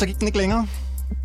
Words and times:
Så 0.00 0.06
gik 0.06 0.18
den 0.18 0.26
ikke 0.28 0.38
længere. 0.38 0.66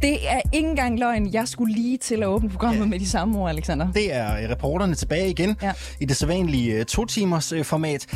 Det 0.02 0.30
er 0.30 0.42
ikke 0.54 0.70
engang 0.70 1.00
løgn. 1.00 1.34
Jeg 1.34 1.48
skulle 1.48 1.74
lige 1.74 1.98
til 1.98 2.16
at 2.24 2.28
åbne 2.28 2.50
programmet 2.50 2.80
ja. 2.80 2.86
med 2.86 3.00
de 3.00 3.10
samme 3.10 3.39
ord, 3.39 3.50
Alexander. 3.50 3.92
Det 3.92 4.14
er 4.14 4.38
øh, 4.38 4.50
reporterne 4.50 4.96
tilbage 4.96 5.30
igen 5.30 5.55
ja. 5.62 5.71
i 6.00 6.05
det 6.05 6.18
sædvanlige 6.18 6.74
øh, 6.74 6.86
to-timers 6.86 7.52
øh, 7.52 7.66
format. 7.66 8.07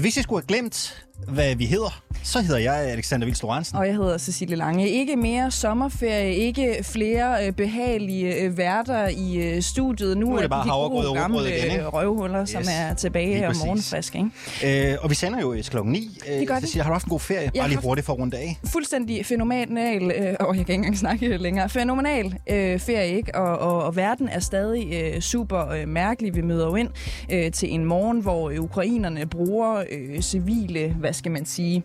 Hvis 0.00 0.16
jeg 0.16 0.24
skulle 0.24 0.42
have 0.42 0.46
glemt, 0.46 1.06
hvad 1.28 1.56
vi 1.56 1.66
hedder, 1.66 2.02
så 2.28 2.40
hedder 2.40 2.58
jeg 2.58 2.74
Alexander 2.74 3.26
Vils 3.26 3.42
Lorentzen. 3.42 3.76
Og 3.76 3.86
jeg 3.86 3.94
hedder 3.94 4.18
Cecilie 4.18 4.56
Lange. 4.56 4.88
Ikke 4.88 5.16
mere 5.16 5.50
sommerferie, 5.50 6.34
ikke 6.34 6.76
flere 6.82 7.46
øh, 7.46 7.52
behagelige 7.52 8.34
øh, 8.34 8.58
værter 8.58 9.08
i 9.08 9.36
øh, 9.36 9.62
studiet. 9.62 10.18
Nu, 10.18 10.26
nu 10.26 10.36
er 10.36 10.40
det 10.40 10.50
bare 10.50 10.64
de 10.64 10.70
gode 10.70 11.14
gamle 11.14 11.38
igen, 11.40 11.70
ikke? 11.70 11.86
røvhuller, 11.86 12.42
yes. 12.42 12.50
som 12.50 12.62
er 12.70 12.94
tilbage 12.94 13.48
om 13.48 13.54
morgenfrisk. 13.66 14.16
Ikke? 14.64 14.90
Øh, 14.92 14.96
og 15.02 15.10
vi 15.10 15.14
sender 15.14 15.40
jo 15.40 15.56
klokken 15.70 15.92
9. 15.92 16.18
Det 16.38 16.48
gør 16.48 16.60
Cecilie, 16.60 16.82
har 16.82 16.90
du 16.90 16.94
haft 16.94 17.04
en 17.04 17.10
god 17.10 17.20
ferie? 17.20 17.40
Jeg 17.40 17.52
bare 17.58 17.68
lige 17.68 17.80
hurtigt 17.80 18.06
for 18.06 18.12
rundt 18.12 18.34
af. 18.34 18.58
Fuldstændig 18.64 19.26
fænomenal, 19.26 20.02
øh, 20.02 20.34
og 20.40 20.56
jeg 20.56 20.66
kan 20.66 20.74
ikke 20.74 20.74
engang 20.74 20.98
snakke 20.98 21.36
længere, 21.36 21.68
fænomenal 21.68 22.34
øh, 22.50 22.80
ferie, 22.80 23.16
ikke? 23.16 23.34
Og, 23.34 23.58
og, 23.58 23.84
og 23.84 23.96
verden 23.96 24.28
er 24.28 24.40
stadig 24.40 24.92
øh, 24.92 25.20
super 25.20 25.68
øh, 25.68 25.88
mærkelig. 25.88 26.34
Vi 26.34 26.40
møder 26.40 26.66
jo 26.66 26.74
ind 26.74 26.88
øh, 27.32 27.52
til 27.52 27.74
en 27.74 27.84
morgen, 27.84 28.20
hvor 28.20 28.52
ukrainerne 28.58 29.26
bruger 29.26 29.84
øh, 29.90 30.20
civile, 30.20 30.96
hvad 30.98 31.12
skal 31.12 31.32
man 31.32 31.46
sige, 31.46 31.84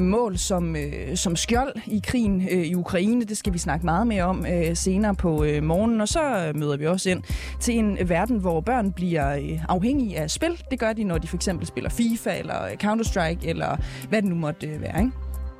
mål 0.00 0.38
som, 0.38 0.76
øh, 0.76 1.16
som 1.16 1.36
skjold 1.36 1.72
i 1.86 2.00
krigen 2.04 2.48
øh, 2.50 2.66
i 2.66 2.74
Ukraine. 2.74 3.24
Det 3.24 3.36
skal 3.36 3.52
vi 3.52 3.58
snakke 3.58 3.86
meget 3.86 4.06
mere 4.06 4.24
om 4.24 4.46
øh, 4.46 4.76
senere 4.76 5.14
på 5.14 5.44
øh, 5.44 5.62
morgenen. 5.62 6.00
Og 6.00 6.08
så 6.08 6.46
øh, 6.46 6.56
møder 6.56 6.76
vi 6.76 6.86
også 6.86 7.10
ind 7.10 7.22
til 7.60 7.78
en 7.78 7.98
øh, 7.98 8.08
verden, 8.08 8.38
hvor 8.38 8.60
børn 8.60 8.92
bliver 8.92 9.36
øh, 9.36 9.64
afhængige 9.68 10.18
af 10.18 10.30
spil. 10.30 10.62
Det 10.70 10.78
gør 10.78 10.92
de, 10.92 11.04
når 11.04 11.18
de 11.18 11.28
for 11.28 11.36
eksempel 11.36 11.66
spiller 11.66 11.90
FIFA 11.90 12.38
eller 12.38 12.64
øh, 12.64 12.70
Counter-Strike 12.84 13.48
eller 13.48 13.76
hvad 14.08 14.22
det 14.22 14.30
nu 14.30 14.36
måtte 14.36 14.66
øh, 14.66 14.80
være. 14.80 14.98
Ikke? 14.98 15.12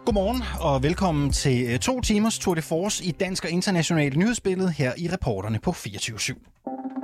Godmorgen 0.05 0.43
og 0.61 0.83
velkommen 0.83 1.31
til 1.31 1.81
to 1.81 2.01
timers 2.01 2.39
Tour 2.39 2.55
de 2.55 2.62
Force 2.62 3.05
i 3.05 3.11
dansk 3.11 3.45
og 3.45 3.51
internationalt 3.51 4.17
nyhedsbillede 4.17 4.71
her 4.71 4.93
i 4.97 5.09
reporterne 5.12 5.59
på 5.59 5.73
24 5.73 6.17
/7. 6.17 7.00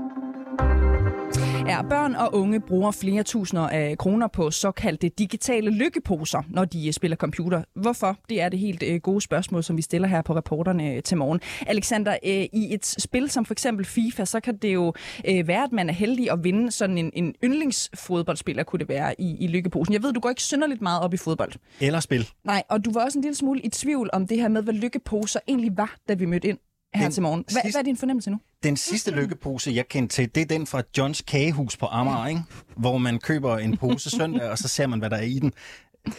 Ja, 1.68 1.82
børn 1.82 2.14
og 2.14 2.34
unge 2.34 2.60
bruger 2.60 2.90
flere 2.90 3.22
tusinder 3.22 3.68
af 3.68 3.98
kroner 3.98 4.28
på 4.28 4.50
såkaldte 4.50 5.08
digitale 5.08 5.70
lykkeposer, 5.70 6.42
når 6.48 6.64
de 6.64 6.92
spiller 6.92 7.16
computer. 7.16 7.62
Hvorfor? 7.74 8.16
Det 8.28 8.40
er 8.40 8.48
det 8.48 8.58
helt 8.58 8.82
øh, 8.82 9.00
gode 9.00 9.20
spørgsmål, 9.20 9.64
som 9.64 9.76
vi 9.76 9.82
stiller 9.82 10.08
her 10.08 10.22
på 10.22 10.36
reporterne 10.36 10.92
øh, 10.92 11.02
til 11.02 11.16
morgen. 11.16 11.40
Alexander, 11.66 12.16
øh, 12.24 12.30
i 12.52 12.74
et 12.74 12.86
spil 12.86 13.30
som 13.30 13.44
for 13.44 13.54
eksempel 13.54 13.86
FIFA, 13.86 14.24
så 14.24 14.40
kan 14.40 14.56
det 14.56 14.74
jo 14.74 14.92
være, 15.24 15.64
at 15.64 15.72
man 15.72 15.88
er 15.88 15.92
heldig 15.92 16.32
at 16.32 16.44
vinde 16.44 16.70
sådan 16.70 16.98
en, 16.98 17.10
en 17.14 17.34
yndlingsfodboldspiller, 17.44 18.62
kunne 18.62 18.80
det 18.80 18.88
være, 18.88 19.20
i, 19.20 19.36
i 19.40 19.46
lykkeposen. 19.46 19.94
Jeg 19.94 20.02
ved, 20.02 20.12
du 20.12 20.20
går 20.20 20.28
ikke 20.28 20.42
synderligt 20.42 20.82
meget 20.82 21.02
op 21.02 21.14
i 21.14 21.16
fodbold. 21.16 21.52
Eller 21.80 22.00
spil. 22.00 22.28
Nej, 22.44 22.62
og 22.68 22.84
du 22.84 22.92
var 22.92 23.04
også 23.04 23.18
en 23.18 23.22
lille 23.22 23.36
smule 23.36 23.60
i 23.60 23.68
tvivl 23.68 24.10
om 24.12 24.26
det 24.26 24.40
her 24.40 24.48
med, 24.48 24.62
hvad 24.62 24.74
lykkeposer 24.74 25.40
egentlig 25.48 25.76
var, 25.76 25.96
da 26.08 26.14
vi 26.14 26.24
mødte 26.24 26.48
ind 26.48 26.58
her 26.96 27.04
den 27.04 27.12
til 27.12 27.22
morgen. 27.22 27.44
Hvad, 27.52 27.62
sidste, 27.62 27.76
hvad 27.76 27.80
er 27.80 27.84
din 27.84 27.96
fornemmelse 27.96 28.30
nu? 28.30 28.38
Den 28.62 28.76
sidste 28.76 29.10
lykkepose, 29.10 29.72
jeg 29.74 29.88
kendte 29.88 30.14
til, 30.16 30.34
det 30.34 30.40
er 30.40 30.46
den 30.46 30.66
fra 30.66 30.82
Johns 30.98 31.22
Kagehus 31.22 31.76
på 31.76 31.86
Amager, 31.86 32.26
ikke? 32.26 32.40
hvor 32.76 32.98
man 32.98 33.18
køber 33.18 33.58
en 33.58 33.76
pose 33.76 34.10
søndag, 34.10 34.50
og 34.50 34.58
så 34.58 34.68
ser 34.68 34.86
man, 34.86 34.98
hvad 34.98 35.10
der 35.10 35.16
er 35.16 35.22
i 35.22 35.38
den. 35.38 35.52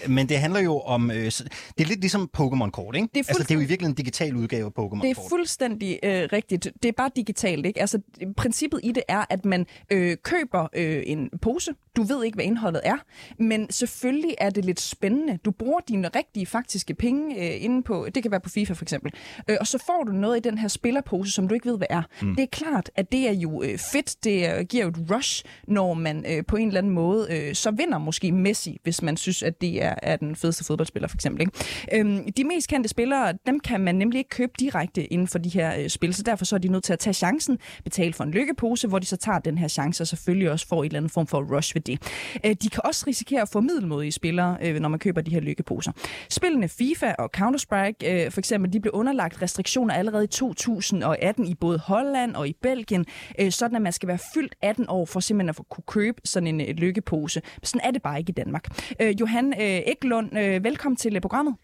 Men 0.07 0.29
det 0.29 0.37
handler 0.37 0.59
jo 0.59 0.79
om... 0.79 1.11
Øh, 1.11 1.25
det 1.25 1.41
er 1.79 1.85
lidt 1.85 1.99
ligesom 1.99 2.29
Pokémon-kort, 2.37 2.95
ikke? 2.95 3.07
Det 3.13 3.19
er, 3.19 3.25
altså, 3.27 3.43
det 3.43 3.51
er 3.51 3.55
jo 3.55 3.61
i 3.61 3.65
virkeligheden 3.65 3.91
en 3.91 3.95
digital 3.95 4.35
udgave 4.35 4.65
af 4.65 4.71
Pokémon-kort. 4.71 5.01
Det 5.01 5.09
er 5.09 5.29
fuldstændig 5.29 5.99
øh, 6.03 6.29
rigtigt. 6.33 6.67
Det 6.83 6.89
er 6.89 6.93
bare 6.97 7.09
digitalt, 7.15 7.65
ikke? 7.65 7.81
Altså, 7.81 7.99
princippet 8.37 8.79
i 8.83 8.91
det 8.91 9.03
er, 9.07 9.25
at 9.29 9.45
man 9.45 9.65
øh, 9.91 10.17
køber 10.23 10.67
øh, 10.73 11.03
en 11.05 11.29
pose. 11.41 11.71
Du 11.95 12.03
ved 12.03 12.23
ikke, 12.23 12.35
hvad 12.35 12.45
indholdet 12.45 12.81
er. 12.83 12.97
Men 13.39 13.71
selvfølgelig 13.71 14.35
er 14.37 14.49
det 14.49 14.65
lidt 14.65 14.79
spændende. 14.79 15.39
Du 15.45 15.51
bruger 15.51 15.79
dine 15.87 16.09
rigtige, 16.15 16.45
faktiske 16.45 16.93
penge 16.93 17.35
øh, 17.35 17.63
inde 17.63 17.83
på... 17.83 18.07
Det 18.15 18.23
kan 18.23 18.31
være 18.31 18.39
på 18.39 18.49
FIFA, 18.49 18.73
for 18.73 18.85
eksempel. 18.85 19.13
Øh, 19.47 19.57
og 19.59 19.67
så 19.67 19.83
får 19.85 20.03
du 20.03 20.11
noget 20.11 20.37
i 20.37 20.49
den 20.49 20.57
her 20.57 20.67
spillerpose, 20.67 21.31
som 21.31 21.47
du 21.47 21.53
ikke 21.53 21.69
ved, 21.69 21.77
hvad 21.77 21.87
er. 21.89 22.01
Mm. 22.21 22.35
Det 22.35 22.43
er 22.43 22.47
klart, 22.47 22.91
at 22.95 23.11
det 23.11 23.27
er 23.27 23.33
jo 23.33 23.63
øh, 23.63 23.77
fedt. 23.77 24.23
Det 24.23 24.57
øh, 24.57 24.65
giver 24.65 24.83
jo 24.83 24.89
et 24.89 24.97
rush, 25.11 25.43
når 25.67 25.93
man 25.93 26.25
øh, 26.27 26.43
på 26.47 26.55
en 26.55 26.67
eller 26.67 26.77
anden 26.77 26.93
måde 26.93 27.27
øh, 27.29 27.55
så 27.55 27.71
vinder 27.71 27.97
måske 27.97 28.31
Messi, 28.31 28.79
hvis 28.83 29.01
man 29.01 29.17
synes, 29.17 29.43
at 29.43 29.61
det 29.61 29.76
er, 29.81 29.95
er 30.03 30.15
den 30.15 30.35
fedeste 30.35 30.63
fodboldspiller, 30.63 31.07
for 31.07 31.17
eksempel. 31.17 31.41
Ikke? 31.41 31.51
Øhm, 31.93 32.31
de 32.31 32.43
mest 32.43 32.67
kendte 32.67 32.89
spillere, 32.89 33.33
dem 33.47 33.59
kan 33.59 33.81
man 33.81 33.95
nemlig 33.95 34.17
ikke 34.17 34.29
købe 34.29 34.51
direkte 34.59 35.05
inden 35.05 35.27
for 35.27 35.39
de 35.39 35.49
her 35.49 35.79
øh, 35.79 35.89
spil, 35.89 36.13
så 36.13 36.23
derfor 36.23 36.45
så 36.45 36.55
er 36.55 36.59
de 36.59 36.67
nødt 36.67 36.83
til 36.83 36.93
at 36.93 36.99
tage 36.99 37.13
chancen, 37.13 37.57
betale 37.83 38.13
for 38.13 38.23
en 38.23 38.31
lykkepose, 38.31 38.87
hvor 38.87 38.99
de 38.99 39.05
så 39.05 39.17
tager 39.17 39.39
den 39.39 39.57
her 39.57 39.67
chance, 39.67 40.03
og 40.03 40.07
selvfølgelig 40.07 40.51
også 40.51 40.67
får 40.67 40.83
en 40.83 40.85
eller 40.85 40.97
anden 40.97 41.09
form 41.09 41.27
for 41.27 41.55
rush 41.55 41.75
ved 41.75 41.81
det. 41.81 42.01
Øh, 42.45 42.55
de 42.61 42.69
kan 42.69 42.81
også 42.85 43.03
risikere 43.07 43.41
at 43.41 43.49
få 43.49 43.61
middelmodige 43.61 44.11
spillere, 44.11 44.57
øh, 44.61 44.79
når 44.79 44.89
man 44.89 44.99
køber 44.99 45.21
de 45.21 45.31
her 45.31 45.39
lykkeposer. 45.39 45.91
Spillene 46.29 46.67
FIFA 46.67 47.13
og 47.19 47.29
Counter-Strike, 47.37 48.07
øh, 48.07 48.31
for 48.31 48.39
eksempel, 48.39 48.73
de 48.73 48.79
blev 48.79 48.91
underlagt 48.93 49.41
restriktioner 49.41 49.93
allerede 49.93 50.23
i 50.23 50.27
2018 50.27 51.47
i 51.47 51.55
både 51.55 51.79
Holland 51.79 52.35
og 52.35 52.47
i 52.47 52.53
Belgien, 52.61 53.05
øh, 53.39 53.51
sådan 53.51 53.75
at 53.75 53.81
man 53.81 53.93
skal 53.93 54.07
være 54.07 54.19
fyldt 54.33 54.55
18 54.61 54.85
år 54.89 55.05
for 55.05 55.19
simpelthen 55.19 55.49
at 55.49 55.69
kunne 55.69 55.83
købe 55.87 56.21
sådan 56.25 56.47
en 56.47 56.61
øh, 56.61 56.67
lykkepose. 56.67 57.41
Sådan 57.63 57.81
er 57.83 57.91
det 57.91 58.01
bare 58.01 58.19
ikke 58.19 58.29
i 58.29 58.33
Danmark. 58.33 58.65
Øh, 59.01 59.15
Johan 59.19 59.53
øh, 59.61 59.66
Eklund, 59.67 60.37
øh, 60.37 60.63
velkommen 60.63 60.95
til 60.95 61.15
øh, 61.15 61.21
programmet. 61.21 61.55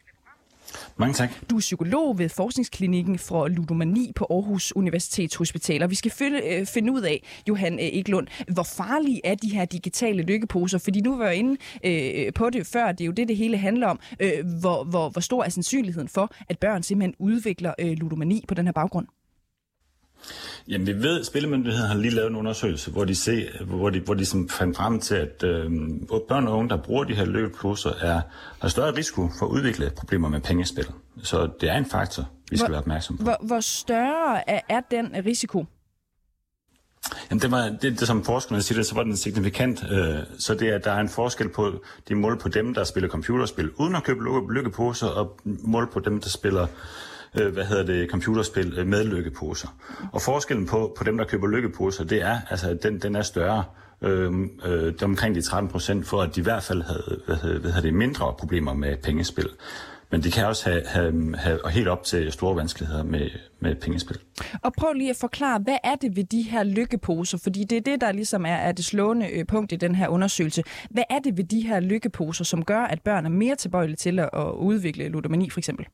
Mange 0.98 1.14
tak. 1.14 1.30
Du 1.50 1.56
er 1.56 1.60
psykolog 1.60 2.20
ved 2.20 2.30
forskningsklinikken 2.30 3.20
for 3.20 3.48
ludomani 3.48 4.12
på 4.16 4.28
Aarhus 4.30 4.74
Universitetshospital, 4.76 5.84
og 5.84 5.90
vi 5.90 5.96
skal 5.96 6.12
finde, 6.12 6.42
øh, 6.48 6.66
finde 6.66 6.94
ud 6.94 7.02
af, 7.02 7.24
Johan 7.50 7.74
øh, 7.74 7.86
Eklund, 7.86 8.28
hvor 8.54 8.64
farlige 8.64 9.22
er 9.24 9.36
de 9.36 9.50
her 9.50 9.66
digitale 9.66 10.24
lykkeposer? 10.24 10.78
Fordi 10.78 11.02
nu 11.02 11.18
var 11.18 11.26
jeg 11.26 11.36
inde 11.36 11.58
øh, 11.84 12.34
på 12.34 12.50
det 12.50 12.68
før, 12.68 12.92
det 12.92 13.02
er 13.02 13.06
jo 13.06 13.12
det, 13.12 13.28
det 13.28 13.38
hele 13.38 13.58
handler 13.58 13.88
om. 13.88 14.00
Øh, 14.20 14.32
hvor, 14.62 14.84
hvor, 14.84 15.10
hvor 15.10 15.22
stor 15.22 15.44
er 15.44 15.50
sandsynligheden 15.50 16.10
for, 16.10 16.34
at 16.50 16.60
børn 16.60 16.84
simpelthen 16.84 17.16
udvikler 17.20 17.74
øh, 17.80 17.92
ludomani 17.92 18.46
på 18.48 18.54
den 18.54 18.66
her 18.66 18.74
baggrund? 18.74 19.08
Jamen 20.68 20.88
vi 20.88 20.94
ved, 20.94 21.20
at 21.20 21.26
Spillemyndigheden 21.26 21.88
har 21.88 21.96
lige 21.96 22.16
lavet 22.16 22.30
en 22.30 22.36
undersøgelse, 22.36 22.92
hvor 22.92 23.06
de, 23.06 23.16
se, 23.16 23.50
hvor 23.62 23.90
de, 23.90 24.00
hvor 24.00 24.14
de 24.14 24.26
som 24.26 24.50
fandt 24.50 24.78
frem 24.78 25.00
til, 25.00 25.16
at 25.16 25.44
øh, 25.44 25.72
børn 26.28 26.48
og 26.48 26.58
unge, 26.58 26.70
der 26.70 26.78
bruger 26.78 27.04
de 27.04 27.16
her 27.16 27.26
løbekurser, 27.26 27.92
er, 28.02 28.22
har 28.62 28.68
større 28.68 28.96
risiko 28.96 29.30
for 29.40 29.46
at 29.46 29.50
udvikle 29.50 29.92
problemer 29.98 30.30
med 30.30 30.42
pengespil. 30.42 30.86
Så 31.24 31.50
det 31.62 31.70
er 31.70 31.78
en 31.78 31.86
faktor, 31.86 32.30
vi 32.50 32.58
skal 32.58 32.68
hvor, 32.68 32.72
være 32.72 32.82
opmærksom 32.82 33.18
på. 33.18 33.24
Hvor, 33.24 33.38
hvor 33.42 33.60
større 33.60 34.50
er, 34.50 34.60
er 34.70 34.82
den 34.92 35.12
risiko? 35.26 35.66
Jamen 37.30 37.42
det 37.42 37.52
var 37.52 37.70
det, 37.82 38.00
det 38.00 38.08
som 38.08 38.24
forskerne 38.24 38.62
siger, 38.62 38.84
så 38.84 38.96
var 38.96 39.04
den 39.04 39.18
signifikant. 39.18 39.84
Øh, 39.92 40.18
så 40.40 40.56
det 40.56 40.70
er, 40.70 40.76
at 40.76 40.86
der 40.86 40.92
er 40.92 41.00
en 41.00 41.10
forskel 41.10 41.50
på 41.50 41.84
de 42.08 42.16
mål 42.16 42.40
på 42.40 42.50
dem, 42.50 42.74
der 42.74 42.84
spiller 42.84 43.10
computerspil 43.10 43.72
uden 43.72 43.96
at 43.96 44.04
købe 44.04 44.54
lykkeposer, 44.54 45.08
og 45.08 45.40
mål 45.44 45.90
på 45.94 46.00
dem, 46.00 46.22
der 46.22 46.30
spiller 46.30 46.68
øh, 47.42 47.54
hvad 47.54 47.66
hedder 47.66 47.84
det, 47.84 48.10
computerspil 48.10 48.74
øh, 48.78 48.88
med 48.88 49.04
lykkeposer. 49.04 49.68
Og 50.12 50.22
forskellen 50.22 50.66
på, 50.66 50.96
på 50.98 51.04
dem, 51.04 51.18
der 51.18 51.26
køber 51.26 51.48
lykkeposer, 51.48 52.04
det 52.04 52.22
er, 52.22 52.38
altså, 52.50 52.78
den, 52.84 53.00
den 53.00 53.16
er 53.16 53.22
større. 53.22 53.64
Øhm, 54.02 54.60
øh, 54.66 54.88
øh, 54.88 54.94
omkring 55.04 55.36
de 55.36 55.42
13 55.42 55.72
procent, 55.72 56.08
for 56.08 56.22
at 56.22 56.36
de 56.36 56.40
i 56.40 56.44
hvert 56.44 56.64
fald 56.64 56.82
havde, 56.82 57.22
hvad 57.26 57.36
hedder, 57.36 57.60
hvad 57.60 57.72
hedder 57.72 57.88
det, 57.88 57.94
mindre 57.94 58.34
problemer 58.40 58.74
med 58.74 58.98
pengespil. 58.98 59.50
Men 60.12 60.24
de 60.24 60.32
kan 60.32 60.46
også 60.46 60.70
have, 60.70 60.86
have, 60.86 61.36
have 61.38 61.70
helt 61.70 61.88
op 61.88 62.04
til 62.04 62.32
store 62.32 62.56
vanskeligheder 62.56 63.04
med, 63.04 63.30
med 63.60 63.76
pengespil. 63.76 64.18
Og 64.62 64.74
prøv 64.78 64.94
lige 64.94 65.10
at 65.10 65.16
forklare, 65.16 65.60
hvad 65.60 65.78
er 65.84 65.96
det 65.96 66.16
ved 66.16 66.24
de 66.24 66.42
her 66.42 66.64
lykkeposer? 66.64 67.38
Fordi 67.38 67.64
det 67.64 67.78
er 67.78 67.82
det, 67.82 68.02
der 68.02 68.12
ligesom 68.12 68.46
er, 68.46 68.56
er 68.56 68.72
det 68.72 68.86
slående 68.86 69.28
øh, 69.28 69.46
punkt 69.48 69.72
i 69.72 69.76
den 69.76 69.96
her 69.96 70.08
undersøgelse. 70.08 70.64
Hvad 70.90 71.04
er 71.10 71.20
det 71.20 71.38
ved 71.38 71.44
de 71.44 71.62
her 71.62 71.80
lykkeposer, 71.80 72.44
som 72.44 72.66
gør, 72.66 72.82
at 72.82 73.02
børn 73.02 73.26
er 73.26 73.30
mere 73.30 73.56
tilbøjelige 73.56 73.96
til 73.96 74.20
at 74.20 74.30
udvikle 74.56 75.08
ludomani 75.08 75.50
for 75.50 75.60
eksempel? 75.60 75.86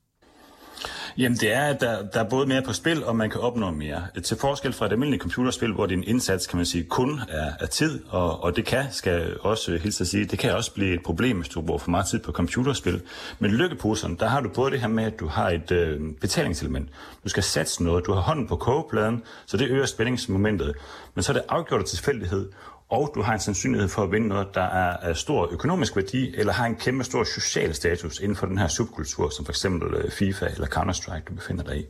Jamen 1.19 1.37
det 1.37 1.53
er, 1.53 1.61
at 1.61 1.81
der, 1.81 2.07
der 2.13 2.19
er 2.19 2.29
både 2.29 2.47
mere 2.47 2.61
på 2.61 2.73
spil, 2.73 3.03
og 3.03 3.15
man 3.15 3.29
kan 3.29 3.41
opnå 3.41 3.71
mere. 3.71 4.07
Til 4.23 4.37
forskel 4.37 4.73
fra 4.73 4.85
et 4.85 4.91
almindeligt 4.91 5.21
computerspil, 5.21 5.73
hvor 5.73 5.85
din 5.85 6.03
indsats, 6.03 6.47
kan 6.47 6.57
man 6.57 6.65
sige, 6.65 6.83
kun 6.83 7.21
er, 7.29 7.51
er 7.59 7.65
tid, 7.65 7.99
og, 8.09 8.43
og 8.43 8.55
det 8.55 8.65
kan, 8.65 8.85
skal 8.91 9.37
også 9.39 9.77
hilse 9.77 10.01
at 10.03 10.07
sige, 10.07 10.25
det 10.25 10.39
kan 10.39 10.55
også 10.55 10.73
blive 10.73 10.93
et 10.93 11.03
problem, 11.03 11.37
hvis 11.37 11.49
du 11.49 11.61
bruger 11.61 11.79
for 11.79 11.91
meget 11.91 12.05
tid 12.07 12.19
på 12.19 12.31
computerspil. 12.31 13.01
Men 13.39 13.51
lykkeposerne, 13.51 14.17
der 14.19 14.27
har 14.27 14.41
du 14.41 14.49
både 14.49 14.71
det 14.71 14.79
her 14.79 14.87
med, 14.87 15.03
at 15.03 15.19
du 15.19 15.27
har 15.27 15.49
et 15.49 15.71
øh, 15.71 16.01
betalingselement. 16.21 16.89
Du 17.23 17.29
skal 17.29 17.43
satse 17.43 17.83
noget, 17.83 18.05
du 18.05 18.13
har 18.13 18.21
hånden 18.21 18.47
på 18.47 18.55
kogepladen, 18.55 19.23
så 19.45 19.57
det 19.57 19.69
øger 19.69 19.85
spændingsmomentet. 19.85 20.75
Men 21.15 21.23
så 21.23 21.31
er 21.31 21.33
det 21.33 21.43
afgjort 21.49 21.85
tilfældighed, 21.85 22.49
og 22.89 23.11
du 23.15 23.21
har 23.21 23.33
en 23.33 23.39
sandsynlighed 23.39 23.89
for 23.89 24.03
at 24.03 24.11
vinde 24.11 24.27
noget, 24.27 24.47
der 24.53 24.61
er 24.61 24.97
af 24.97 25.15
stor 25.15 25.49
økonomisk 25.51 25.95
værdi, 25.95 26.35
eller 26.35 26.53
har 26.53 26.65
en 26.65 26.75
kæmpe 26.75 27.03
stor 27.03 27.23
social 27.23 27.75
status 27.75 28.19
inden 28.19 28.35
for 28.35 28.45
den 28.45 28.57
her 28.57 28.67
subkultur, 28.67 29.29
som 29.29 29.45
for 29.45 29.51
eksempel 29.51 29.93
øh, 29.93 30.11
FIFA 30.11 30.45
eller 30.45 30.67
Counter-Strike, 30.67 31.23
du 31.29 31.33
befinder 31.33 31.63
dig 31.63 31.77
i. 31.77 31.85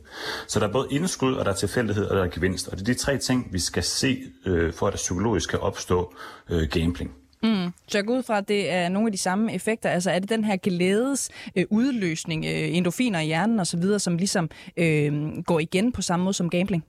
Så 0.46 0.60
der 0.60 0.68
er 0.68 0.72
både 0.72 0.88
indskud, 0.90 1.34
og 1.34 1.44
der 1.44 1.50
er 1.50 1.56
tilfældighed, 1.56 2.04
og 2.04 2.16
der 2.16 2.24
er 2.24 2.28
gevinst. 2.28 2.68
Og 2.68 2.78
det 2.78 2.88
er 2.88 2.92
de 2.92 2.98
tre 2.98 3.18
ting, 3.18 3.48
vi 3.52 3.58
skal 3.58 3.82
se, 3.82 4.18
øh, 4.46 4.72
for 4.72 4.86
at 4.86 4.92
der 4.92 4.96
psykologisk 4.96 5.50
kan 5.50 5.58
opstå 5.58 6.14
øh, 6.50 6.68
gambling. 6.68 7.10
Mm. 7.42 7.72
Så 7.88 7.98
jeg 7.98 8.04
går 8.04 8.16
ud 8.16 8.22
fra, 8.22 8.38
at 8.38 8.48
det 8.48 8.70
er 8.70 8.88
nogle 8.88 9.08
af 9.08 9.12
de 9.12 9.18
samme 9.18 9.54
effekter. 9.54 9.90
Altså 9.90 10.10
er 10.10 10.18
det 10.18 10.28
den 10.28 10.44
her 10.44 10.56
glædes 10.56 11.30
øh, 11.56 11.64
udløsning, 11.70 12.44
øh, 12.44 12.76
endorfiner 12.76 13.20
i 13.20 13.26
hjernen 13.26 13.60
osv., 13.60 13.98
som 13.98 14.16
ligesom 14.16 14.50
øh, 14.76 15.42
går 15.46 15.60
igen 15.60 15.92
på 15.92 16.02
samme 16.02 16.24
måde 16.24 16.34
som 16.34 16.50
gambling? 16.50 16.84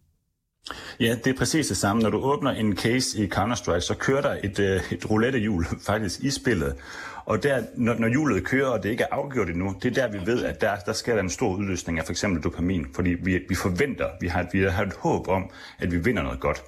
Ja, 0.99 1.15
det 1.23 1.27
er 1.33 1.37
præcis 1.37 1.67
det 1.67 1.77
samme. 1.77 2.01
Når 2.01 2.09
du 2.09 2.17
åbner 2.17 2.51
en 2.51 2.77
case 2.77 3.23
i 3.23 3.27
Counter-Strike, 3.27 3.79
så 3.79 3.95
kører 3.99 4.21
der 4.21 4.37
et, 4.43 4.59
øh, 4.59 4.93
et 4.93 5.09
roulettehjul 5.09 5.65
faktisk 5.87 6.19
i 6.19 6.29
spillet. 6.29 6.75
Og 7.25 7.43
der, 7.43 7.63
når, 7.75 7.93
når 7.93 8.07
hjulet 8.07 8.43
kører, 8.43 8.67
og 8.67 8.83
det 8.83 8.89
ikke 8.89 9.03
er 9.03 9.07
afgjort 9.15 9.49
endnu, 9.49 9.75
det 9.83 9.97
er 9.97 10.07
der, 10.07 10.19
vi 10.19 10.25
ved, 10.25 10.43
at 10.45 10.61
der, 10.61 10.75
der 10.85 10.93
sker 10.93 11.13
der 11.13 11.21
en 11.21 11.29
stor 11.29 11.55
udløsning 11.55 11.99
af 11.99 12.05
for 12.05 12.11
eksempel 12.11 12.43
dopamin, 12.43 12.87
fordi 12.95 13.09
vi, 13.09 13.39
vi 13.49 13.55
forventer, 13.55 14.09
vi 14.21 14.27
har, 14.27 14.47
vi 14.51 14.63
har 14.63 14.85
et 14.85 14.93
håb 14.93 15.27
om, 15.27 15.49
at 15.79 15.91
vi 15.91 15.97
vinder 15.97 16.23
noget 16.23 16.39
godt. 16.39 16.63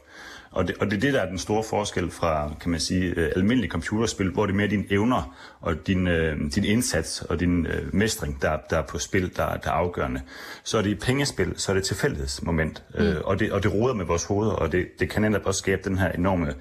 Og 0.53 0.67
det, 0.67 0.77
og 0.79 0.85
det 0.85 0.95
er 0.97 0.99
det, 0.99 1.13
der 1.13 1.21
er 1.21 1.29
den 1.29 1.37
store 1.37 1.63
forskel 1.63 2.11
fra, 2.11 2.51
kan 2.61 2.71
man 2.71 2.79
sige, 2.79 3.13
øh, 3.17 3.31
almindelige 3.35 3.71
computerspil, 3.71 4.29
hvor 4.29 4.45
det 4.45 4.53
er 4.53 4.57
mere 4.57 4.67
dine 4.67 4.85
evner 4.89 5.35
og 5.61 5.87
din, 5.87 6.07
øh, 6.07 6.37
din 6.55 6.63
indsats 6.63 7.21
og 7.21 7.39
din 7.39 7.65
øh, 7.65 7.95
mestring, 7.95 8.41
der, 8.41 8.57
der 8.69 8.77
er 8.77 8.81
på 8.81 8.99
spil, 8.99 9.35
der, 9.35 9.57
der 9.57 9.69
er 9.69 9.73
afgørende. 9.73 10.21
Så 10.63 10.77
er 10.77 10.81
det 10.81 10.89
i 10.89 10.95
pengespil, 10.95 11.53
så 11.57 11.71
er 11.71 11.73
det 11.73 11.83
tilfældighedsmoment, 11.83 12.83
mm. 12.95 13.05
øh, 13.05 13.21
og, 13.23 13.39
det, 13.39 13.51
og 13.51 13.63
det 13.63 13.73
roder 13.73 13.93
med 13.93 14.05
vores 14.05 14.23
hoveder, 14.25 14.51
og 14.51 14.71
det, 14.71 14.87
det 14.99 15.09
kan 15.09 15.21
netop 15.21 15.45
også 15.45 15.59
skabe 15.59 15.89
den 15.89 15.97
her 15.97 16.11
enorme 16.11 16.53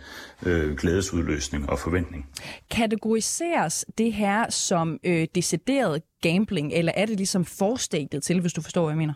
øh, 0.47 0.77
glædesudløsning 0.77 1.71
og 1.71 1.79
forventning. 1.79 2.29
Kategoriseres 2.71 3.85
det 3.99 4.12
her 4.12 4.50
som 4.50 4.99
øh, 5.05 5.27
decideret 5.35 6.03
gambling, 6.23 6.73
eller 6.73 6.93
er 6.97 7.06
det 7.06 7.17
ligesom 7.17 7.45
forstadiet 7.45 8.23
til, 8.23 8.41
hvis 8.41 8.53
du 8.53 8.62
forstår, 8.62 8.83
hvad 8.83 8.93
jeg 8.93 8.99
mener? 8.99 9.15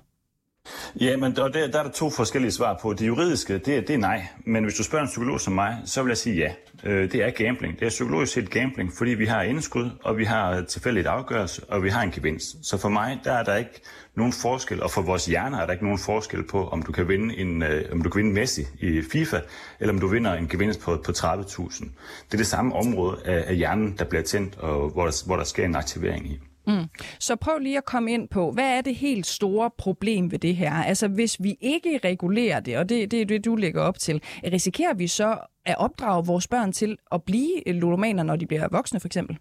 Ja, 1.01 1.17
men 1.17 1.37
der, 1.37 1.49
der, 1.49 1.67
der 1.67 1.79
er 1.79 1.83
der 1.83 1.91
to 1.91 2.11
forskellige 2.11 2.53
svar 2.53 2.79
på. 2.83 2.93
Det 2.93 3.07
juridiske, 3.07 3.59
det, 3.59 3.77
er, 3.77 3.81
det 3.81 3.91
er 3.91 3.99
nej. 3.99 4.27
Men 4.45 4.65
hvis 4.65 4.75
du 4.75 4.83
spørger 4.83 5.03
en 5.03 5.09
psykolog 5.09 5.41
som 5.41 5.53
mig, 5.53 5.79
så 5.85 6.03
vil 6.03 6.11
jeg 6.11 6.17
sige 6.17 6.37
ja. 6.37 6.53
Øh, 6.85 7.13
det 7.13 7.23
er 7.23 7.31
gambling. 7.31 7.79
Det 7.79 7.87
er 7.87 7.91
psykologisk 7.91 8.33
set 8.33 8.51
gambling, 8.51 8.93
fordi 8.99 9.11
vi 9.11 9.27
har 9.27 9.43
indskud, 9.43 9.91
og 10.03 10.19
vi 10.19 10.25
har 10.25 10.63
tilfældigt 10.63 11.07
afgørelse, 11.07 11.63
og 11.69 11.83
vi 11.83 11.89
har 11.91 12.03
en 12.03 12.11
gevinst. 12.11 12.57
Så 12.63 12.79
for 12.79 12.89
mig, 12.89 13.21
der 13.25 13.33
er 13.33 13.45
der 13.45 13.57
ikke 13.57 13.81
nogen 14.15 14.33
forskel, 14.33 14.83
og 14.83 14.91
for 14.91 15.03
vores 15.03 15.27
hjerner 15.27 15.59
er 15.59 15.67
der 15.67 15.73
ikke 15.73 15.85
nogen 15.85 15.99
forskel 15.99 16.43
på, 16.43 16.69
om 16.69 16.83
du 16.83 16.93
kan 16.93 17.09
vinde, 17.09 17.37
en, 17.39 17.63
øh, 17.63 17.85
om 17.93 18.03
du 18.03 18.11
kan 18.11 18.19
vinde 18.19 18.35
Messi 18.35 18.63
i 18.81 19.03
FIFA, 19.13 19.41
eller 19.81 19.95
om 19.95 20.01
du 20.01 20.07
vinder 20.07 20.35
en 20.35 20.49
gevinst 20.49 20.81
på, 20.81 20.97
på 21.05 21.13
30.000. 21.13 21.85
Det 22.27 22.33
er 22.33 22.37
det 22.37 22.47
samme 22.47 22.75
område 22.75 23.19
af, 23.25 23.45
af 23.47 23.57
hjernen, 23.57 23.97
der 23.99 24.05
bliver 24.05 24.23
tændt, 24.23 24.57
og 24.59 24.91
hvor 24.91 25.05
der, 25.05 25.27
hvor 25.27 25.37
der 25.37 25.45
sker 25.45 25.65
en 25.65 25.77
aktivering 25.77 26.27
i. 26.27 26.39
Mm. 26.67 26.85
Så 27.21 27.37
prøv 27.37 27.59
lige 27.59 27.79
at 27.79 27.85
komme 27.85 28.13
ind 28.13 28.29
på, 28.29 28.51
hvad 28.51 28.77
er 28.77 28.81
det 28.81 28.95
helt 28.95 29.27
store 29.27 29.71
problem 29.79 30.33
ved 30.33 30.39
det 30.39 30.57
her? 30.57 30.73
Altså 30.73 31.09
hvis 31.09 31.43
vi 31.43 31.57
ikke 31.61 32.01
regulerer 32.05 32.61
det, 32.61 32.79
og 32.79 32.89
det, 32.89 33.11
det 33.11 33.21
er 33.21 33.27
det, 33.27 33.45
du 33.45 33.57
lægger 33.57 33.83
op 33.83 33.99
til, 33.99 34.23
risikerer 34.53 34.95
vi 34.95 35.07
så 35.07 35.39
at 35.65 35.79
opdrage 35.79 36.27
vores 36.27 36.49
børn 36.49 36.73
til 36.73 36.97
at 37.13 37.23
blive 37.23 37.63
ludomaner, 37.67 38.23
når 38.23 38.37
de 38.37 38.47
bliver 38.47 38.69
voksne 38.71 39.01
for 39.01 39.09
eksempel? 39.09 39.39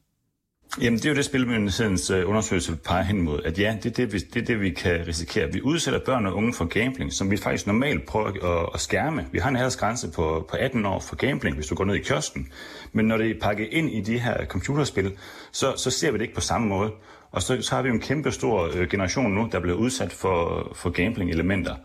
Jamen, 0.82 0.98
det 0.98 1.06
er 1.06 1.10
jo 1.10 1.16
det, 1.16 1.26
Spilmyndighedens 1.26 2.10
øh, 2.10 2.30
undersøgelse 2.30 2.76
peger 2.76 3.04
hen 3.04 3.22
mod, 3.22 3.40
at 3.46 3.60
ja, 3.60 3.78
det 3.84 3.86
er 3.86 3.94
det, 3.94 4.14
vi, 4.14 4.18
det 4.18 4.42
er 4.42 4.46
det, 4.46 4.62
vi 4.62 4.70
kan 4.70 5.08
risikere. 5.08 5.54
Vi 5.54 5.62
udsætter 5.62 6.00
børn 6.06 6.26
og 6.26 6.36
unge 6.36 6.54
for 6.54 6.66
gambling, 6.66 7.14
som 7.14 7.32
vi 7.32 7.38
faktisk 7.38 7.68
normalt 7.68 8.06
prøver 8.06 8.62
at, 8.62 8.70
at 8.74 8.80
skærme. 8.80 9.26
Vi 9.32 9.40
har 9.40 9.50
en 9.50 9.56
aldersgrænse 9.56 10.12
på, 10.12 10.46
på 10.50 10.58
18 10.60 10.86
år 10.86 11.00
for 11.00 11.16
gambling, 11.16 11.56
hvis 11.56 11.68
du 11.68 11.76
går 11.76 11.86
ned 11.86 11.96
i 11.96 12.00
kiosken. 12.00 12.48
Men 12.96 13.06
når 13.06 13.18
det 13.18 13.30
er 13.30 13.40
pakket 13.42 13.68
ind 13.72 13.90
i 13.90 14.02
de 14.02 14.20
her 14.20 14.46
computerspil, 14.46 15.12
så, 15.52 15.74
så 15.78 15.92
ser 15.92 16.12
vi 16.12 16.18
det 16.18 16.22
ikke 16.22 16.36
på 16.36 16.42
samme 16.42 16.68
måde. 16.68 16.92
Og 17.32 17.42
så, 17.42 17.62
så 17.62 17.76
har 17.76 17.82
vi 17.82 17.88
jo 17.88 17.94
en 17.94 18.02
kæmpe 18.02 18.32
stor 18.32 18.70
øh, 18.76 18.90
generation 18.90 19.32
nu, 19.32 19.50
der 19.52 19.60
bliver 19.60 19.78
udsat 19.78 20.14
for, 20.14 20.72
for 20.76 20.90
gambling-elementer. 20.90 21.76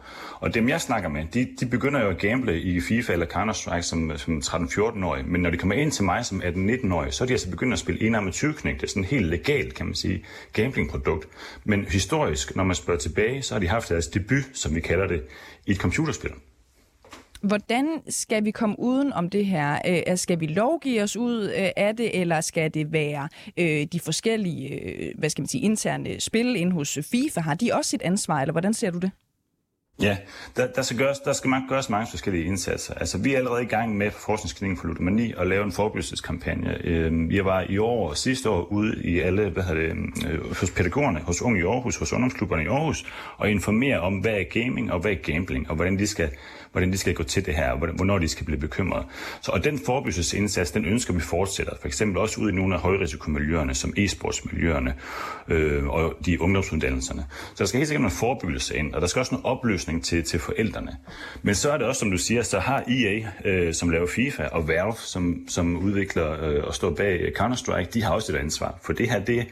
Og 0.40 0.54
dem, 0.54 0.68
jeg 0.68 0.80
snakker 0.80 1.08
med, 1.08 1.24
de, 1.34 1.48
de 1.60 1.66
begynder 1.66 2.00
jo 2.00 2.08
at 2.08 2.18
gamble 2.18 2.60
i 2.60 2.80
FIFA 2.80 3.12
eller 3.12 3.26
Counter-Strike 3.26 3.82
som, 3.82 4.12
som 4.16 4.38
13-14-årige. 4.44 5.24
Men 5.26 5.40
når 5.40 5.50
de 5.50 5.56
kommer 5.56 5.74
ind 5.74 5.92
til 5.92 6.04
mig 6.04 6.26
som 6.26 6.42
18-19-årige, 6.42 7.12
så 7.12 7.24
er 7.24 7.26
de 7.26 7.32
altså 7.32 7.50
begyndt 7.50 7.72
at 7.72 7.78
spille 7.78 8.06
enarmet 8.06 8.34
20 8.34 8.52
Det 8.52 8.82
er 8.82 8.86
sådan 8.86 9.04
helt 9.04 9.26
legalt, 9.26 9.74
kan 9.74 9.86
man 9.86 9.94
sige, 9.94 10.24
gamblingprodukt. 10.52 11.28
Men 11.64 11.84
historisk, 11.84 12.56
når 12.56 12.64
man 12.64 12.76
spørger 12.76 13.00
tilbage, 13.00 13.42
så 13.42 13.54
har 13.54 13.60
de 13.60 13.68
haft 13.68 13.88
deres 13.88 14.06
debut, 14.06 14.44
som 14.54 14.74
vi 14.74 14.80
kalder 14.80 15.06
det, 15.06 15.22
i 15.66 15.70
et 15.70 15.76
computerspil. 15.76 16.30
Hvordan 17.42 18.02
skal 18.08 18.44
vi 18.44 18.50
komme 18.50 18.76
uden 18.78 19.12
om 19.12 19.30
det 19.30 19.46
her? 19.46 19.78
Øh, 20.08 20.18
skal 20.18 20.40
vi 20.40 20.46
lovgive 20.46 21.02
os 21.02 21.16
ud 21.16 21.42
øh, 21.42 21.68
af 21.76 21.96
det, 21.96 22.20
eller 22.20 22.40
skal 22.40 22.74
det 22.74 22.92
være 22.92 23.28
øh, 23.56 23.86
de 23.92 24.00
forskellige 24.00 24.68
øh, 24.68 25.12
hvad 25.18 25.30
skal 25.30 25.42
man 25.42 25.48
sige, 25.48 25.64
interne 25.64 26.20
spil 26.20 26.56
ind 26.56 26.72
hos 26.72 26.98
FIFA? 27.02 27.40
Har 27.40 27.54
de 27.54 27.70
også 27.74 27.96
et 27.96 28.02
ansvar, 28.02 28.40
eller 28.40 28.52
hvordan 28.52 28.74
ser 28.74 28.90
du 28.90 28.98
det? 28.98 29.10
Ja, 30.02 30.16
der, 30.56 30.66
der, 30.66 30.82
skal 30.82 30.98
gøres, 30.98 31.18
der 31.18 31.32
skal 31.32 31.50
gøres 31.68 31.90
mange 31.90 32.06
forskellige 32.10 32.44
indsatser. 32.44 32.94
Altså, 32.94 33.18
vi 33.18 33.34
er 33.34 33.38
allerede 33.38 33.62
i 33.62 33.66
gang 33.66 33.96
med 33.96 34.10
Forskningsklinikken 34.10 34.80
for 34.80 34.88
ludomani 34.88 35.34
at 35.38 35.46
lave 35.46 35.64
en 35.64 35.72
forebyggelseskampagne. 35.72 36.78
Øhm, 36.84 37.30
vi 37.30 37.44
var 37.44 37.64
i 37.68 37.78
år 37.78 38.10
og 38.10 38.16
sidste 38.16 38.50
år 38.50 38.72
ude 38.72 39.04
i 39.04 39.18
alle, 39.18 39.50
hvad 39.50 39.62
hedder 39.62 39.82
det, 39.82 39.90
øhm, 39.90 40.12
hos 40.60 40.70
pædagogerne, 40.70 41.20
hos 41.20 41.42
unge 41.42 41.60
i 41.60 41.62
Aarhus, 41.62 41.96
hos 41.96 42.12
ungdomsklubberne 42.12 42.64
i 42.64 42.66
Aarhus, 42.66 43.06
og 43.36 43.50
informere 43.50 44.00
om, 44.00 44.18
hvad 44.18 44.32
er 44.32 44.44
gaming 44.44 44.92
og 44.92 45.00
hvad 45.00 45.10
er 45.10 45.32
gambling, 45.32 45.70
og 45.70 45.76
hvordan 45.76 45.98
de 45.98 46.06
skal 46.06 46.30
hvordan 46.72 46.92
de 46.92 46.98
skal 46.98 47.14
gå 47.14 47.22
til 47.22 47.46
det 47.46 47.54
her, 47.54 47.74
hvornår 47.74 48.18
de 48.18 48.28
skal 48.28 48.46
blive 48.46 48.60
bekymrede. 48.60 49.04
Så, 49.42 49.52
og 49.52 49.64
den 49.64 49.80
forebyggelsesindsats, 49.86 50.70
den 50.70 50.84
ønsker 50.84 51.14
vi 51.14 51.20
fortsætter. 51.20 51.72
For 51.80 51.86
eksempel 51.86 52.18
også 52.18 52.40
ud 52.40 52.50
i 52.50 52.54
nogle 52.54 52.74
af 52.74 52.80
højrisikomiljøerne, 52.80 53.74
som 53.74 53.94
e-sportsmiljøerne 53.98 54.92
øh, 55.48 55.86
og 55.86 56.14
de 56.26 56.40
ungdomsuddannelserne. 56.40 57.26
Så 57.30 57.54
der 57.58 57.64
skal 57.64 57.78
helt 57.78 57.88
sikkert 57.88 58.02
noget 58.02 58.12
forebyggelse 58.12 58.76
ind, 58.76 58.94
og 58.94 59.00
der 59.00 59.06
skal 59.06 59.20
også 59.20 59.34
noget 59.34 59.46
opløsning 59.46 60.04
til, 60.04 60.24
til 60.24 60.38
forældrene. 60.38 60.96
Men 61.42 61.54
så 61.54 61.72
er 61.72 61.78
det 61.78 61.86
også, 61.86 61.98
som 61.98 62.10
du 62.10 62.18
siger, 62.18 62.42
så 62.42 62.58
har 62.58 62.84
EA, 62.88 63.20
øh, 63.44 63.74
som 63.74 63.90
laver 63.90 64.06
FIFA, 64.06 64.44
og 64.44 64.68
Valve, 64.68 64.94
som, 64.96 65.36
som 65.48 65.76
udvikler 65.76 66.44
øh, 66.44 66.64
og 66.64 66.74
står 66.74 66.90
bag 66.90 67.20
øh, 67.20 67.32
Counter-Strike, 67.38 67.90
de 67.94 68.02
har 68.02 68.14
også 68.14 68.32
et 68.32 68.36
ansvar. 68.36 68.78
For 68.82 68.92
det 68.92 69.10
her, 69.10 69.24
det, 69.24 69.46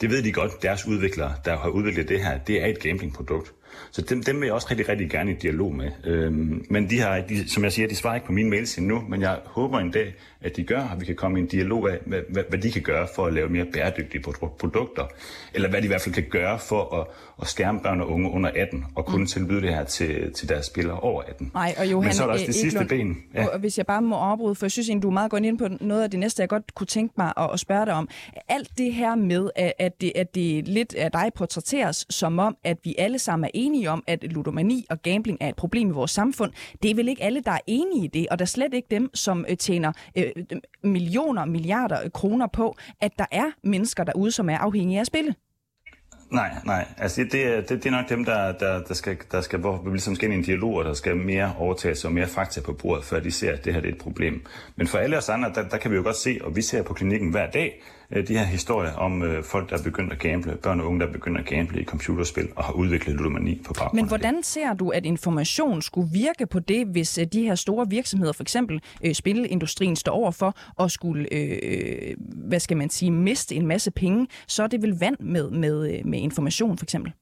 det 0.00 0.10
ved 0.10 0.22
de 0.22 0.32
godt, 0.32 0.62
deres 0.62 0.86
udviklere, 0.86 1.34
der 1.44 1.58
har 1.58 1.68
udviklet 1.68 2.08
det 2.08 2.24
her, 2.24 2.38
det 2.38 2.62
er 2.62 2.66
et 2.66 2.78
gamingprodukt. 2.78 3.52
Så 3.90 4.02
dem, 4.02 4.22
dem 4.22 4.40
vil 4.40 4.46
jeg 4.46 4.54
også 4.54 4.66
rigtig, 4.70 4.88
rigtig 4.88 5.10
gerne 5.10 5.30
i 5.30 5.34
dialog 5.34 5.74
med. 5.74 5.90
Øhm, 6.04 6.66
men 6.70 6.90
de 6.90 7.00
har, 7.00 7.20
de, 7.20 7.50
som 7.50 7.64
jeg 7.64 7.72
siger, 7.72 7.88
de 7.88 7.96
svarer 7.96 8.14
ikke 8.14 8.26
på 8.26 8.32
mine 8.32 8.50
mails 8.50 8.78
endnu, 8.78 9.04
men 9.08 9.20
jeg 9.20 9.38
håber 9.44 9.78
en 9.78 9.90
dag, 9.90 10.14
at 10.42 10.56
de 10.56 10.64
gør, 10.64 10.82
at 10.82 11.00
vi 11.00 11.06
kan 11.06 11.16
komme 11.16 11.38
i 11.38 11.42
en 11.42 11.48
dialog 11.48 11.90
af, 11.90 11.98
hvad, 12.06 12.20
hvad, 12.28 12.42
hvad 12.48 12.58
de 12.58 12.70
kan 12.70 12.82
gøre 12.82 13.08
for 13.14 13.26
at 13.26 13.32
lave 13.32 13.48
mere 13.48 13.64
bæredygtige 13.72 14.22
produkter, 14.58 15.06
eller 15.54 15.68
hvad 15.68 15.80
de 15.80 15.84
i 15.84 15.88
hvert 15.88 16.00
fald 16.00 16.14
kan 16.14 16.26
gøre 16.30 16.58
for 16.58 17.00
at, 17.00 17.06
at 17.42 17.48
skærme 17.48 17.80
børn 17.80 18.00
og 18.00 18.10
unge 18.10 18.30
under 18.30 18.50
18, 18.54 18.84
og 18.94 19.06
kun 19.06 19.20
mm. 19.20 19.26
tilbyde 19.26 19.62
det 19.62 19.74
her 19.74 19.84
til, 19.84 20.32
til 20.32 20.48
deres 20.48 20.66
spillere 20.66 21.00
over 21.00 21.22
18. 21.22 21.50
Nej, 21.54 21.74
og 21.78 21.90
Johan, 21.90 22.06
Men 22.06 22.14
så 22.14 22.22
er 22.22 22.26
der 22.26 22.32
også 22.32 22.46
det 22.46 22.54
sidste 22.54 22.84
ben. 22.84 23.16
Ja. 23.34 23.46
Og 23.46 23.58
hvis 23.58 23.78
jeg 23.78 23.86
bare 23.86 24.02
må 24.02 24.16
afbryde, 24.16 24.54
for 24.54 24.66
jeg 24.66 24.70
synes 24.70 24.88
egentlig, 24.88 25.02
du 25.02 25.08
er 25.08 25.12
meget 25.12 25.30
godt 25.30 25.44
ind 25.44 25.58
på 25.58 25.68
noget 25.80 26.02
af 26.02 26.10
det 26.10 26.20
næste, 26.20 26.40
jeg 26.40 26.48
godt 26.48 26.74
kunne 26.74 26.86
tænke 26.86 27.14
mig 27.18 27.32
at, 27.36 27.50
at 27.52 27.60
spørge 27.60 27.86
dig 27.86 27.94
om. 27.94 28.08
Alt 28.48 28.78
det 28.78 28.94
her 28.94 29.14
med, 29.14 29.50
at 29.56 30.00
det, 30.00 30.12
at 30.14 30.34
det 30.34 30.68
lidt 30.68 30.94
af 30.94 31.12
dig 31.12 31.30
portrætteres 31.34 32.06
som 32.10 32.38
om, 32.38 32.56
at 32.64 32.78
vi 32.84 32.94
alle 32.98 33.18
sammen 33.18 33.44
er 33.44 33.50
enige 33.54 33.90
om, 33.90 34.04
at 34.06 34.24
ludomani 34.24 34.86
og 34.90 35.02
gambling 35.02 35.38
er 35.40 35.48
et 35.48 35.56
problem 35.56 35.88
i 35.88 35.92
vores 35.92 36.10
samfund. 36.10 36.52
Det 36.82 36.90
er 36.90 36.94
vel 36.94 37.08
ikke 37.08 37.22
alle, 37.22 37.40
der 37.40 37.50
er 37.50 37.60
enige 37.66 38.04
i 38.04 38.06
det, 38.06 38.26
og 38.30 38.38
der 38.38 38.44
er 38.44 38.46
slet 38.46 38.74
ikke 38.74 38.88
dem, 38.90 39.10
som 39.14 39.46
øh, 39.48 39.56
tjener 39.56 39.92
øh, 40.16 40.29
Øh, 40.36 40.44
millioner, 40.82 41.44
milliarder 41.44 42.08
kroner 42.08 42.46
på, 42.46 42.76
at 43.00 43.12
der 43.18 43.26
er 43.32 43.50
mennesker 43.64 44.04
derude, 44.04 44.32
som 44.32 44.50
er 44.50 44.58
afhængige 44.58 45.00
af 45.00 45.06
spillet. 45.06 45.34
Nej, 46.30 46.50
nej. 46.64 46.86
Altså 46.98 47.20
det, 47.20 47.32
det, 47.32 47.68
det, 47.68 47.86
er 47.86 47.90
nok 47.90 48.08
dem, 48.08 48.24
der, 48.24 48.52
der, 48.52 48.82
der 48.82 48.94
skal, 48.94 49.16
der 49.32 49.40
skal, 49.40 49.58
hvor 49.58 49.82
vi 49.82 49.90
ligesom 49.90 50.14
skal 50.14 50.26
ind 50.26 50.34
i 50.34 50.38
en 50.38 50.44
dialog, 50.44 50.74
og 50.74 50.84
der 50.84 50.94
skal 50.94 51.16
mere 51.16 51.54
overtages 51.58 52.04
og 52.04 52.12
mere 52.12 52.26
fakta 52.26 52.60
på 52.60 52.72
bordet, 52.72 53.04
før 53.04 53.20
de 53.20 53.30
ser, 53.30 53.52
at 53.52 53.64
det 53.64 53.74
her 53.74 53.80
det 53.80 53.88
er 53.88 53.92
et 53.92 53.98
problem. 53.98 54.46
Men 54.76 54.86
for 54.86 54.98
alle 54.98 55.18
os 55.18 55.28
andre, 55.28 55.52
der, 55.54 55.68
der 55.68 55.76
kan 55.76 55.90
vi 55.90 55.96
jo 55.96 56.02
godt 56.02 56.16
se, 56.16 56.38
og 56.44 56.56
vi 56.56 56.62
ser 56.62 56.82
på 56.82 56.94
klinikken 56.94 57.30
hver 57.30 57.50
dag, 57.50 57.82
øh, 58.12 58.28
de 58.28 58.38
her 58.38 58.44
historier 58.44 58.92
om 58.92 59.22
øh, 59.22 59.44
folk, 59.44 59.70
der 59.70 59.78
er 59.78 59.82
begyndt 59.82 60.12
at 60.12 60.18
gamble, 60.18 60.56
børn 60.56 60.80
og 60.80 60.86
unge, 60.86 61.00
der 61.00 61.06
er 61.06 61.12
begyndt 61.12 61.38
at 61.38 61.46
gamble 61.46 61.80
i 61.80 61.84
computerspil 61.84 62.48
og 62.56 62.64
har 62.64 62.72
udviklet 62.72 63.16
ludomani 63.16 63.62
på 63.66 63.72
baggrund 63.72 63.94
Men 63.94 64.08
hvordan 64.08 64.42
ser 64.42 64.74
du, 64.74 64.88
at 64.88 65.06
information 65.06 65.82
skulle 65.82 66.10
virke 66.12 66.46
på 66.46 66.58
det, 66.58 66.86
hvis 66.86 67.18
øh, 67.18 67.26
de 67.26 67.42
her 67.42 67.54
store 67.54 67.86
virksomheder, 67.88 68.32
for 68.32 68.42
eksempel 68.42 68.80
øh, 69.04 69.14
spilindustrien, 69.14 69.96
står 69.96 70.12
over 70.12 70.30
for 70.30 70.54
og 70.76 70.90
skulle, 70.90 71.34
øh, 71.34 72.16
hvad 72.18 72.60
skal 72.60 72.76
man 72.76 72.90
sige, 72.90 73.10
miste 73.10 73.54
en 73.54 73.66
masse 73.66 73.90
penge, 73.90 74.26
så 74.46 74.62
er 74.62 74.66
det 74.66 74.82
vel 74.82 74.98
vand 75.00 75.16
med, 75.20 75.50
med, 75.50 76.04
med 76.04 76.18
information, 76.18 76.78
for 76.78 76.84
eksempel? 76.84 77.12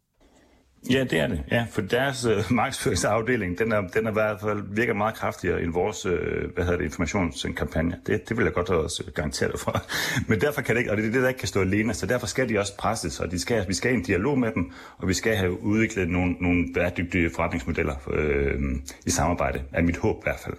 Ja, 0.91 1.05
det 1.05 1.21
er 1.21 1.27
det. 1.27 1.43
Ja, 1.51 1.67
for 1.71 1.81
deres 1.81 2.25
øh, 2.25 2.45
markedsføringsafdeling, 2.61 3.59
den 3.59 3.73
er, 3.73 3.81
den 3.81 4.07
er 4.07 4.11
i 4.11 4.13
hvert 4.13 4.41
fald 4.41 4.63
virker 4.71 4.95
meget 4.95 5.15
kraftigere 5.15 5.63
end 5.63 5.73
vores 5.73 6.07
øh, 6.07 6.55
hvad 6.55 6.65
hedder 6.65 6.79
det, 6.79 6.85
informationskampagne. 6.85 7.97
Det, 8.07 8.29
det 8.29 8.37
vil 8.37 8.45
jeg 8.45 8.53
godt 8.53 8.71
også 8.71 9.05
garantere 9.15 9.51
dig 9.53 9.61
for. 9.61 9.83
Men 10.29 10.41
derfor 10.41 10.61
kan 10.61 10.75
det 10.75 10.81
ikke, 10.81 10.91
og 10.91 10.97
det 10.97 11.07
er 11.07 11.13
det, 11.13 11.23
der 11.23 11.29
ikke 11.29 11.39
kan 11.39 11.49
stå 11.49 11.61
alene, 11.61 11.95
så 11.95 12.07
derfor 12.07 12.27
skal 12.27 12.49
de 12.49 12.59
også 12.59 12.77
presses, 12.77 13.21
og 13.21 13.31
de 13.31 13.39
skal, 13.39 13.69
vi 13.69 13.75
skal 13.75 13.91
have 13.91 13.99
en 13.99 14.05
dialog 14.05 14.39
med 14.39 14.53
dem, 14.53 14.73
og 14.99 15.09
vi 15.09 15.15
skal 15.15 15.37
have 15.37 15.63
udviklet 15.63 16.09
nogle, 16.09 16.33
nogle 16.33 16.65
bæredygtige 16.75 17.31
forretningsmodeller 17.35 17.95
øh, 18.13 18.61
i 19.07 19.11
samarbejde, 19.11 19.63
er 19.73 19.83
mit 19.83 19.97
håb 19.97 20.17
i 20.17 20.23
hvert 20.25 20.41
fald. 20.45 20.55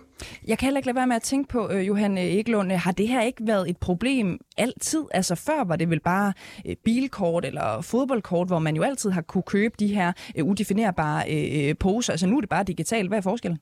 Jeg 0.47 0.57
kan 0.57 0.65
heller 0.65 0.77
ikke 0.77 0.87
lade 0.87 0.95
være 0.95 1.07
med 1.07 1.15
at 1.15 1.21
tænke 1.21 1.49
på, 1.49 1.69
øh, 1.71 1.87
Johan 1.87 2.17
øh, 2.17 2.23
Eklund, 2.23 2.71
øh, 2.71 2.79
har 2.79 2.91
det 2.91 3.07
her 3.07 3.21
ikke 3.21 3.47
været 3.47 3.69
et 3.69 3.77
problem 3.77 4.39
altid? 4.57 5.05
Altså 5.11 5.35
før 5.35 5.63
var 5.63 5.75
det 5.75 5.89
vel 5.89 5.99
bare 5.99 6.33
øh, 6.65 6.75
bilkort 6.85 7.45
eller 7.45 7.81
fodboldkort, 7.81 8.47
hvor 8.47 8.59
man 8.59 8.75
jo 8.75 8.83
altid 8.83 9.09
har 9.09 9.21
kunne 9.21 9.43
købe 9.43 9.75
de 9.79 9.87
her 9.87 10.13
øh, 10.35 10.45
udefinerbare 10.45 11.23
øh, 11.31 11.69
øh 11.69 11.75
poser. 11.79 12.13
Altså 12.13 12.27
nu 12.27 12.37
er 12.37 12.41
det 12.41 12.49
bare 12.49 12.63
digitalt. 12.63 13.07
Hvad 13.09 13.17
er 13.17 13.21
forskellen? 13.21 13.59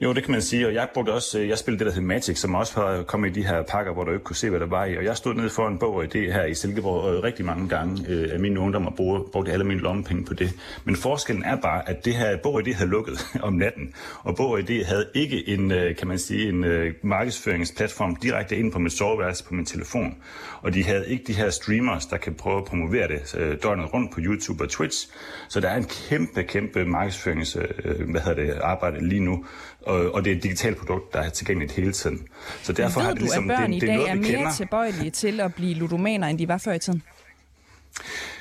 Jo, 0.00 0.12
det 0.12 0.24
kan 0.24 0.32
man 0.32 0.42
sige, 0.42 0.66
og 0.66 0.74
jeg 0.74 0.88
brugte 0.94 1.10
også, 1.10 1.38
øh, 1.38 1.48
jeg 1.48 1.58
spillede 1.58 1.78
det, 1.78 1.86
der 1.86 1.92
hedder 1.92 2.06
Magic, 2.06 2.38
som 2.38 2.54
også 2.54 2.80
har 2.80 3.02
kommet 3.02 3.28
i 3.28 3.32
de 3.32 3.46
her 3.46 3.62
pakker, 3.62 3.92
hvor 3.92 4.04
du 4.04 4.12
ikke 4.12 4.24
kunne 4.24 4.36
se, 4.36 4.50
hvad 4.50 4.60
der 4.60 4.66
var 4.66 4.84
i, 4.84 4.96
og 4.96 5.04
jeg 5.04 5.16
stod 5.16 5.34
nede 5.34 5.50
for 5.50 5.68
en 5.68 5.78
bog 5.78 5.94
og 5.94 6.12
det 6.12 6.32
her 6.32 6.44
i 6.44 6.54
Silkeborg 6.54 7.14
øh, 7.14 7.22
rigtig 7.22 7.44
mange 7.44 7.68
gange 7.68 8.04
øh, 8.08 8.28
af 8.32 8.40
mine 8.40 8.60
ungdommer 8.60 8.90
brugte, 8.90 9.30
brugte 9.32 9.52
alle 9.52 9.64
mine 9.64 9.80
lommepenge 9.80 10.24
på 10.24 10.34
det. 10.34 10.50
Men 10.84 10.96
forskellen 10.96 11.44
er 11.44 11.56
bare, 11.56 11.88
at 11.88 12.04
det 12.04 12.14
her 12.14 12.36
bog 12.36 12.64
det 12.64 12.74
havde 12.74 12.90
lukket 12.90 13.26
om 13.42 13.52
natten, 13.52 13.94
og 14.22 14.36
bog 14.36 14.68
det 14.68 14.86
havde 14.86 15.06
ikke 15.14 15.48
en, 15.48 15.72
øh, 15.72 15.96
kan 15.96 16.08
man 16.08 16.18
sige, 16.18 16.48
en 16.48 16.64
øh, 16.64 16.94
markedsføringsplatform 17.02 18.16
direkte 18.16 18.56
ind 18.56 18.72
på 18.72 18.78
mit 18.78 18.92
soveværelse 18.92 19.44
på 19.44 19.54
min 19.54 19.66
telefon, 19.66 20.16
og 20.62 20.74
de 20.74 20.84
havde 20.84 21.08
ikke 21.08 21.24
de 21.26 21.32
her 21.32 21.50
streamers, 21.50 22.06
der 22.06 22.16
kan 22.16 22.34
prøve 22.34 22.58
at 22.58 22.64
promovere 22.64 23.08
det 23.08 23.34
øh, 23.38 23.56
døgnet 23.62 23.94
rundt 23.94 24.12
på 24.12 24.20
YouTube 24.20 24.64
og 24.64 24.70
Twitch, 24.70 25.08
så 25.48 25.60
der 25.60 25.68
er 25.68 25.76
en 25.76 25.86
kæmpe, 26.08 26.42
kæmpe 26.42 26.84
markedsførings, 26.84 27.56
øh, 27.56 28.10
hvad 28.10 28.20
hedder 28.20 28.44
det, 28.44 28.52
arbejde 28.62 29.08
lige 29.08 29.20
nu, 29.20 29.44
og, 29.88 30.14
og 30.14 30.24
det 30.24 30.32
er 30.32 30.36
et 30.36 30.42
digitalt 30.42 30.76
produkt, 30.76 31.12
der 31.12 31.20
er 31.20 31.30
tilgængeligt 31.30 31.72
hele 31.72 31.92
tiden. 31.92 32.20
Så 32.62 32.72
derfor 32.72 33.00
Ved 33.00 33.06
har 33.06 33.12
det 33.12 33.22
ligesom, 33.22 33.44
du, 33.48 33.52
at 33.52 33.58
børn 33.58 33.72
det, 33.72 33.80
det 33.80 33.88
er 33.90 33.92
i 33.92 33.96
dag 33.96 33.96
noget, 33.96 34.10
er 34.10 34.14
mere 34.14 34.36
kender. 34.36 34.52
tilbøjelige 34.52 35.10
til 35.10 35.40
at 35.40 35.54
blive 35.54 35.74
ludomaner, 35.74 36.26
end 36.26 36.38
de 36.38 36.48
var 36.48 36.58
før 36.58 36.72
i 36.72 36.78
tiden? 36.78 37.02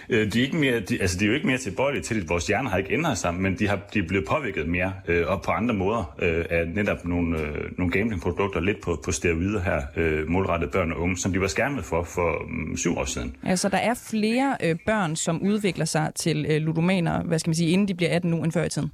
Øh, 0.09 0.33
de, 0.33 0.39
er 0.39 0.43
ikke 0.45 0.57
mere, 0.57 0.79
de, 0.79 1.01
altså 1.01 1.19
de 1.19 1.25
er 1.25 1.29
jo 1.29 1.35
ikke 1.35 1.47
mere 1.47 1.57
tilbøjelige 1.57 2.03
til 2.03 2.21
det. 2.21 2.29
Vores 2.29 2.47
hjerner 2.47 2.69
har 2.69 2.77
ikke 2.77 2.93
ændret 2.93 3.17
sig, 3.17 3.33
men 3.33 3.59
de, 3.59 3.67
har, 3.67 3.79
de 3.93 3.99
er 3.99 4.07
blevet 4.07 4.27
påvirket 4.27 4.67
mere 4.69 4.93
øh, 5.07 5.27
og 5.27 5.41
på 5.41 5.51
andre 5.51 5.75
måder 5.75 6.15
øh, 6.19 6.45
af 6.49 6.67
netop 6.67 7.05
nogle, 7.05 7.39
øh, 7.39 7.77
nogle 7.77 7.91
gamingprodukter 7.91 8.59
lidt 8.59 8.81
på, 8.83 9.01
på 9.05 9.11
steroider 9.11 9.61
her, 9.61 9.81
øh, 9.95 10.29
målrettet 10.29 10.71
børn 10.71 10.91
og 10.91 10.99
unge, 10.99 11.17
som 11.17 11.33
de 11.33 11.41
var 11.41 11.47
skærmet 11.47 11.85
for 11.85 12.03
for 12.03 12.43
um, 12.43 12.77
syv 12.77 12.97
år 12.97 13.05
siden. 13.05 13.35
Altså 13.43 13.69
der 13.69 13.77
er 13.77 13.93
flere 14.09 14.57
øh, 14.63 14.75
børn, 14.85 15.15
som 15.15 15.41
udvikler 15.41 15.85
sig 15.85 16.11
til 16.15 16.45
øh, 16.49 16.61
ludomaner, 16.61 17.23
hvad 17.23 17.39
skal 17.39 17.49
man 17.49 17.55
sige, 17.55 17.69
inden 17.69 17.87
de 17.87 17.95
bliver 17.95 18.15
18 18.15 18.31
nu 18.31 18.43
end 18.43 18.51
før 18.51 18.63
i 18.63 18.69
tiden? 18.69 18.91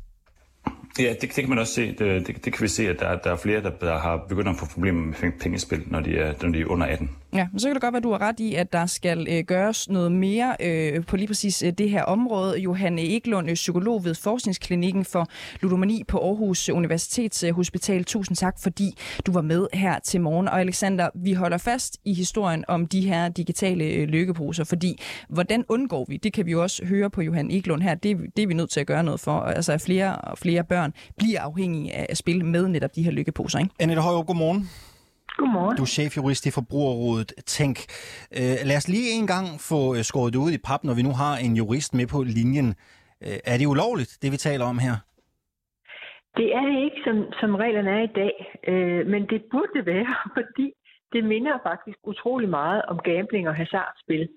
Ja, 0.99 1.09
det, 1.09 1.21
det 1.21 1.33
kan 1.33 1.49
man 1.49 1.59
også 1.59 1.73
se. 1.73 1.87
Det, 1.87 2.27
det, 2.27 2.45
det 2.45 2.53
kan 2.53 2.63
vi 2.63 2.67
se, 2.67 2.89
at 2.89 2.99
der, 2.99 3.17
der 3.17 3.31
er 3.31 3.35
flere, 3.35 3.63
der, 3.63 3.69
der 3.69 3.97
har 3.97 4.25
begyndt 4.29 4.49
at 4.49 4.55
få 4.55 4.65
problemer 4.65 5.05
med 5.05 5.31
pengespil, 5.39 5.83
når 5.87 5.99
de 5.99 6.17
er, 6.17 6.33
når 6.41 6.49
de 6.49 6.61
er 6.61 6.65
under 6.65 6.87
18. 6.87 7.09
Ja, 7.33 7.47
men 7.51 7.59
så 7.59 7.67
kan 7.67 7.75
det 7.75 7.81
godt 7.81 7.93
være, 7.93 7.97
at 7.97 8.03
du 8.03 8.11
har 8.11 8.21
ret 8.21 8.39
i, 8.39 8.55
at 8.55 8.73
der 8.73 8.85
skal 8.85 9.27
øh, 9.29 9.43
gøres 9.47 9.89
noget 9.89 10.11
mere 10.11 10.55
øh, 10.59 11.05
på 11.05 11.17
lige 11.17 11.27
præcis 11.27 11.63
øh, 11.63 11.73
det 11.77 11.89
her 11.89 12.03
område. 12.03 12.59
Johan 12.59 12.99
Eklund, 12.99 13.49
øh, 13.49 13.53
psykolog 13.53 14.05
ved 14.05 14.15
Forskningsklinikken 14.15 15.05
for 15.05 15.27
Ludomani 15.61 16.03
på 16.07 16.17
Aarhus 16.17 16.69
Universitetshospital. 16.69 17.97
Øh, 17.97 18.03
Tusind 18.03 18.37
tak, 18.37 18.55
fordi 18.59 18.97
du 19.25 19.31
var 19.31 19.41
med 19.41 19.67
her 19.73 19.99
til 19.99 20.21
morgen. 20.21 20.47
Og 20.47 20.59
Alexander, 20.59 21.09
vi 21.15 21.33
holder 21.33 21.57
fast 21.57 21.97
i 22.05 22.13
historien 22.13 22.65
om 22.67 22.87
de 22.87 23.01
her 23.01 23.29
digitale 23.29 23.85
øh, 23.85 24.07
lykkeposer, 24.07 24.63
fordi 24.63 25.01
hvordan 25.29 25.65
undgår 25.69 26.05
vi? 26.09 26.17
Det 26.17 26.33
kan 26.33 26.45
vi 26.45 26.51
jo 26.51 26.61
også 26.61 26.85
høre 26.85 27.09
på 27.09 27.21
Johan 27.21 27.51
Eklund 27.51 27.81
her. 27.81 27.95
Det, 27.95 28.17
det 28.35 28.43
er 28.43 28.47
vi 28.47 28.53
nødt 28.53 28.69
til 28.69 28.79
at 28.79 28.87
gøre 28.87 29.03
noget 29.03 29.19
for. 29.19 29.39
Altså 29.39 29.77
flere 29.77 30.15
og 30.15 30.37
flere 30.37 30.63
børn 30.63 30.82
bliver 31.17 31.41
afhængige 31.41 31.93
af 31.93 32.05
at 32.09 32.17
spille 32.17 32.43
med 32.43 32.67
netop 32.67 32.95
de 32.95 33.03
her 33.03 33.11
lykkeposer. 33.11 33.59
Ikke? 33.59 33.71
Annette 33.79 34.01
Højrup, 34.01 34.27
godmorgen. 34.27 34.69
Godmorgen. 35.37 35.77
Du 35.77 35.81
er 35.81 35.93
chefjurist 35.97 36.45
i 36.45 36.51
Forbrugerrådet 36.51 37.31
Tænk. 37.45 37.77
Øh, 38.37 38.57
lad 38.69 38.77
os 38.77 38.87
lige 38.87 39.09
en 39.19 39.27
gang 39.27 39.45
få 39.69 39.95
øh, 39.95 40.01
skåret 40.09 40.33
det 40.33 40.39
ud 40.39 40.51
i 40.51 40.63
pap, 40.67 40.83
når 40.83 40.95
vi 40.99 41.03
nu 41.07 41.13
har 41.23 41.33
en 41.45 41.53
jurist 41.55 41.93
med 41.93 42.07
på 42.13 42.19
linjen. 42.37 42.69
Øh, 43.25 43.37
er 43.51 43.57
det 43.57 43.65
ulovligt, 43.73 44.11
det 44.21 44.31
vi 44.31 44.37
taler 44.37 44.65
om 44.65 44.77
her? 44.85 44.95
Det 46.39 46.47
er 46.57 46.63
det 46.69 46.79
ikke, 46.85 46.99
som, 47.05 47.15
som 47.41 47.55
reglerne 47.55 47.91
er 47.99 48.03
i 48.09 48.13
dag. 48.21 48.35
Øh, 48.71 49.07
men 49.07 49.21
det 49.31 49.39
burde 49.51 49.71
det 49.77 49.85
være, 49.85 50.15
fordi 50.37 50.67
det 51.13 51.23
minder 51.23 51.55
faktisk 51.69 51.97
utrolig 52.03 52.49
meget 52.49 52.81
om 52.91 52.97
gambling 53.09 53.47
og 53.49 53.55
hasardspil. 53.55 54.29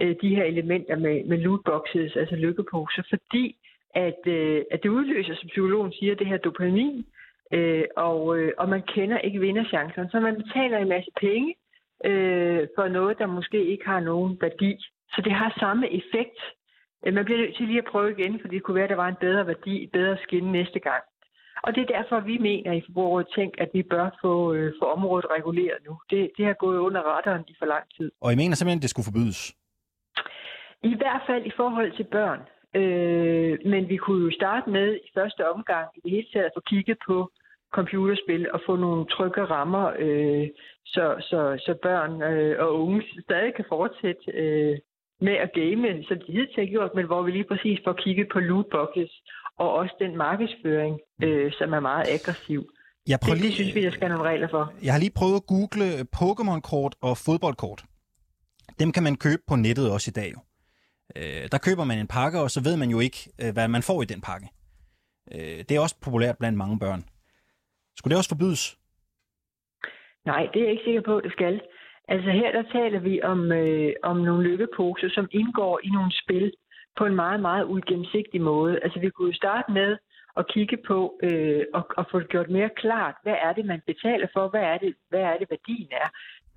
Øh, 0.00 0.16
de 0.22 0.34
her 0.36 0.44
elementer 0.44 0.96
med, 0.96 1.24
med 1.28 1.38
lootboxes, 1.38 2.16
altså 2.16 2.36
lykkeposer, 2.36 3.02
fordi 3.12 3.56
at, 3.94 4.20
øh, 4.26 4.64
at 4.70 4.82
det 4.82 4.88
udløser, 4.88 5.34
som 5.34 5.48
psykologen 5.48 5.92
siger, 5.92 6.14
det 6.14 6.26
her 6.26 6.36
dopamin, 6.36 7.06
øh, 7.52 7.84
og, 7.96 8.38
øh, 8.38 8.52
og 8.58 8.68
man 8.68 8.82
kender 8.82 9.18
ikke 9.18 9.40
vinderchancen. 9.40 10.10
Så 10.10 10.20
man 10.20 10.36
betaler 10.36 10.78
en 10.78 10.88
masse 10.88 11.10
penge 11.20 11.54
øh, 12.04 12.68
for 12.76 12.88
noget, 12.88 13.18
der 13.18 13.26
måske 13.26 13.64
ikke 13.64 13.86
har 13.86 14.00
nogen 14.00 14.38
værdi. 14.40 14.76
Så 15.12 15.22
det 15.24 15.32
har 15.32 15.56
samme 15.60 15.86
effekt. 15.92 16.38
Øh, 17.06 17.14
man 17.14 17.24
bliver 17.24 17.40
nødt 17.40 17.56
til 17.56 17.66
lige 17.66 17.78
at 17.78 17.90
prøve 17.92 18.10
igen, 18.18 18.40
for 18.40 18.48
det 18.48 18.62
kunne 18.62 18.74
være, 18.74 18.84
at 18.84 18.90
der 18.90 18.96
var 19.04 19.08
en 19.08 19.22
bedre 19.26 19.46
værdi, 19.46 19.84
et 19.84 19.92
bedre 19.92 20.16
skin 20.22 20.44
næste 20.44 20.78
gang. 20.78 21.02
Og 21.66 21.74
det 21.74 21.80
er 21.82 21.96
derfor, 21.96 22.20
vi 22.20 22.38
mener 22.38 22.72
i 22.72 22.82
Forbrugerrådet 22.86 23.28
Tænk, 23.36 23.54
at 23.58 23.70
vi 23.74 23.82
bør 23.82 24.18
få, 24.22 24.54
øh, 24.54 24.72
få 24.80 24.84
området 24.96 25.26
reguleret 25.36 25.78
nu. 25.88 25.98
Det, 26.10 26.30
det 26.36 26.44
har 26.46 26.52
gået 26.52 26.78
under 26.78 27.16
retteren 27.16 27.44
i 27.48 27.54
for 27.58 27.66
lang 27.66 27.84
tid. 27.96 28.10
Og 28.20 28.32
I 28.32 28.36
mener 28.36 28.54
simpelthen, 28.56 28.78
at 28.78 28.82
det 28.82 28.90
skulle 28.90 29.08
forbydes? 29.10 29.40
I 30.82 30.94
hvert 31.00 31.22
fald 31.26 31.46
i 31.46 31.52
forhold 31.56 31.92
til 31.96 32.04
børn. 32.04 32.40
Øh, 32.74 33.58
men 33.72 33.88
vi 33.88 33.96
kunne 33.96 34.24
jo 34.24 34.30
starte 34.30 34.70
med 34.70 34.88
i 35.06 35.08
første 35.14 35.42
omgang 35.54 35.86
i 35.96 36.00
det 36.04 36.10
hele 36.10 36.26
taget 36.32 36.44
at 36.44 36.56
få 36.56 36.62
kigget 36.70 36.98
på 37.08 37.30
computerspil 37.78 38.52
og 38.54 38.60
få 38.66 38.76
nogle 38.76 39.06
trygge 39.14 39.44
rammer, 39.44 39.84
øh, 39.98 40.46
så, 40.86 41.04
så, 41.30 41.40
så 41.66 41.74
børn 41.82 42.12
øh, 42.22 42.54
og 42.64 42.70
unge 42.82 43.02
stadig 43.26 43.54
kan 43.54 43.64
fortsætte 43.68 44.24
øh, 44.42 44.78
med 45.20 45.36
at 45.44 45.50
game, 45.60 46.04
som 46.08 46.16
de 46.26 46.32
hidtil 46.32 46.62
har 46.64 46.70
gjort, 46.74 46.90
men 46.94 47.06
hvor 47.06 47.22
vi 47.22 47.30
lige 47.30 47.50
præcis 47.52 47.78
får 47.84 47.92
kigget 47.92 48.26
på 48.32 48.38
lootboxes 48.40 49.12
og 49.58 49.68
også 49.80 49.94
den 49.98 50.16
markedsføring, 50.16 51.00
øh, 51.22 51.52
som 51.58 51.72
er 51.72 51.80
meget 51.80 52.06
aggressiv. 52.16 52.60
Jeg 53.08 53.18
det, 53.22 53.36
lige, 53.36 53.46
det 53.46 53.54
synes 53.54 53.74
vi, 53.74 53.82
der 53.82 53.90
skal 53.90 54.08
nogle 54.08 54.24
regler 54.30 54.48
for. 54.48 54.72
Jeg 54.82 54.92
har 54.92 55.00
lige 55.00 55.16
prøvet 55.16 55.36
at 55.40 55.46
google 55.46 55.86
Pokémon-kort 56.18 56.94
og 57.00 57.16
fodboldkort. 57.26 57.84
Dem 58.80 58.92
kan 58.92 59.02
man 59.02 59.16
købe 59.16 59.42
på 59.46 59.56
nettet 59.56 59.90
også 59.90 60.10
i 60.10 60.16
dag 60.20 60.30
jo. 60.34 60.40
Øh, 61.18 61.44
der 61.52 61.58
køber 61.66 61.84
man 61.84 61.98
en 61.98 62.06
pakke, 62.06 62.40
og 62.40 62.50
så 62.50 62.60
ved 62.66 62.76
man 62.76 62.90
jo 62.90 63.00
ikke, 63.00 63.18
øh, 63.42 63.52
hvad 63.52 63.68
man 63.68 63.82
får 63.82 64.02
i 64.02 64.10
den 64.12 64.20
pakke. 64.20 64.48
Øh, 65.34 65.58
det 65.66 65.72
er 65.72 65.80
også 65.80 65.96
populært 66.04 66.38
blandt 66.38 66.58
mange 66.58 66.78
børn. 66.78 67.04
Skulle 67.96 68.12
det 68.12 68.18
også 68.18 68.34
forbydes? 68.34 68.78
Nej, 70.24 70.42
det 70.52 70.58
er 70.58 70.64
jeg 70.64 70.72
ikke 70.72 70.84
sikker 70.84 71.04
på, 71.10 71.16
at 71.16 71.24
det 71.24 71.32
skal. 71.32 71.60
Altså 72.08 72.30
her 72.30 72.52
der 72.52 72.64
taler 72.72 73.00
vi 73.00 73.22
om, 73.22 73.52
øh, 73.52 73.92
om 74.02 74.16
nogle 74.16 74.48
lykkeposer, 74.48 75.08
som 75.10 75.28
indgår 75.30 75.80
i 75.84 75.88
nogle 75.88 76.12
spil 76.22 76.52
på 76.98 77.04
en 77.04 77.14
meget, 77.14 77.40
meget 77.40 77.64
uigennemsigtig 77.64 78.40
måde. 78.40 78.78
Altså 78.82 79.00
vi 79.00 79.10
kunne 79.10 79.30
jo 79.30 79.36
starte 79.36 79.72
med 79.72 79.96
at 80.36 80.48
kigge 80.48 80.76
på 80.86 81.20
øh, 81.22 81.64
og, 81.74 81.84
og 81.96 82.06
få 82.10 82.20
det 82.20 82.28
gjort 82.28 82.50
mere 82.50 82.70
klart, 82.76 83.14
hvad 83.22 83.36
er 83.46 83.52
det, 83.52 83.64
man 83.64 83.80
betaler 83.86 84.26
for, 84.32 84.48
hvad 84.48 84.60
er 84.60 84.78
det, 84.78 84.94
hvad 85.08 85.20
er 85.20 85.36
det 85.38 85.50
værdien 85.50 85.88
er. 85.90 86.08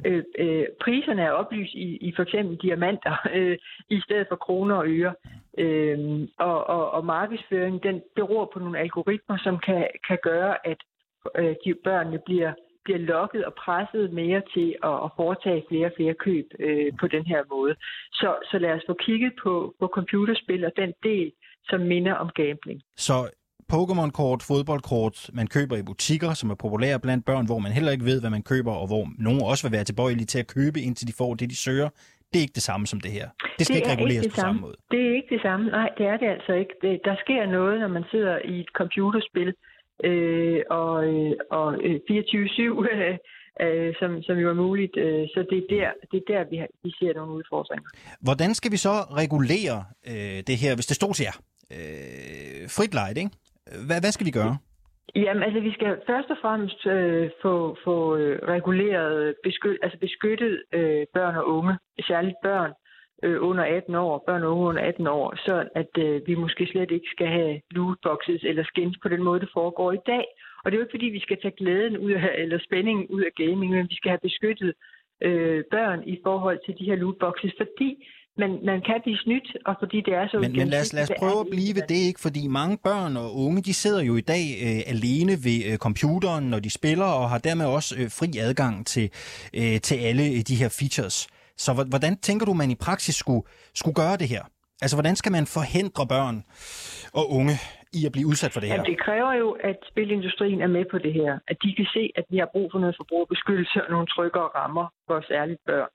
Øh, 0.05 0.23
øh, 0.39 0.65
priserne 0.81 1.21
er 1.21 1.31
oplyst 1.31 1.73
i, 1.73 1.97
i 1.97 2.13
for 2.15 2.23
eksempel 2.23 2.57
diamanter 2.57 3.15
øh, 3.35 3.57
i 3.89 4.01
stedet 4.01 4.25
for 4.29 4.35
kroner 4.35 4.75
og 4.75 4.87
øre. 4.87 5.13
Øh, 5.57 6.27
og, 6.39 6.67
og, 6.67 6.91
og 6.91 7.05
markedsføringen 7.05 7.81
den 7.83 8.01
beror 8.15 8.49
på 8.53 8.59
nogle 8.59 8.79
algoritmer, 8.79 9.37
som 9.37 9.59
kan, 9.59 9.87
kan 10.07 10.17
gøre, 10.23 10.67
at 10.67 10.77
øh, 11.35 11.55
de 11.65 11.73
børnene 11.83 12.19
bliver 12.25 12.53
bliver 12.87 13.07
lokket 13.15 13.45
og 13.45 13.53
presset 13.53 14.13
mere 14.13 14.41
til 14.53 14.69
at, 14.89 14.97
at 15.05 15.09
foretage 15.19 15.65
flere 15.69 15.85
og 15.85 15.95
flere 15.97 16.13
køb 16.13 16.47
øh, 16.59 16.91
på 16.99 17.07
den 17.07 17.25
her 17.25 17.41
måde. 17.53 17.75
Så, 18.11 18.29
så 18.51 18.55
lad 18.59 18.71
os 18.77 18.87
få 18.89 18.95
kigget 19.05 19.33
på, 19.43 19.53
på 19.79 19.87
computerspil 19.97 20.65
og 20.65 20.71
den 20.77 20.93
del, 21.03 21.31
som 21.69 21.79
minder 21.81 22.13
om 22.13 22.29
gambling. 22.29 22.81
Så 22.95 23.13
Pokémon-kort, 23.73 24.41
fodboldkort, 24.49 25.29
man 25.33 25.47
køber 25.47 25.75
i 25.77 25.83
butikker, 25.83 26.33
som 26.33 26.49
er 26.49 26.55
populære 26.55 26.99
blandt 26.99 27.25
børn, 27.25 27.45
hvor 27.45 27.59
man 27.59 27.71
heller 27.71 27.91
ikke 27.91 28.05
ved, 28.05 28.19
hvad 28.21 28.29
man 28.29 28.43
køber, 28.43 28.73
og 28.81 28.87
hvor 28.87 29.03
nogen 29.17 29.41
også 29.41 29.67
vil 29.67 29.71
være 29.77 29.83
tilbøjelige 29.83 30.25
til 30.25 30.39
at 30.39 30.47
købe, 30.47 30.81
indtil 30.81 31.07
de 31.07 31.13
får 31.17 31.33
det, 31.33 31.49
de 31.49 31.57
søger. 31.57 31.89
Det 32.29 32.37
er 32.39 32.41
ikke 32.41 32.57
det 32.59 32.63
samme 32.63 32.87
som 32.87 32.99
det 33.01 33.11
her. 33.11 33.27
Det 33.57 33.65
skal 33.65 33.75
det 33.75 33.81
ikke 33.81 33.93
reguleres 33.95 34.25
ikke 34.25 34.35
på 34.35 34.41
samme. 34.41 34.49
samme 34.49 34.61
måde. 34.61 34.75
Det 34.91 35.01
er 35.07 35.13
ikke 35.15 35.31
det 35.35 35.41
samme. 35.41 35.65
Nej, 35.79 35.89
det 35.97 36.05
er 36.05 36.17
det 36.17 36.27
altså 36.35 36.53
ikke. 36.53 36.73
Der 37.09 37.15
sker 37.23 37.45
noget, 37.57 37.79
når 37.79 37.87
man 37.87 38.03
sidder 38.11 38.35
i 38.53 38.59
et 38.59 38.71
computerspil, 38.79 39.53
øh, 40.03 40.59
og, 40.69 40.95
øh, 41.13 41.31
og 41.51 41.67
24-7, 41.75 41.79
øh, 42.91 43.17
øh, 43.63 43.93
som, 43.99 44.21
som 44.27 44.35
jo 44.37 44.49
er 44.49 44.53
muligt. 44.65 44.97
Øh, 44.97 45.27
så 45.33 45.39
det 45.49 45.57
er 45.57 45.67
der, 45.75 45.89
det 46.11 46.17
er 46.23 46.27
der 46.33 46.49
vi, 46.51 46.57
har, 46.57 46.67
vi 46.83 46.91
ser 46.99 47.13
nogle 47.13 47.33
udfordringer. 47.33 47.89
Hvordan 48.21 48.53
skal 48.53 48.71
vi 48.71 48.77
så 48.77 48.95
regulere 49.21 49.77
øh, 50.11 50.39
det 50.49 50.57
her, 50.63 50.75
hvis 50.75 50.85
det 50.85 50.95
stod 50.95 51.13
til 51.13 51.23
jer? 51.29 51.37
Øh, 51.77 52.69
frit 52.77 52.93
lejt, 52.93 53.17
ikke? 53.17 53.31
Hvad, 53.87 53.99
hvad 54.01 54.11
skal 54.11 54.25
vi 54.25 54.31
gøre? 54.31 54.57
Jamen, 55.15 55.43
altså 55.43 55.59
vi 55.59 55.73
skal 55.73 56.01
først 56.07 56.29
og 56.29 56.37
fremmest 56.41 56.85
øh, 56.85 57.29
få, 57.41 57.77
få 57.83 58.15
øh, 58.15 58.39
reguleret, 58.47 59.35
beskyt, 59.43 59.77
altså 59.81 59.97
beskyttet 59.99 60.63
øh, 60.73 61.05
børn 61.13 61.35
og 61.35 61.47
unge, 61.47 61.73
særligt 62.07 62.35
børn 62.43 62.71
øh, 63.23 63.37
under 63.49 63.63
18 63.63 63.95
år, 63.95 64.23
børn 64.27 64.43
og 64.43 64.51
unge 64.51 64.67
under 64.69 64.81
18 64.81 65.07
år, 65.07 65.33
så 65.45 65.69
at 65.75 65.93
øh, 65.97 66.21
vi 66.27 66.35
måske 66.35 66.67
slet 66.71 66.91
ikke 66.91 67.09
skal 67.15 67.27
have 67.27 67.61
lootboxes 67.71 68.43
eller 68.43 68.63
skins 68.63 68.97
på 69.03 69.09
den 69.09 69.23
måde, 69.23 69.39
det 69.39 69.49
foregår 69.53 69.91
i 69.91 70.05
dag. 70.05 70.25
Og 70.63 70.65
det 70.65 70.73
er 70.73 70.79
jo 70.79 70.83
ikke 70.85 70.97
fordi, 70.97 71.05
vi 71.05 71.19
skal 71.19 71.37
tage 71.41 71.57
glæden 71.57 71.97
ud 71.97 72.11
af, 72.11 72.35
eller 72.37 72.59
spændingen 72.67 73.07
ud 73.07 73.21
af 73.21 73.33
gaming, 73.35 73.71
men 73.71 73.87
vi 73.89 73.95
skal 73.95 74.09
have 74.09 74.27
beskyttet 74.29 74.73
øh, 75.21 75.63
børn 75.71 76.03
i 76.07 76.19
forhold 76.23 76.59
til 76.65 76.73
de 76.79 76.85
her 76.85 76.95
lootboxes, 76.95 77.53
fordi 77.57 78.07
men 78.37 78.65
man 78.65 78.81
kan 78.81 78.99
blive 79.03 79.17
snydt, 79.17 79.57
og 79.65 79.75
fordi 79.79 79.97
det 80.01 80.13
er 80.13 80.27
så... 80.27 80.39
Men, 80.39 80.51
men 80.51 80.67
lad, 80.67 80.81
os, 80.81 80.93
lad 80.93 81.03
os 81.03 81.11
prøve 81.19 81.39
at 81.39 81.47
blive 81.51 81.75
ved 81.75 81.81
det, 81.89 82.01
ikke? 82.09 82.19
Fordi 82.19 82.47
mange 82.47 82.77
børn 82.83 83.17
og 83.17 83.35
unge, 83.35 83.61
de 83.61 83.73
sidder 83.73 84.01
jo 84.03 84.15
i 84.15 84.21
dag 84.21 84.45
øh, 84.65 84.93
alene 84.93 85.33
ved 85.47 85.59
øh, 85.71 85.77
computeren, 85.77 86.43
når 86.53 86.59
de 86.59 86.69
spiller, 86.69 87.05
og 87.05 87.29
har 87.29 87.37
dermed 87.37 87.65
også 87.65 87.95
øh, 87.99 88.07
fri 88.19 88.29
adgang 88.47 88.85
til, 88.87 89.05
øh, 89.59 89.79
til 89.87 89.95
alle 90.07 90.23
de 90.49 90.55
her 90.55 90.69
features. 90.79 91.27
Så 91.57 91.69
hvordan 91.89 92.17
tænker 92.17 92.45
du, 92.45 92.53
man 92.53 92.71
i 92.71 92.75
praksis 92.75 93.15
skulle, 93.15 93.43
skulle 93.73 93.95
gøre 93.95 94.17
det 94.17 94.27
her? 94.27 94.43
Altså, 94.81 94.95
hvordan 94.97 95.15
skal 95.15 95.31
man 95.31 95.45
forhindre 95.57 96.03
børn 96.07 96.37
og 97.19 97.25
unge 97.37 97.55
i 97.99 98.05
at 98.07 98.11
blive 98.15 98.27
udsat 98.31 98.51
for 98.53 98.59
det 98.59 98.69
her? 98.69 98.75
Ja, 98.75 98.83
det 98.91 98.99
kræver 99.05 99.33
jo, 99.33 99.49
at 99.69 99.79
spilindustrien 99.91 100.61
er 100.61 100.71
med 100.77 100.85
på 100.91 100.97
det 101.05 101.13
her. 101.13 101.31
At 101.51 101.57
de 101.63 101.69
kan 101.77 101.87
se, 101.95 102.03
at 102.19 102.25
vi 102.31 102.37
har 102.37 102.49
brug 102.53 102.67
for 102.71 102.79
noget 102.79 102.95
forbrugerbeskyttelse 103.01 103.77
og 103.85 103.89
nogle 103.91 104.07
tryggere 104.15 104.49
rammer 104.59 104.85
for 105.07 105.17
særligt 105.31 105.61
børn. 105.65 105.91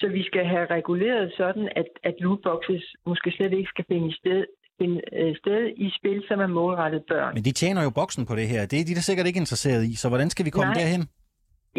Så 0.00 0.08
vi 0.08 0.22
skal 0.30 0.44
have 0.44 0.66
reguleret 0.76 1.32
sådan, 1.36 1.68
at, 1.76 1.88
at 2.08 2.14
lootboxes 2.20 2.84
måske 3.06 3.30
slet 3.30 3.52
ikke 3.52 3.68
skal 3.74 3.84
finde 3.88 4.16
sted, 4.16 4.44
finde 4.80 5.00
øh, 5.12 5.36
sted 5.36 5.72
i 5.76 5.90
spil, 5.98 6.22
som 6.28 6.40
er 6.40 6.46
målrettet 6.46 7.02
børn. 7.08 7.34
Men 7.34 7.44
de 7.44 7.52
tjener 7.52 7.82
jo 7.82 7.90
boksen 7.90 8.26
på 8.26 8.34
det 8.36 8.48
her. 8.48 8.66
Det 8.66 8.80
er 8.80 8.84
de 8.84 8.94
da 8.94 9.00
sikkert 9.00 9.26
ikke 9.26 9.42
interesseret 9.44 9.84
i. 9.84 9.96
Så 9.96 10.08
hvordan 10.08 10.30
skal 10.30 10.44
vi 10.44 10.50
komme 10.50 10.72
Nej. 10.72 10.80
derhen? 10.80 11.02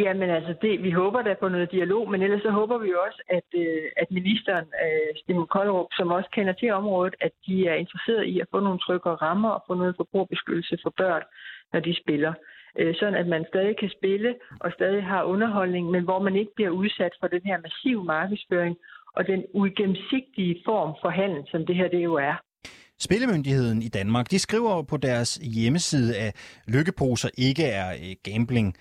Jamen 0.05 0.29
altså, 0.29 0.53
det, 0.61 0.83
vi 0.83 0.91
håber 0.91 1.21
da 1.21 1.33
på 1.39 1.47
noget 1.47 1.71
dialog, 1.71 2.11
men 2.11 2.21
ellers 2.21 2.41
så 2.41 2.51
håber 2.51 2.77
vi 2.77 2.91
også, 3.05 3.21
at, 3.37 3.49
øh, 3.63 3.85
at 4.01 4.07
ministeren, 4.11 4.65
øh, 4.85 5.09
Stimul 5.21 5.47
Koldrup, 5.47 5.87
som 5.97 6.07
også 6.17 6.29
kender 6.35 6.53
til 6.53 6.69
området, 6.73 7.15
at 7.21 7.31
de 7.47 7.67
er 7.67 7.73
interesseret 7.73 8.23
i 8.33 8.39
at 8.39 8.47
få 8.51 8.59
nogle 8.59 8.79
tryggere 8.79 9.15
rammer 9.15 9.49
og 9.49 9.63
få 9.67 9.73
noget 9.73 9.95
forbrugerbeskyttelse 9.97 10.77
for 10.83 10.93
børn, 10.97 11.23
når 11.73 11.79
de 11.79 11.93
spiller. 12.01 12.33
Øh, 12.79 12.95
sådan 12.99 13.15
at 13.15 13.27
man 13.27 13.45
stadig 13.51 13.77
kan 13.77 13.89
spille 13.97 14.35
og 14.59 14.71
stadig 14.71 15.03
har 15.03 15.23
underholdning, 15.23 15.89
men 15.89 16.03
hvor 16.03 16.19
man 16.19 16.35
ikke 16.35 16.51
bliver 16.55 16.69
udsat 16.69 17.13
for 17.19 17.27
den 17.27 17.41
her 17.45 17.57
massive 17.65 18.03
markedsføring 18.03 18.75
og 19.17 19.27
den 19.27 19.43
uigennemsigtige 19.53 20.61
form 20.65 20.91
for 21.01 21.09
handel, 21.09 21.43
som 21.51 21.65
det 21.65 21.75
her 21.75 21.87
det 21.87 22.03
jo 22.03 22.13
er. 22.13 22.35
Spillemyndigheden 22.99 23.81
i 23.81 23.87
Danmark, 23.87 24.31
de 24.31 24.39
skriver 24.39 24.83
på 24.83 24.97
deres 24.97 25.35
hjemmeside, 25.35 26.17
at 26.17 26.61
lykkeposer 26.67 27.29
ikke 27.37 27.63
er 27.63 27.89
øh, 27.93 28.15
gambling. 28.23 28.75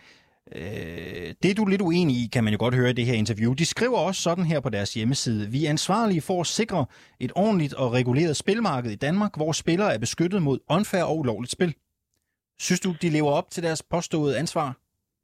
Øh, 0.55 1.35
det 1.43 1.51
er 1.51 1.55
du 1.57 1.65
lidt 1.65 1.83
uenig 1.83 2.17
i, 2.17 2.29
kan 2.33 2.45
man 2.45 2.53
jo 2.53 2.59
godt 2.59 2.75
høre 2.75 2.91
i 2.91 2.93
det 2.93 3.07
her 3.07 3.15
interview. 3.15 3.53
De 3.55 3.67
skriver 3.67 3.99
også 3.99 4.23
sådan 4.23 4.45
her 4.45 4.61
på 4.61 4.69
deres 4.69 4.95
hjemmeside. 4.95 5.51
Vi 5.51 5.67
er 5.67 5.71
ansvarlige 5.71 6.21
for 6.21 6.41
at 6.41 6.47
sikre 6.47 6.87
et 7.21 7.33
ordentligt 7.37 7.75
og 7.75 7.93
reguleret 7.93 8.37
spilmarked 8.37 8.91
i 8.91 8.97
Danmark, 8.97 9.37
hvor 9.37 9.53
spillere 9.53 9.95
er 9.95 9.99
beskyttet 9.99 10.43
mod 10.43 10.59
unfair 10.71 11.03
og 11.03 11.19
ulovligt 11.19 11.53
spil. 11.53 11.75
Synes 12.59 12.81
du, 12.81 12.91
de 13.03 13.09
lever 13.11 13.31
op 13.31 13.51
til 13.51 13.63
deres 13.63 13.83
påståede 13.91 14.39
ansvar? 14.39 14.77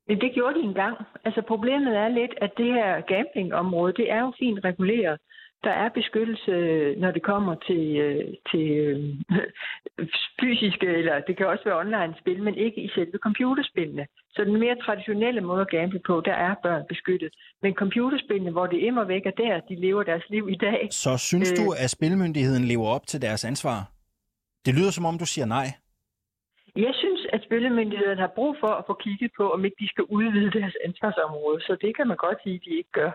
Det 0.08 0.32
gjorde 0.34 0.54
de 0.58 0.64
engang. 0.64 0.96
Altså 1.24 1.42
problemet 1.48 1.96
er 1.96 2.08
lidt, 2.08 2.34
at 2.40 2.50
det 2.56 2.66
her 2.74 3.00
gamblingområde, 3.00 3.92
det 3.92 4.10
er 4.10 4.20
jo 4.20 4.32
fint 4.38 4.64
reguleret. 4.64 5.18
Der 5.64 5.70
er 5.70 5.88
beskyttelse, 5.88 6.52
når 7.00 7.10
det 7.10 7.22
kommer 7.22 7.54
til, 7.68 7.96
øh, 7.96 8.24
til 8.50 8.66
øh, 8.86 8.98
fysiske, 10.40 10.86
eller 10.86 11.20
det 11.26 11.36
kan 11.36 11.46
også 11.46 11.64
være 11.64 11.78
online-spil, 11.78 12.42
men 12.42 12.54
ikke 12.54 12.80
i 12.86 12.88
selve 12.94 13.18
computerspillene. 13.22 14.06
Så 14.34 14.44
den 14.44 14.60
mere 14.60 14.76
traditionelle 14.86 15.40
måde 15.40 15.60
at 15.60 15.70
gamble 15.70 16.00
på, 16.06 16.22
der 16.24 16.32
er 16.32 16.54
børn 16.62 16.84
beskyttet. 16.88 17.32
Men 17.62 17.74
computerspillene, 17.74 18.50
hvor 18.50 18.66
det 18.66 18.78
immer 18.78 19.04
væk 19.04 19.26
er 19.26 19.30
der, 19.30 19.60
de 19.60 19.74
lever 19.80 20.02
deres 20.02 20.24
liv 20.30 20.48
i 20.50 20.56
dag. 20.56 20.88
Så 20.90 21.16
synes 21.18 21.52
Øh. 21.52 21.56
du, 21.58 21.72
at 21.82 21.90
Spillemyndigheden 21.90 22.64
lever 22.64 22.86
op 22.86 23.06
til 23.06 23.22
deres 23.22 23.44
ansvar? 23.44 23.78
Det 24.66 24.74
lyder 24.74 24.90
som 24.90 25.04
om, 25.04 25.18
du 25.18 25.26
siger 25.26 25.46
nej. 25.46 25.66
Jeg 26.76 26.94
synes, 27.02 27.11
at 27.34 27.44
spillemyndigheden 27.46 28.18
har 28.18 28.32
brug 28.38 28.56
for 28.60 28.72
at 28.78 28.84
få 28.86 28.94
kigget 28.94 29.30
på, 29.36 29.44
om 29.50 29.64
ikke 29.64 29.76
de 29.80 29.88
skal 29.88 30.04
udvide 30.04 30.50
deres 30.60 30.76
ansvarsområde. 30.84 31.60
Så 31.60 31.76
det 31.82 31.96
kan 31.96 32.08
man 32.08 32.16
godt 32.16 32.38
sige, 32.42 32.54
at 32.54 32.64
de 32.64 32.76
ikke 32.80 32.92
gør. 32.92 33.10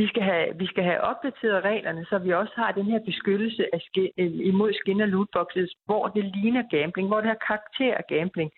Vi 0.00 0.06
skal, 0.06 0.22
have, 0.22 0.46
vi 0.58 0.66
skal 0.66 0.84
have 0.84 1.00
opdateret 1.00 1.64
reglerne, 1.64 2.06
så 2.10 2.18
vi 2.18 2.30
også 2.32 2.52
har 2.56 2.72
den 2.72 2.86
her 2.92 3.00
beskyttelse 3.10 3.74
af 3.74 3.80
skin, 3.88 4.10
øh, 4.18 4.32
imod 4.50 4.72
skin 4.72 5.00
og 5.00 5.08
lootboxes, 5.08 5.70
hvor 5.86 6.08
det 6.08 6.24
ligner 6.36 6.62
gambling, 6.70 7.08
hvor 7.08 7.20
det 7.20 7.28
har 7.28 7.46
karakter 7.46 7.94
af 7.94 8.04
gambling, 8.08 8.50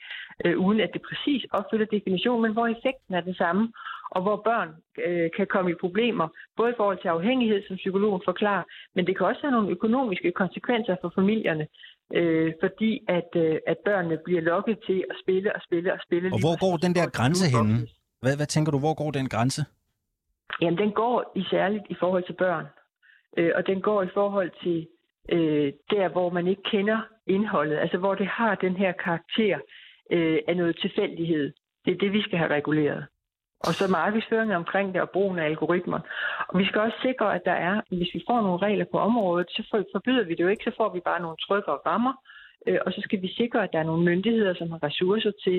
øh, 0.45 0.59
uden 0.59 0.81
at 0.81 0.91
det 0.93 1.03
præcis 1.09 1.47
opfylder 1.51 1.87
definitionen, 1.97 2.43
men 2.43 2.53
hvor 2.53 2.67
effekten 2.67 3.15
er 3.15 3.21
den 3.21 3.35
samme, 3.35 3.73
og 4.11 4.23
hvor 4.23 4.37
børn 4.37 4.69
øh, 5.07 5.31
kan 5.37 5.47
komme 5.47 5.71
i 5.71 5.81
problemer, 5.81 6.29
både 6.57 6.71
i 6.71 6.75
forhold 6.77 6.99
til 7.03 7.09
afhængighed, 7.09 7.63
som 7.69 7.77
psykologen 7.77 8.23
forklarer, 8.25 8.65
men 8.95 9.07
det 9.07 9.17
kan 9.17 9.27
også 9.27 9.41
have 9.41 9.53
nogle 9.53 9.71
økonomiske 9.71 10.33
konsekvenser 10.33 10.97
for 11.01 11.13
familierne, 11.15 11.67
øh, 12.15 12.53
fordi 12.63 13.05
at, 13.09 13.31
øh, 13.37 13.59
at 13.67 13.79
børnene 13.85 14.19
bliver 14.25 14.41
lokket 14.41 14.79
til 14.87 15.05
at 15.11 15.17
spille 15.23 15.55
og 15.57 15.61
spille 15.67 15.93
og 15.93 16.01
spille. 16.07 16.27
Og 16.33 16.41
hvor 16.41 16.57
går 16.65 16.77
den 16.77 16.95
der 16.95 17.07
grænse 17.19 17.47
henne? 17.57 17.75
Hvad, 18.23 18.37
hvad 18.37 18.47
tænker 18.47 18.73
du, 18.73 18.79
hvor 18.79 18.95
går 18.95 19.11
den 19.11 19.29
grænse? 19.29 19.65
Jamen, 20.61 20.79
den 20.79 20.93
går 20.93 21.33
i 21.37 21.43
særligt 21.51 21.85
i 21.91 21.97
forhold 22.01 22.25
til 22.27 22.33
børn. 22.33 22.67
Øh, 23.37 23.51
og 23.55 23.67
den 23.67 23.81
går 23.81 24.03
i 24.03 24.09
forhold 24.15 24.51
til 24.63 24.87
øh, 25.33 25.73
der, 25.91 26.09
hvor 26.09 26.31
man 26.31 26.47
ikke 26.47 26.63
kender 26.63 27.01
indholdet. 27.27 27.77
Altså, 27.77 27.99
hvor 27.99 28.15
det 28.15 28.27
har 28.27 28.55
den 28.55 28.77
her 28.77 28.93
karakter 28.93 29.59
øh, 30.13 30.39
af 30.49 30.57
noget 30.57 30.79
tilfældighed. 30.81 31.53
Det 31.85 31.93
er 31.93 31.99
det, 31.99 32.13
vi 32.13 32.23
skal 32.23 32.39
have 32.39 32.51
reguleret. 32.51 33.07
Og 33.61 33.75
så 33.75 33.85
markedsføringen 33.89 34.57
omkring 34.57 34.95
det 34.95 35.01
og 35.01 35.11
brugen 35.11 35.39
af 35.39 35.45
algoritmer. 35.45 36.01
Og 36.49 36.59
vi 36.59 36.65
skal 36.67 36.81
også 36.81 36.99
sikre, 37.03 37.35
at 37.35 37.43
der 37.45 37.57
er, 37.69 37.81
hvis 37.89 38.15
vi 38.15 38.23
får 38.29 38.41
nogle 38.41 38.63
regler 38.67 38.87
på 38.93 38.99
området, 38.99 39.49
så 39.51 39.85
forbyder 39.95 40.25
vi 40.25 40.35
det 40.35 40.41
jo 40.41 40.49
ikke, 40.49 40.65
så 40.65 40.73
får 40.77 40.93
vi 40.95 41.01
bare 41.01 41.23
nogle 41.23 41.37
trykker 41.47 41.73
og 41.73 41.83
rammer. 41.87 42.15
Øh, 42.67 42.79
og 42.87 42.93
så 42.93 43.01
skal 43.05 43.23
vi 43.23 43.29
sikre, 43.41 43.65
at 43.65 43.71
der 43.73 43.79
er 43.79 43.91
nogle 43.91 44.05
myndigheder, 44.05 44.55
som 44.55 44.71
har 44.71 44.83
ressourcer 44.83 45.33
til 45.45 45.59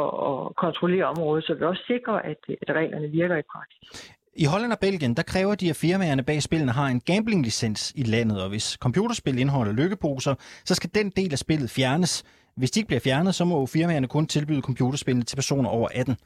at, 0.00 0.08
at 0.28 0.56
kontrollere 0.64 1.04
området, 1.04 1.44
så 1.44 1.54
vi 1.54 1.64
også 1.64 1.82
sikrer, 1.86 2.18
at, 2.30 2.40
at 2.62 2.70
reglerne 2.76 3.08
virker 3.08 3.36
i 3.36 3.46
praksis. 3.52 4.12
I 4.34 4.44
Holland 4.44 4.72
og 4.72 4.78
Belgien, 4.78 5.14
der 5.14 5.22
kræver 5.22 5.54
de, 5.54 5.70
at 5.70 5.76
firmaerne 5.76 6.22
bag 6.22 6.42
spillene 6.42 6.72
har 6.72 6.86
en 6.86 7.00
gambling-licens 7.00 7.92
i 7.96 8.02
landet, 8.02 8.42
og 8.42 8.48
hvis 8.48 8.76
computerspil 8.80 9.38
indeholder 9.38 9.72
lykkeposer, 9.72 10.34
så 10.64 10.74
skal 10.74 10.90
den 10.94 11.10
del 11.10 11.32
af 11.32 11.38
spillet 11.38 11.70
fjernes. 11.70 12.24
Hvis 12.56 12.70
de 12.70 12.80
ikke 12.80 12.86
bliver 12.86 13.00
fjernet, 13.00 13.34
så 13.34 13.44
må 13.44 13.66
firmaerne 13.66 14.08
kun 14.08 14.26
tilbyde 14.26 14.62
computerspillene 14.62 15.24
til 15.24 15.36
personer 15.36 15.68
over 15.68 15.88
18. 15.94 16.16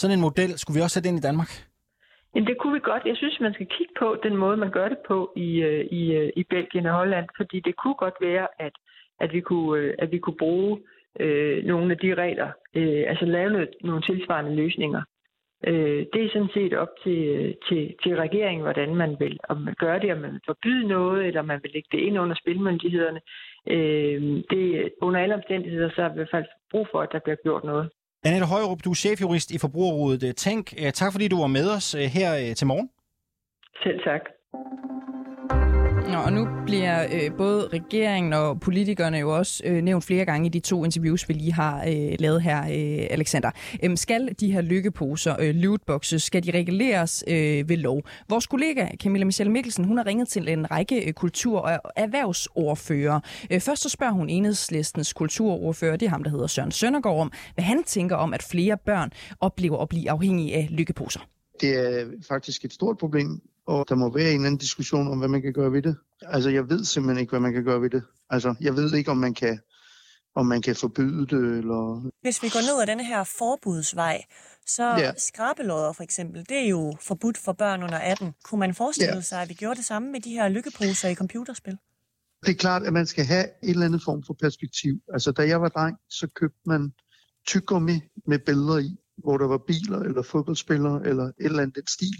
Sådan 0.00 0.16
en 0.16 0.26
model 0.28 0.58
skulle 0.58 0.76
vi 0.76 0.82
også 0.82 0.94
sætte 0.94 1.08
ind 1.08 1.18
i 1.18 1.26
Danmark. 1.28 1.50
Jamen, 2.34 2.46
det 2.46 2.58
kunne 2.58 2.72
vi 2.72 2.80
godt. 2.90 3.02
Jeg 3.06 3.16
synes, 3.16 3.40
man 3.40 3.54
skal 3.54 3.66
kigge 3.66 3.94
på 3.98 4.16
den 4.22 4.36
måde, 4.36 4.56
man 4.56 4.70
gør 4.70 4.88
det 4.88 4.98
på 5.08 5.32
i, 5.36 5.50
øh, 5.62 5.84
i, 6.00 6.12
øh, 6.12 6.30
i 6.36 6.44
Belgien 6.50 6.86
og 6.86 6.94
Holland, 6.94 7.26
fordi 7.36 7.60
det 7.60 7.76
kunne 7.76 7.94
godt 7.94 8.14
være, 8.20 8.46
at, 8.58 8.72
at, 9.20 9.32
vi, 9.32 9.40
kunne, 9.40 9.80
øh, 9.80 9.94
at 9.98 10.12
vi 10.12 10.18
kunne 10.18 10.36
bruge 10.38 10.80
øh, 11.20 11.64
nogle 11.64 11.92
af 11.92 11.98
de 11.98 12.14
regler, 12.14 12.50
øh, 12.74 13.04
altså 13.08 13.24
lave 13.24 13.50
noget, 13.50 13.68
nogle 13.80 14.02
tilsvarende 14.02 14.56
løsninger. 14.56 15.02
Øh, 15.66 16.06
det 16.12 16.24
er 16.24 16.30
sådan 16.32 16.54
set 16.54 16.74
op 16.74 16.92
til, 17.04 17.54
til, 17.68 17.94
til 18.02 18.16
regeringen, 18.16 18.62
hvordan 18.62 18.94
man 18.94 19.16
vil, 19.18 19.38
om 19.48 19.56
man 19.60 19.74
gør 19.78 19.98
det, 19.98 20.12
om 20.12 20.18
man 20.18 20.32
vil 20.32 20.40
forbyde 20.46 20.88
noget, 20.88 21.26
eller 21.26 21.40
om 21.40 21.46
man 21.46 21.60
vil 21.62 21.70
lægge 21.74 21.88
det 21.92 21.98
ind 21.98 22.18
under 22.18 22.36
spilmyndighederne. 22.42 23.20
Øh, 23.66 24.20
det, 24.50 24.92
under 25.00 25.20
alle 25.20 25.34
omstændigheder, 25.34 25.90
så 25.90 26.02
er 26.02 26.08
vi 26.08 26.14
i 26.14 26.16
hvert 26.16 26.30
fald 26.30 26.46
brug 26.70 26.86
for, 26.90 27.00
at 27.00 27.12
der 27.12 27.18
bliver 27.18 27.36
gjort 27.36 27.64
noget. 27.64 27.90
Annette 28.24 28.46
Højrup, 28.46 28.84
du 28.84 28.90
er 28.90 28.94
chefjurist 28.94 29.50
i 29.50 29.58
Forbrugerrådet 29.58 30.36
Tænk. 30.36 30.74
Øh, 30.78 30.92
tak 30.92 31.12
fordi 31.12 31.28
du 31.28 31.40
var 31.40 31.46
med 31.46 31.70
os 31.76 31.94
øh, 31.94 32.00
her 32.00 32.30
øh, 32.36 32.54
til 32.54 32.66
morgen. 32.66 32.88
Selv 33.82 34.00
tak. 34.04 34.22
Nå, 36.12 36.18
og 36.18 36.32
nu 36.32 36.48
bliver 36.66 37.06
øh, 37.12 37.36
både 37.36 37.68
regeringen 37.72 38.32
og 38.32 38.60
politikerne 38.60 39.18
jo 39.18 39.36
også 39.36 39.62
øh, 39.66 39.82
nævnt 39.82 40.04
flere 40.04 40.24
gange 40.24 40.46
i 40.46 40.48
de 40.48 40.60
to 40.60 40.84
interviews, 40.84 41.28
vi 41.28 41.34
lige 41.34 41.52
har 41.52 41.84
øh, 41.88 42.16
lavet 42.18 42.42
her, 42.42 42.62
øh, 42.62 43.06
Alexander. 43.10 43.50
Øhm, 43.82 43.96
skal 43.96 44.34
de 44.40 44.52
her 44.52 44.60
lykkeposer, 44.60 45.36
øh, 45.40 45.54
lootboxes, 45.54 46.22
skal 46.22 46.44
de 46.44 46.50
reguleres 46.50 47.24
øh, 47.26 47.68
ved 47.68 47.76
lov? 47.76 48.02
Vores 48.28 48.46
kollega 48.46 48.88
Camilla 49.02 49.24
Michelle 49.24 49.52
Mikkelsen, 49.52 49.84
hun 49.84 49.96
har 49.96 50.06
ringet 50.06 50.28
til 50.28 50.48
en 50.48 50.70
række 50.70 51.08
øh, 51.08 51.12
kultur- 51.12 51.60
og 51.60 51.80
erhvervsordfører. 51.96 53.20
Øh, 53.50 53.60
først 53.60 53.82
så 53.82 53.88
spørger 53.88 54.12
hun 54.12 54.28
enhedslistens 54.28 55.12
kulturordfører, 55.12 55.96
det 55.96 56.06
er 56.06 56.10
ham, 56.10 56.22
der 56.22 56.30
hedder 56.30 56.46
Søren 56.46 56.70
Søndergaard, 56.70 57.20
om, 57.20 57.32
hvad 57.54 57.64
han 57.64 57.84
tænker 57.84 58.16
om, 58.16 58.34
at 58.34 58.42
flere 58.42 58.76
børn 58.86 59.10
oplever 59.40 59.78
at 59.78 59.88
blive 59.88 60.10
afhængige 60.10 60.54
af 60.54 60.68
lykkeposer. 60.70 61.20
Det 61.60 62.00
er 62.00 62.06
faktisk 62.28 62.64
et 62.64 62.72
stort 62.72 62.98
problem, 62.98 63.40
og 63.72 63.88
der 63.88 63.94
må 63.94 64.12
være 64.12 64.28
en 64.30 64.34
eller 64.34 64.46
anden 64.46 64.58
diskussion 64.58 65.08
om, 65.12 65.18
hvad 65.18 65.28
man 65.28 65.42
kan 65.42 65.52
gøre 65.52 65.72
ved 65.72 65.82
det. 65.82 65.96
Altså, 66.22 66.50
jeg 66.50 66.68
ved 66.70 66.84
simpelthen 66.84 67.20
ikke, 67.20 67.30
hvad 67.30 67.40
man 67.40 67.52
kan 67.52 67.64
gøre 67.64 67.80
ved 67.82 67.90
det. 67.90 68.02
Altså, 68.30 68.54
jeg 68.60 68.76
ved 68.76 68.94
ikke, 68.94 69.10
om 69.10 69.16
man 69.16 69.34
kan, 69.34 69.60
om 70.34 70.46
man 70.46 70.62
kan 70.62 70.76
forbyde 70.76 71.26
det, 71.26 71.58
eller... 71.58 72.10
Hvis 72.22 72.42
vi 72.42 72.48
går 72.48 72.60
ned 72.60 72.82
ad 72.82 72.86
denne 72.86 73.04
her 73.04 73.24
forbudsvej, 73.24 74.24
så 74.66 74.82
Ja. 74.98 75.12
skrabelodder 75.18 75.92
for 75.92 76.02
eksempel, 76.02 76.46
det 76.48 76.56
er 76.64 76.68
jo 76.68 76.96
forbudt 77.00 77.38
for 77.38 77.52
børn 77.52 77.82
under 77.82 77.98
18. 77.98 78.34
Kunne 78.44 78.58
man 78.58 78.74
forestille 78.74 79.14
Ja. 79.14 79.20
sig, 79.20 79.42
at 79.42 79.48
vi 79.48 79.54
gjorde 79.54 79.76
det 79.76 79.84
samme 79.84 80.12
med 80.12 80.20
de 80.20 80.30
her 80.30 80.48
lykkeposer 80.48 81.08
i 81.08 81.14
computerspil? 81.14 81.76
Det 82.46 82.50
er 82.50 82.54
klart, 82.58 82.82
at 82.82 82.92
man 82.92 83.06
skal 83.06 83.24
have 83.24 83.44
en 83.62 83.70
eller 83.70 83.86
anden 83.86 84.00
form 84.04 84.22
for 84.26 84.36
perspektiv. 84.40 84.94
Altså, 85.12 85.32
da 85.32 85.42
jeg 85.48 85.60
var 85.60 85.68
dreng, 85.68 85.96
så 86.10 86.26
købte 86.34 86.58
man 86.66 86.92
tyggegummi 87.46 88.00
med 88.26 88.38
billeder 88.38 88.78
i, 88.78 88.96
hvor 89.18 89.38
der 89.38 89.46
var 89.46 89.58
biler, 89.66 89.98
eller 89.98 90.22
fodboldspillere, 90.22 91.06
eller 91.06 91.24
et 91.24 91.34
eller 91.38 91.62
andet 91.62 91.76
den 91.76 91.86
stil. 91.86 92.18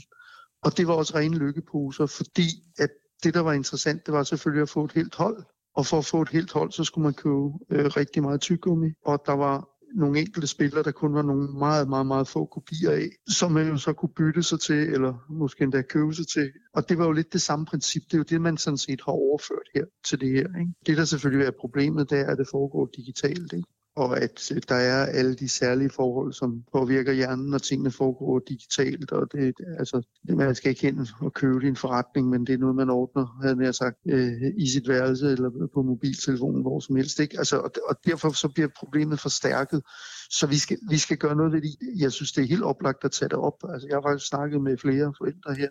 Og 0.63 0.77
det 0.77 0.87
var 0.87 0.95
også 0.95 1.15
rene 1.17 1.39
lykkeposer, 1.39 2.07
fordi 2.07 2.49
at 2.79 2.91
det, 3.23 3.35
der 3.35 3.41
var 3.41 3.53
interessant, 3.53 4.07
det 4.07 4.15
var 4.15 4.23
selvfølgelig 4.23 4.63
at 4.63 4.69
få 4.69 4.85
et 4.85 4.93
helt 4.93 5.15
hold. 5.15 5.45
Og 5.75 5.87
for 5.87 5.99
at 5.99 6.05
få 6.05 6.23
et 6.23 6.29
helt 6.29 6.53
hold, 6.53 6.73
så 6.73 6.85
skulle 6.85 7.03
man 7.03 7.15
købe 7.15 7.51
øh, 7.71 7.87
rigtig 7.87 8.23
meget 8.23 8.41
tyggegummi. 8.41 8.91
Og 9.05 9.23
der 9.27 9.33
var 9.33 9.69
nogle 9.95 10.21
enkelte 10.21 10.47
spillere, 10.47 10.83
der 10.83 10.91
kun 10.91 11.15
var 11.15 11.23
nogle 11.23 11.49
meget, 11.59 11.89
meget, 11.89 12.07
meget 12.07 12.29
få 12.29 12.45
kopier 12.45 12.91
af, 12.91 13.09
som 13.29 13.53
man 13.53 13.69
jo 13.69 13.77
så 13.77 13.93
kunne 13.93 14.13
bytte 14.17 14.43
sig 14.43 14.61
til, 14.61 14.77
eller 14.77 15.15
måske 15.31 15.65
endda 15.65 15.83
købe 15.83 16.15
sig 16.15 16.27
til. 16.29 16.53
Og 16.75 16.89
det 16.89 16.99
var 16.99 17.05
jo 17.05 17.13
lidt 17.13 17.33
det 17.33 17.43
samme 17.43 17.67
princip. 17.67 18.03
Det 18.03 18.15
er 18.15 18.19
jo 18.19 18.25
det, 18.25 18.41
man 18.41 18.57
sådan 18.57 18.79
set 18.79 19.01
har 19.05 19.13
overført 19.13 19.69
her 19.75 19.85
til 20.09 20.21
det 20.21 20.31
her. 20.31 20.59
Ikke? 20.61 20.73
Det, 20.87 20.97
der 20.97 21.05
selvfølgelig 21.05 21.47
er 21.47 21.53
problemet, 21.61 22.11
det 22.11 22.19
er, 22.19 22.27
at 22.27 22.39
det 22.39 22.49
foregår 22.51 22.87
digitalt. 22.97 23.53
Ikke? 23.53 23.69
Og 23.99 24.21
at 24.21 24.53
øh, 24.53 24.63
der 24.69 24.75
er 24.75 25.07
alle 25.07 25.35
de 25.35 25.49
særlige 25.49 25.91
forhold, 25.91 26.33
som 26.33 26.65
påvirker 26.73 27.13
hjernen, 27.13 27.47
når 27.47 27.59
tingene 27.59 27.91
foregår 27.91 28.39
digitalt. 28.49 29.13
Og 29.13 29.33
det, 29.33 29.55
altså, 29.79 30.03
man 30.29 30.55
skal 30.55 30.71
ikke 30.71 30.83
hen 30.83 31.07
og 31.21 31.33
købe 31.33 31.55
det 31.55 31.65
i 31.65 31.69
en 31.69 31.77
forretning, 31.77 32.29
men 32.29 32.47
det 32.47 32.55
er 32.55 32.59
noget, 32.59 32.77
man 32.77 32.91
ordner, 32.91 33.39
havde 33.43 33.65
jeg 33.65 33.75
sagt, 33.75 33.97
øh, 34.09 34.33
i 34.57 34.69
sit 34.69 34.89
værelse 34.89 35.27
eller 35.27 35.69
på 35.75 35.83
mobiltelefonen, 35.83 36.63
hvor 36.63 36.81
som 36.81 36.97
helst. 36.97 37.21
Ikke? 37.21 37.39
Altså, 37.39 37.57
og, 37.59 37.71
og 37.89 37.97
derfor 38.07 38.29
så 38.31 38.49
bliver 38.49 38.69
problemet 38.77 39.21
forstærket. 39.21 39.83
Så 40.31 40.47
vi 40.47 40.59
skal, 40.59 40.79
vi 40.91 40.99
skal 40.99 41.17
gøre 41.17 41.37
noget 41.37 41.53
ved 41.53 41.61
det. 41.61 41.77
Jeg 41.99 42.13
synes, 42.13 42.33
det 42.33 42.43
er 42.43 42.49
helt 42.49 42.65
oplagt 42.65 43.05
at 43.05 43.13
tage 43.13 43.29
det 43.29 43.39
op. 43.39 43.65
Altså, 43.73 43.89
jeg 43.89 43.97
har 43.97 44.03
faktisk 44.03 44.29
snakket 44.29 44.61
med 44.61 44.79
flere 44.79 45.15
forældre 45.19 45.55
her 45.55 45.69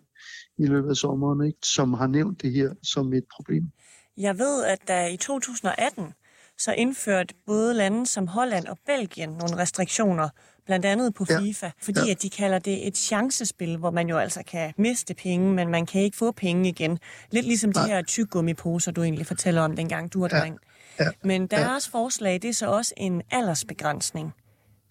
i 0.57 0.65
løbet 0.65 0.89
af 0.89 0.95
sommeren, 0.95 1.47
ikke? 1.47 1.59
som 1.63 1.93
har 1.93 2.07
nævnt 2.07 2.41
det 2.41 2.51
her 2.51 2.69
som 2.83 3.13
et 3.13 3.25
problem. 3.35 3.63
Jeg 4.17 4.37
ved, 4.37 4.63
at 4.63 4.79
der 4.87 5.07
i 5.07 5.17
2018 5.17 6.13
så 6.57 6.71
indførte 6.71 7.33
både 7.45 7.73
lande 7.73 8.05
som 8.07 8.27
Holland 8.27 8.67
og 8.67 8.77
Belgien 8.85 9.29
nogle 9.29 9.57
restriktioner, 9.57 10.29
blandt 10.65 10.85
andet 10.85 11.13
på 11.13 11.25
Ja. 11.29 11.39
FIFA, 11.39 11.69
fordi 11.81 11.99
Ja. 12.05 12.11
at 12.11 12.21
de 12.21 12.29
kalder 12.29 12.59
det 12.59 12.87
et 12.87 12.97
chancespil, 12.97 13.77
hvor 13.77 13.91
man 13.91 14.09
jo 14.09 14.17
altså 14.17 14.43
kan 14.47 14.73
miste 14.77 15.13
penge, 15.13 15.53
men 15.53 15.67
man 15.67 15.85
kan 15.85 16.01
ikke 16.01 16.17
få 16.17 16.31
penge 16.31 16.69
igen. 16.69 16.99
Lidt 17.31 17.45
ligesom 17.45 17.71
de 17.73 17.79
Nej. 17.79 17.87
her 17.87 18.01
tyggegummiposer, 18.01 18.91
du 18.91 19.03
egentlig 19.03 19.25
fortæller 19.27 19.61
om, 19.61 19.75
dengang 19.75 20.13
du 20.13 20.19
var 20.21 20.29
Ja. 20.31 20.39
dreng. 20.39 20.57
Ja. 20.99 21.05
Men 21.23 21.47
deres 21.47 21.87
forslag, 21.89 22.33
det 22.33 22.45
er 22.45 22.53
så 22.53 22.67
også 22.67 22.93
en 22.97 23.21
aldersbegrænsning. 23.31 24.33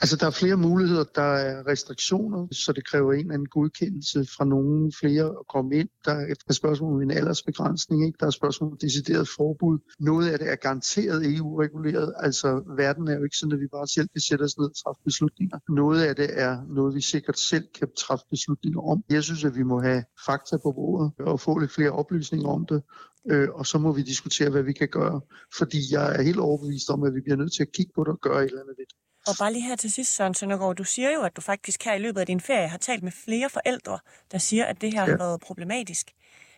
Altså, 0.00 0.16
der 0.16 0.26
er 0.26 0.30
flere 0.30 0.56
muligheder. 0.56 1.04
Der 1.14 1.30
er 1.48 1.66
restriktioner, 1.66 2.48
så 2.52 2.72
det 2.72 2.87
kræver 2.87 3.12
en 3.12 3.18
eller 3.18 3.35
anden 3.35 3.48
godkendelse 3.48 4.26
fra 4.37 4.44
nogen 4.44 4.92
flere 5.00 5.24
at 5.24 5.46
komme 5.48 5.76
ind. 5.76 5.88
Der 6.04 6.12
er 6.12 6.26
et 6.48 6.56
spørgsmål 6.56 6.94
om 6.94 7.02
en 7.02 7.11
aldersbegrænsning, 7.11 8.06
ikke? 8.06 8.16
Der 8.20 8.26
er 8.26 8.30
spørgsmål 8.30 8.70
om 8.70 8.78
decideret 8.78 9.28
forbud. 9.37 9.78
Noget 10.00 10.28
af 10.30 10.38
det 10.38 10.48
er 10.50 10.56
garanteret 10.56 11.37
EU-reguleret. 11.37 12.14
Altså, 12.16 12.48
verden 12.76 13.09
er 13.09 13.16
jo 13.18 13.24
ikke 13.24 13.37
sådan, 13.37 13.52
at 13.52 13.61
vi 13.61 13.68
bare 13.72 13.87
selv 13.87 14.09
kan 14.09 14.20
sætte 14.20 14.42
os 14.42 14.59
ned 14.59 14.66
og 14.66 14.76
træffe 14.82 15.00
beslutninger. 15.04 15.59
Noget 15.68 16.02
af 16.02 16.16
det 16.16 16.28
er 16.46 16.52
noget, 16.68 16.94
vi 16.94 17.00
sikkert 17.00 17.38
selv 17.38 17.66
kan 17.78 17.88
træffe 17.98 18.24
beslutninger 18.30 18.80
om. 18.80 19.04
Jeg 19.11 19.22
synes, 19.22 19.44
at 19.44 19.56
vi 19.56 19.62
må 19.62 19.80
have 19.80 20.04
fakta 20.26 20.56
på 20.56 20.72
bordet 20.72 21.12
og 21.18 21.40
få 21.40 21.59
lidt 21.59 21.72
flere 21.72 21.90
oplysninger 21.90 22.48
om 22.48 22.66
det. 22.66 22.82
Øh, 23.30 23.48
og 23.59 23.66
så 23.66 23.78
må 23.78 23.92
vi 23.92 24.02
diskutere, 24.02 24.50
hvad 24.50 24.62
vi 24.62 24.72
kan 24.72 24.88
gøre. 24.88 25.20
Fordi 25.59 25.78
jeg 25.90 26.16
er 26.16 26.22
helt 26.22 26.38
overbevist 26.38 26.90
om, 26.90 27.02
at 27.02 27.14
vi 27.14 27.20
bliver 27.20 27.37
nødt 27.37 27.52
til 27.52 27.62
at 27.62 27.72
kigge 27.72 27.92
på 27.94 28.04
det 28.04 28.12
og 28.12 28.20
gøre 28.20 28.40
et 28.44 28.48
eller 28.50 28.61
andet 28.61 28.76
ved 28.78 28.87
det. 28.90 29.06
Og 29.29 29.35
bare 29.39 29.53
lige 29.53 29.62
her 29.62 29.77
til 29.77 29.93
sidst, 29.93 30.17
Søren 30.17 30.35
Søndergaard, 30.35 30.77
du 30.77 30.85
siger 30.85 31.11
jo, 31.11 31.23
at 31.23 31.37
du 31.37 31.41
faktisk 31.41 31.85
her 31.85 31.95
i 31.95 31.99
løbet 31.99 32.21
af 32.21 32.27
din 32.27 32.41
ferie 32.41 32.69
har 32.69 32.79
talt 32.79 33.03
med 33.03 33.12
flere 33.12 33.51
forældre, 33.51 33.99
der 34.33 34.39
siger, 34.39 34.65
at 34.65 34.81
det 34.81 34.93
her 34.93 35.03
ja. 35.03 35.11
har 35.11 35.19
været 35.19 35.41
problematisk. 35.41 36.11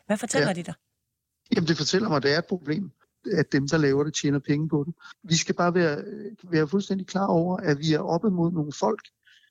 Hvad 0.07 0.17
fortæller 0.17 0.49
ja. 0.49 0.55
De 0.55 0.63
dig? 0.63 0.75
Jamen, 1.55 1.69
det 1.69 1.77
fortæller 1.77 2.09
mig, 2.09 2.17
at 2.17 2.23
det 2.23 2.35
er 2.35 2.39
et 2.39 2.47
problem, 2.47 2.91
at 3.33 3.53
dem, 3.53 3.69
der 3.69 3.77
laver 3.77 4.05
det, 4.05 4.15
tjener 4.15 4.39
penge 4.39 4.69
på 4.69 4.85
det. 4.87 4.95
Vi 5.23 5.37
skal 5.37 5.55
bare 5.55 5.75
være, 5.75 6.05
være 6.51 6.69
fuldstændig 6.69 7.07
klar 7.07 7.27
over, 7.27 7.57
at 7.57 7.79
vi 7.79 7.95
er 7.95 8.01
oppe 8.01 8.31
mod 8.31 8.53
nogle 8.53 8.73
folk, 8.73 9.01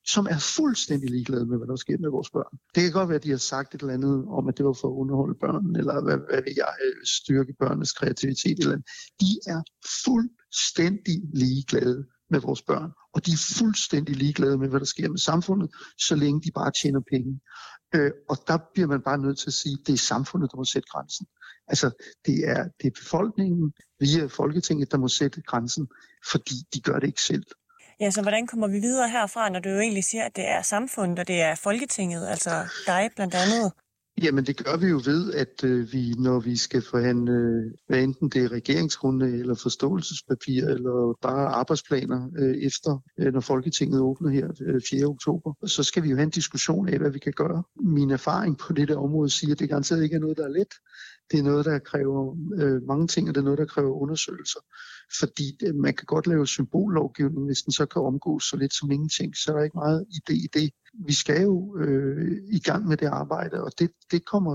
som 0.05 0.27
er 0.29 0.39
fuldstændig 0.57 1.09
ligeglade 1.09 1.45
med, 1.45 1.57
hvad 1.57 1.67
der 1.67 1.75
sker 1.75 1.97
med 1.97 2.09
vores 2.09 2.29
børn. 2.29 2.57
Det 2.75 2.83
kan 2.83 2.91
godt 2.91 3.09
være, 3.09 3.15
at 3.15 3.23
de 3.23 3.29
har 3.29 3.37
sagt 3.37 3.75
et 3.75 3.81
eller 3.81 3.93
andet 3.93 4.25
om, 4.27 4.47
at 4.47 4.57
det 4.57 4.65
var 4.65 4.73
for 4.73 4.87
at 4.87 4.93
underholde 5.01 5.35
børn, 5.39 5.75
eller 5.75 6.01
hvad, 6.03 6.17
hvad 6.29 6.41
vil 6.43 6.53
jeg, 6.57 6.73
øh, 6.85 7.05
styrke 7.05 7.53
børnenes 7.59 7.93
kreativitet. 7.93 8.59
Eller 8.59 8.73
andet. 8.73 8.89
De 9.21 9.31
er 9.53 9.61
fuldstændig 10.05 11.17
ligeglade 11.33 12.05
med 12.29 12.39
vores 12.39 12.61
børn, 12.61 12.91
og 13.13 13.25
de 13.25 13.31
er 13.31 13.53
fuldstændig 13.57 14.15
ligeglade 14.15 14.57
med, 14.57 14.69
hvad 14.69 14.79
der 14.79 14.85
sker 14.85 15.09
med 15.09 15.17
samfundet, 15.17 15.69
så 16.07 16.15
længe 16.15 16.41
de 16.41 16.51
bare 16.55 16.71
tjener 16.81 17.01
penge. 17.11 17.39
Øh, 17.95 18.11
og 18.29 18.37
der 18.47 18.57
bliver 18.73 18.87
man 18.87 19.01
bare 19.01 19.17
nødt 19.17 19.39
til 19.39 19.49
at 19.49 19.53
sige, 19.53 19.77
at 19.81 19.87
det 19.87 19.93
er 19.93 19.97
samfundet, 19.97 20.51
der 20.51 20.57
må 20.57 20.65
sætte 20.65 20.89
grænsen. 20.91 21.25
Altså, 21.67 21.87
det 22.25 22.37
er, 22.53 22.63
det 22.79 22.87
er 22.87 22.99
befolkningen 23.01 23.73
via 23.99 24.25
Folketinget, 24.25 24.91
der 24.91 24.97
må 24.97 25.07
sætte 25.07 25.41
grænsen, 25.41 25.87
fordi 26.31 26.55
de 26.73 26.81
gør 26.81 26.99
det 26.99 27.07
ikke 27.07 27.21
selv. 27.21 27.43
Ja, 27.99 28.11
så 28.11 28.21
hvordan 28.21 28.47
kommer 28.47 28.67
vi 28.67 28.79
videre 28.79 29.09
herfra, 29.09 29.49
når 29.49 29.59
du 29.59 29.69
jo 29.69 29.79
egentlig 29.79 30.03
siger, 30.03 30.23
at 30.23 30.35
det 30.35 30.47
er 30.47 30.61
samfundet, 30.61 31.19
og 31.19 31.27
det 31.27 31.41
er 31.41 31.55
Folketinget, 31.55 32.27
altså 32.27 32.51
dig 32.87 33.09
blandt 33.15 33.35
andet? 33.35 33.73
Jamen, 34.23 34.45
det 34.45 34.65
gør 34.65 34.77
vi 34.77 34.87
jo 34.87 35.01
ved, 35.05 35.33
at 35.33 35.63
øh, 35.63 35.93
vi, 35.93 36.13
når 36.17 36.39
vi 36.39 36.55
skal 36.57 36.81
forhandle, 36.81 37.63
hvad 37.87 38.03
enten 38.03 38.29
det 38.29 38.43
er 38.43 38.51
regeringsgrundlag 38.51 39.33
eller 39.33 39.55
forståelsespapir, 39.55 40.65
eller 40.65 41.17
bare 41.21 41.47
arbejdsplaner 41.47 42.29
øh, 42.37 42.55
efter, 42.57 42.99
øh, 43.19 43.33
når 43.33 43.39
Folketinget 43.39 44.01
åbner 44.01 44.29
her 44.29 44.47
øh, 44.61 44.81
4. 44.89 45.05
oktober, 45.05 45.53
så 45.65 45.83
skal 45.83 46.03
vi 46.03 46.09
jo 46.09 46.15
have 46.15 46.23
en 46.23 46.29
diskussion 46.29 46.89
af, 46.89 46.97
hvad 46.97 47.11
vi 47.11 47.19
kan 47.19 47.33
gøre. 47.33 47.63
Min 47.75 48.11
erfaring 48.11 48.57
på 48.57 48.73
dette 48.73 48.97
område 48.97 49.29
siger, 49.29 49.53
at 49.53 49.59
det 49.59 49.69
garanteret 49.69 50.03
ikke 50.03 50.15
er 50.15 50.19
noget, 50.19 50.37
der 50.37 50.43
er 50.43 50.53
let. 50.59 50.73
Det 51.31 51.39
er 51.39 51.43
noget, 51.43 51.65
der 51.65 51.79
kræver 51.79 52.35
øh, 52.61 52.81
mange 52.87 53.07
ting, 53.07 53.29
og 53.29 53.35
det 53.35 53.41
er 53.41 53.45
noget, 53.45 53.59
der 53.59 53.65
kræver 53.65 54.01
undersøgelser. 54.01 54.59
Fordi 55.19 55.57
det, 55.59 55.75
man 55.75 55.93
kan 55.93 56.05
godt 56.05 56.27
lave 56.27 56.47
symbollovgivning, 56.47 57.45
hvis 57.45 57.61
den 57.61 57.71
så 57.71 57.85
kan 57.85 58.01
omgås 58.01 58.43
så 58.43 58.57
lidt 58.57 58.73
som 58.73 58.91
ingenting, 58.91 59.35
så 59.37 59.51
er 59.51 59.55
der 59.55 59.63
ikke 59.63 59.77
meget 59.77 60.05
idé 60.11 60.33
i 60.33 60.47
det. 60.53 60.69
Vi 61.05 61.13
skal 61.13 61.41
jo 61.41 61.77
øh, 61.77 62.37
i 62.51 62.59
gang 62.59 62.87
med 62.87 62.97
det 62.97 63.05
arbejde, 63.05 63.63
og 63.63 63.71
det, 63.79 63.91
det 64.11 64.25
kommer 64.25 64.51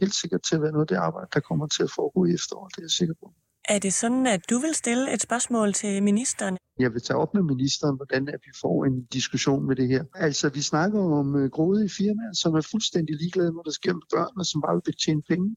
helt 0.00 0.14
sikkert 0.14 0.42
til 0.48 0.54
at 0.56 0.62
være 0.62 0.72
noget 0.72 0.84
af 0.84 0.88
det 0.88 0.96
arbejde, 0.96 1.28
der 1.34 1.40
kommer 1.40 1.66
til 1.66 1.82
at 1.82 1.90
foregå 1.96 2.24
i 2.24 2.34
efteråret, 2.34 2.72
det 2.76 2.78
er 2.78 2.84
jeg 2.84 2.90
sikker 2.90 3.14
på. 3.22 3.34
Er 3.68 3.78
det 3.78 3.94
sådan, 3.94 4.26
at 4.26 4.50
du 4.50 4.58
vil 4.58 4.74
stille 4.74 5.12
et 5.14 5.22
spørgsmål 5.22 5.72
til 5.72 6.02
ministeren? 6.02 6.56
Jeg 6.78 6.92
vil 6.92 7.02
tage 7.02 7.16
op 7.16 7.34
med 7.34 7.42
ministeren, 7.42 7.96
hvordan 7.96 8.28
at 8.28 8.40
vi 8.46 8.52
får 8.60 8.84
en 8.84 9.04
diskussion 9.04 9.66
med 9.66 9.76
det 9.76 9.88
her. 9.88 10.04
Altså, 10.14 10.48
vi 10.48 10.62
snakker 10.62 11.00
om 11.00 11.36
øh, 11.36 11.50
grådige 11.50 11.90
firmaer, 11.98 12.34
som 12.42 12.54
er 12.54 12.60
fuldstændig 12.60 13.16
ligeglade 13.16 13.52
med, 13.52 13.56
hvad 13.56 13.64
der 13.70 13.78
sker 13.80 13.94
med 13.94 14.06
børn, 14.14 14.34
og 14.40 14.46
som 14.46 14.60
bare 14.60 14.80
vil 14.86 14.96
tjene 15.04 15.22
penge. 15.28 15.56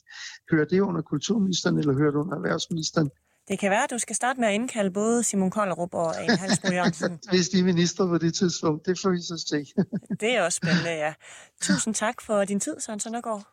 Hører 0.52 0.66
det 0.66 0.80
under 0.80 1.02
kulturministeren, 1.02 1.78
eller 1.80 1.94
hører 1.94 2.12
det 2.12 2.20
under 2.20 2.36
erhvervsministeren? 2.36 3.10
Det 3.50 3.60
kan 3.60 3.72
være, 3.72 3.84
at 3.84 3.90
du 3.90 3.98
skal 3.98 4.16
starte 4.16 4.40
med 4.40 4.48
at 4.48 4.54
indkalde 4.54 4.92
både 4.92 5.24
Simon 5.24 5.52
Kollerup 5.52 5.94
og 5.94 6.14
en 6.24 6.30
Halsbro 6.30 6.68
Jørgensen. 6.72 7.20
Hvis 7.34 7.50
de 7.50 7.60
er 7.60 7.64
minister 7.64 8.08
på 8.08 8.18
det 8.18 8.34
tidspunkt, 8.34 8.86
det 8.86 9.00
får 9.00 9.10
vi 9.10 9.22
så 9.22 9.46
se. 9.48 9.66
Det 10.22 10.36
er 10.36 10.42
også 10.44 10.58
spændende, 10.58 10.90
ja. 10.90 11.14
Tusind 11.62 11.96
tak 11.96 12.22
for 12.22 12.46
din 12.46 12.60
tid, 12.60 12.80
Søren 12.80 13.00
Søndergaard. 13.00 13.48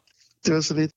det 0.46 0.54
var 0.54 0.60
så 0.60 0.74
lidt. 0.74 0.92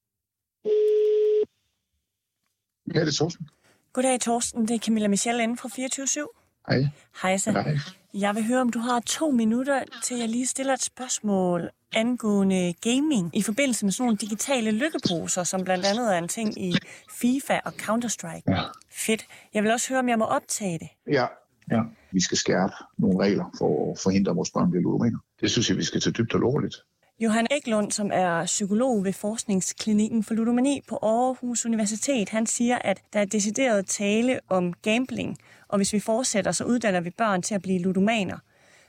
Ja, 2.93 2.99
det 2.99 3.07
er 3.07 3.11
Torsten. 3.17 3.47
Goddag, 3.93 4.19
Torsten. 4.21 4.67
Det 4.67 4.75
er 4.75 4.79
Camilla 4.79 5.07
Michelle 5.07 5.43
inde 5.43 5.57
fra 5.57 5.69
24-7. 5.69 6.48
Hej. 6.69 6.87
Hejsa. 7.21 7.51
Hej. 7.51 7.77
Jeg 8.13 8.35
vil 8.35 8.43
høre, 8.47 8.61
om 8.61 8.69
du 8.69 8.79
har 8.79 8.99
to 8.99 9.31
minutter 9.31 9.83
til, 10.03 10.13
at 10.13 10.19
jeg 10.19 10.29
lige 10.29 10.47
stiller 10.47 10.73
et 10.73 10.83
spørgsmål 10.83 11.69
angående 11.93 12.73
gaming 12.73 13.37
i 13.37 13.41
forbindelse 13.41 13.85
med 13.85 13.91
sådan 13.91 14.05
nogle 14.05 14.17
digitale 14.17 14.71
lykkeposer, 14.71 15.43
som 15.43 15.63
blandt 15.63 15.85
andet 15.85 16.15
er 16.15 16.17
en 16.17 16.27
ting 16.27 16.63
i 16.63 16.75
FIFA 17.11 17.59
og 17.65 17.73
Counter-Strike. 17.81 18.43
Ja. 18.47 18.61
Fedt. 18.91 19.25
Jeg 19.53 19.63
vil 19.63 19.71
også 19.71 19.89
høre, 19.89 19.99
om 19.99 20.09
jeg 20.09 20.19
må 20.19 20.25
optage 20.25 20.79
det. 20.79 20.89
Ja, 21.11 21.25
ja. 21.71 21.81
Vi 22.11 22.21
skal 22.21 22.37
skærpe 22.37 22.73
nogle 22.97 23.19
regler 23.19 23.55
for 23.57 23.91
at 23.91 23.99
forhindre, 23.99 24.29
at 24.29 24.35
vores 24.35 24.51
børn 24.51 24.71
bliver 24.71 24.83
ludomaner. 24.83 25.19
Det 25.41 25.51
synes 25.51 25.69
jeg, 25.69 25.77
vi 25.77 25.83
skal 25.83 26.01
tage 26.01 26.13
dybt 26.13 26.33
alvorligt. 26.33 26.75
Johan 27.21 27.47
Eklund, 27.51 27.91
som 27.91 28.09
er 28.13 28.45
psykolog 28.45 29.03
ved 29.03 29.13
Forskningsklinikken 29.13 30.23
for 30.23 30.33
Ludomani 30.33 30.81
på 30.89 30.95
Aarhus 30.95 31.65
Universitet, 31.65 32.29
han 32.29 32.45
siger, 32.45 32.77
at 32.83 33.01
der 33.13 33.19
er 33.19 33.25
decideret 33.25 33.85
tale 33.85 34.39
om 34.49 34.73
gambling, 34.73 35.37
og 35.67 35.77
hvis 35.77 35.93
vi 35.93 35.99
fortsætter, 35.99 36.51
så 36.51 36.63
uddanner 36.63 37.01
vi 37.01 37.09
børn 37.09 37.41
til 37.41 37.55
at 37.55 37.61
blive 37.61 37.79
ludomaner, 37.79 38.37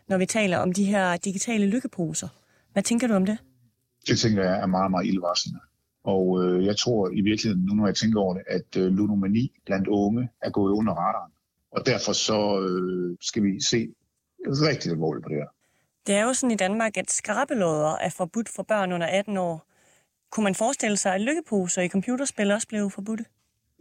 når 0.08 0.18
vi 0.18 0.26
taler 0.26 0.58
om 0.58 0.72
de 0.72 0.84
her 0.84 1.16
digitale 1.16 1.66
lykkeposer. 1.66 2.28
Hvad 2.72 2.82
tænker 2.82 3.06
du 3.06 3.14
om 3.14 3.26
det? 3.26 3.38
Det 4.06 4.18
tænker 4.18 4.42
jeg 4.42 4.60
er 4.60 4.66
meget, 4.66 4.90
meget 4.90 5.06
ildvarslende. 5.06 5.60
Og 6.04 6.44
øh, 6.44 6.64
jeg 6.64 6.76
tror 6.76 7.10
i 7.10 7.20
virkeligheden, 7.20 7.64
nu 7.64 7.74
når 7.74 7.86
jeg 7.86 7.96
tænker 7.96 8.20
over 8.20 8.34
det, 8.34 8.42
at 8.46 8.76
øh, 8.76 8.92
ludomani 8.92 9.52
blandt 9.66 9.88
unge 9.88 10.28
er 10.42 10.50
gået 10.50 10.72
under 10.72 10.92
radaren. 10.92 11.32
Og 11.72 11.86
derfor 11.86 12.12
så 12.12 12.60
øh, 12.60 13.16
skal 13.20 13.42
vi 13.42 13.60
se 13.60 13.88
rigtig 14.44 14.92
alvorligt 14.92 15.22
på 15.24 15.28
det 15.28 15.36
her. 15.36 15.50
Det 16.06 16.14
er 16.14 16.22
jo 16.24 16.34
sådan 16.34 16.50
i 16.50 16.56
Danmark, 16.56 16.96
at 16.96 17.10
skrabelodder 17.10 17.96
er 17.96 18.08
forbudt 18.10 18.48
for 18.48 18.62
børn 18.62 18.92
under 18.92 19.06
18 19.06 19.36
år. 19.36 19.66
Kunne 20.32 20.44
man 20.44 20.54
forestille 20.54 20.96
sig, 20.96 21.14
at 21.14 21.20
lykkeposer 21.20 21.82
i 21.82 21.88
computerspil 21.88 22.50
også 22.50 22.68
blev 22.68 22.90
forbudt? 22.90 23.20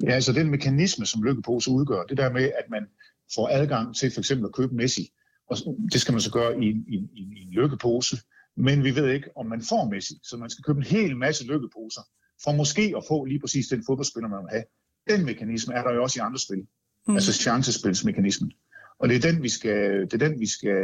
Ja, 0.04 0.12
altså 0.12 0.34
den 0.34 0.50
mekanisme, 0.52 1.06
som 1.06 1.24
lykkepose 1.24 1.72
udgør, 1.72 2.04
det 2.04 2.18
der 2.18 2.30
med, 2.32 2.44
at 2.44 2.70
man 2.70 2.88
får 3.36 3.48
adgang 3.52 3.96
til 3.96 4.12
for 4.14 4.20
eksempel 4.22 4.46
at 4.46 4.54
købe 4.54 4.76
Messi, 4.76 5.12
og 5.50 5.58
det 5.92 6.02
skal 6.02 6.12
man 6.12 6.22
så 6.22 6.32
gøre 6.32 6.64
i, 6.64 6.66
en- 6.70 6.86
i, 6.88 6.96
en- 6.96 7.10
i, 7.14 7.22
en- 7.22 7.38
i 7.38 7.42
en 7.42 7.50
lykkepose, 7.52 8.18
men 8.58 8.84
vi 8.84 8.96
ved 8.96 9.10
ikke, 9.10 9.30
om 9.38 9.46
man 9.46 9.62
får 9.62 9.90
Messi, 9.90 10.14
så 10.24 10.38
man 10.38 10.50
skal 10.50 10.64
købe 10.64 10.78
en 10.78 10.84
hel 10.86 11.18
masse 11.18 11.46
lykkeposer, 11.46 12.02
for 12.44 12.52
måske 12.52 12.94
at 12.98 13.04
få 13.08 13.26
lige 13.26 13.40
præcis 13.40 13.68
den 13.68 13.84
fodboldspiller, 13.86 14.28
man 14.30 14.40
vil 14.44 14.50
have. 14.52 14.64
Den 15.10 15.26
mekanisme 15.26 15.74
er 15.74 15.84
der 15.84 15.94
jo 15.94 16.04
også 16.04 16.20
i 16.20 16.22
andre 16.26 16.40
spil, 16.40 16.68
mm. 17.08 17.16
altså 17.16 17.34
chancespilsmekanismen. 17.34 18.52
Og 19.00 19.10
det 19.10 19.16
er 19.26 19.32
den, 19.32 19.44
vi 19.44 19.50
skal, 19.50 20.02
det 20.02 20.14
er 20.14 20.28
den, 20.30 20.40
vi 20.40 20.48
skal 20.48 20.78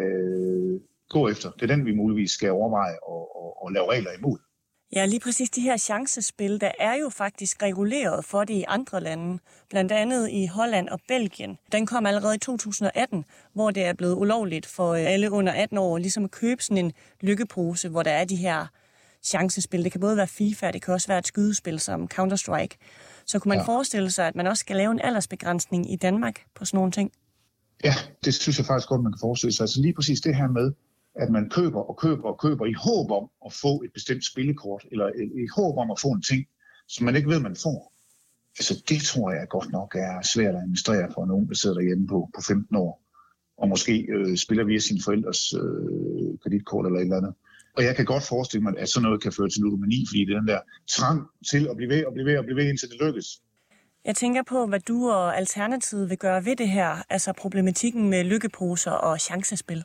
gå 1.10 1.30
efter. 1.30 1.52
Det 1.52 1.62
er 1.62 1.76
den, 1.76 1.86
vi 1.86 1.96
muligvis 1.96 2.32
skal 2.32 2.52
overveje 2.52 2.94
at, 2.94 3.24
at, 3.42 3.68
at 3.68 3.74
lave 3.74 3.92
regler 3.92 4.12
imod. 4.20 4.38
Ja, 4.96 5.06
lige 5.06 5.20
præcis 5.20 5.50
de 5.50 5.62
her 5.62 5.78
chancespil, 5.78 6.62
der 6.62 6.72
er 6.80 6.96
jo 6.96 7.10
faktisk 7.10 7.64
reguleret 7.64 8.26
for 8.26 8.44
det 8.44 8.54
i 8.54 8.64
andre 8.68 9.02
lande, 9.02 9.40
blandt 9.70 9.92
andet 9.92 10.30
i 10.32 10.46
Holland 10.46 10.90
og 10.90 11.00
Belgien. 11.08 11.58
Den 11.72 11.86
kom 11.86 12.06
allerede 12.06 12.36
i 12.36 12.40
2018, 12.40 13.26
hvor 13.54 13.72
det 13.72 13.86
er 13.86 13.94
blevet 13.94 14.14
ulovligt 14.14 14.66
for 14.66 14.94
øh, 14.94 15.02
alle 15.06 15.32
under 15.32 15.54
18 15.54 15.78
år 15.78 15.98
ligesom 15.98 16.24
at 16.24 16.32
købe 16.32 16.64
sådan 16.64 16.86
en 16.86 16.92
lykkepose, 17.22 17.90
hvor 17.90 18.04
der 18.04 18.12
er 18.12 18.26
de 18.26 18.36
her 18.36 18.68
chancespil. 19.24 19.84
Det 19.84 19.92
kan 19.92 20.02
både 20.02 20.18
være 20.18 20.28
FIFA, 20.28 20.72
det 20.72 20.82
kan 20.82 20.94
også 20.94 21.08
være 21.08 21.20
et 21.20 21.28
skydespil 21.28 21.80
som 21.80 22.08
Counter-Strike. 22.14 22.78
Så 23.26 23.40
kunne 23.40 23.50
man. 23.50 23.58
Ja. 23.58 23.64
forestille 23.64 24.12
sig, 24.12 24.28
at 24.28 24.36
man 24.36 24.48
også 24.48 24.62
skal 24.62 24.76
lave 24.76 24.92
en 24.92 25.02
aldersbegrænsning 25.04 25.94
i 25.94 25.96
Danmark 25.96 26.42
på 26.56 26.66
sådan 26.66 26.78
nogle 26.78 26.92
ting? 26.92 27.12
Ja, 27.84 27.94
det 28.26 28.34
synes 28.34 28.58
jeg 28.58 28.66
faktisk 28.66 28.88
godt, 28.88 29.04
man 29.04 29.12
kan 29.12 29.20
forestille 29.20 29.54
sig. 29.54 29.64
Altså 29.64 29.82
lige 29.82 29.94
præcis 29.94 30.22
det 30.22 30.36
her 30.36 30.48
med, 30.48 30.72
at 31.16 31.30
man 31.30 31.50
køber 31.50 31.82
og 31.82 31.98
køber 31.98 32.28
og 32.34 32.40
køber 32.40 32.66
i 32.66 32.74
håb 32.74 33.12
om 33.12 33.30
at 33.46 33.54
få 33.54 33.82
et 33.86 33.92
bestemt 33.94 34.26
spillekort, 34.26 34.86
eller 34.92 35.08
i 35.44 35.48
håb 35.56 35.78
om 35.78 35.92
at 35.92 36.00
få 36.00 36.08
en 36.08 36.22
ting, 36.22 36.46
som 36.88 37.06
man 37.06 37.16
ikke 37.16 37.30
ved, 37.30 37.40
man 37.40 37.56
får. 37.64 37.94
Altså 38.60 38.84
det 38.90 39.02
tror 39.02 39.32
jeg 39.32 39.48
godt 39.50 39.72
nok 39.72 39.96
er 39.96 40.22
svært 40.34 40.56
at 40.56 40.62
administrere 40.62 41.12
for 41.14 41.26
nogen, 41.26 41.48
der 41.50 41.56
sidder 41.56 41.76
derhjemme 41.76 42.08
på, 42.08 42.30
på 42.36 42.42
15 42.48 42.76
år, 42.76 43.04
og 43.58 43.70
måske 43.70 44.06
øh, 44.16 44.38
spiller 44.38 44.64
via 44.64 44.80
sine 44.80 45.02
forældres 45.06 45.54
øh, 45.54 46.32
kreditkort 46.44 46.86
eller 46.86 47.00
et 47.00 47.04
eller 47.04 47.18
andet. 47.18 47.34
Og 47.78 47.84
jeg 47.84 47.96
kan 47.96 48.06
godt 48.06 48.24
forestille 48.24 48.64
mig, 48.64 48.74
at 48.78 48.90
sådan 48.90 49.04
noget 49.04 49.22
kan 49.22 49.32
føre 49.32 49.50
til 49.50 49.62
ludomani, 49.62 50.06
fordi 50.10 50.26
det 50.26 50.34
er 50.34 50.40
den 50.40 50.48
der 50.48 50.60
trang 50.88 51.20
til 51.52 51.68
at 51.70 51.76
blive 51.78 51.90
ved 51.90 52.06
og 52.06 52.14
blive 52.14 52.26
ved 52.26 52.38
og 52.38 52.44
blive 52.46 52.56
ved, 52.56 52.70
indtil 52.70 52.90
det 52.90 52.98
lykkes. 53.02 53.28
Jeg 54.06 54.16
tænker 54.16 54.44
på, 54.44 54.68
hvad 54.68 54.80
du 54.80 55.10
og 55.10 55.38
Alternativet 55.38 56.10
vil 56.10 56.18
gøre 56.18 56.46
ved 56.46 56.56
det 56.56 56.70
her, 56.70 57.06
altså 57.10 57.34
problematikken 57.34 58.10
med 58.10 58.24
lykkeposer 58.24 58.92
og 58.92 59.20
chancespil. 59.20 59.84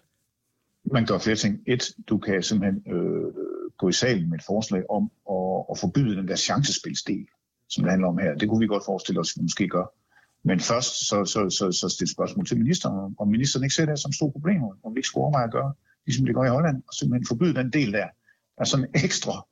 Man 0.85 1.07
gør 1.07 1.19
flere 1.19 1.37
ting. 1.37 1.61
Et, 1.67 1.83
du 2.09 2.19
kan 2.19 2.43
simpelthen 2.43 2.93
øh, 2.95 3.33
gå 3.79 3.89
i 3.89 3.93
salen 3.93 4.31
med 4.31 4.39
et 4.39 4.45
forslag 4.45 4.91
om 4.91 5.11
at, 5.31 5.65
at 5.71 5.79
forbyde 5.79 6.17
den 6.17 6.29
der 6.29 6.37
chancespilsdel, 6.37 7.27
som 7.69 7.85
det 7.85 7.91
handler 7.91 8.09
om 8.09 8.19
her. 8.19 8.35
Det 8.35 8.49
kunne 8.49 8.61
vi 8.61 8.67
godt 8.67 8.85
forestille 8.85 9.21
os, 9.21 9.33
at 9.33 9.37
vi 9.37 9.43
måske 9.43 9.69
gør. 9.69 9.87
Men 10.43 10.61
først 10.61 11.09
så, 11.09 11.25
så, 11.25 11.51
så, 11.59 11.73
så 11.73 11.89
stille 11.89 12.13
spørgsmål 12.13 12.47
til 12.47 12.59
ministeren, 12.59 13.15
om 13.19 13.29
ministeren 13.29 13.65
ikke 13.65 13.75
ser 13.75 13.87
det 13.87 13.99
som 13.99 14.13
store 14.13 14.33
problemer, 14.33 14.69
om 14.85 14.95
vi 14.95 14.99
ikke 14.99 15.07
skulle 15.09 15.25
overveje 15.25 15.45
at 15.45 15.53
gøre, 15.53 15.73
ligesom 16.07 16.27
det 16.27 16.35
går 16.35 16.45
i 16.45 16.49
Holland, 16.49 16.83
og 16.89 16.95
simpelthen 16.95 17.27
forbyde 17.27 17.55
den 17.55 17.71
del 17.73 17.93
der. 17.93 18.09
Der 18.57 18.63
er 18.65 18.65
sådan 18.65 18.91
ekstra 19.05 19.47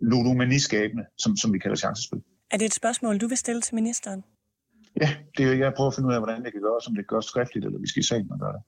ludomaniskabende, 0.00 1.04
som, 1.18 1.36
som 1.36 1.52
vi 1.52 1.58
kalder 1.58 1.76
chancespil. 1.76 2.22
Er 2.50 2.56
det 2.56 2.64
et 2.64 2.74
spørgsmål, 2.74 3.18
du 3.18 3.28
vil 3.28 3.36
stille 3.36 3.62
til 3.62 3.74
ministeren? 3.74 4.24
Ja, 5.00 5.10
det 5.36 5.46
er 5.46 5.52
jeg 5.52 5.72
prøver 5.76 5.90
at 5.90 5.94
finde 5.94 6.08
ud 6.08 6.14
af, 6.14 6.20
hvordan 6.20 6.44
det 6.44 6.52
kan 6.52 6.62
gøres, 6.62 6.86
om 6.86 6.94
det 6.94 7.06
gøres 7.06 7.24
skriftligt, 7.24 7.66
eller 7.66 7.78
vi 7.78 7.88
skal 7.88 8.00
i 8.00 8.06
salen 8.06 8.32
og 8.32 8.38
gøre 8.38 8.52
det. 8.52 8.62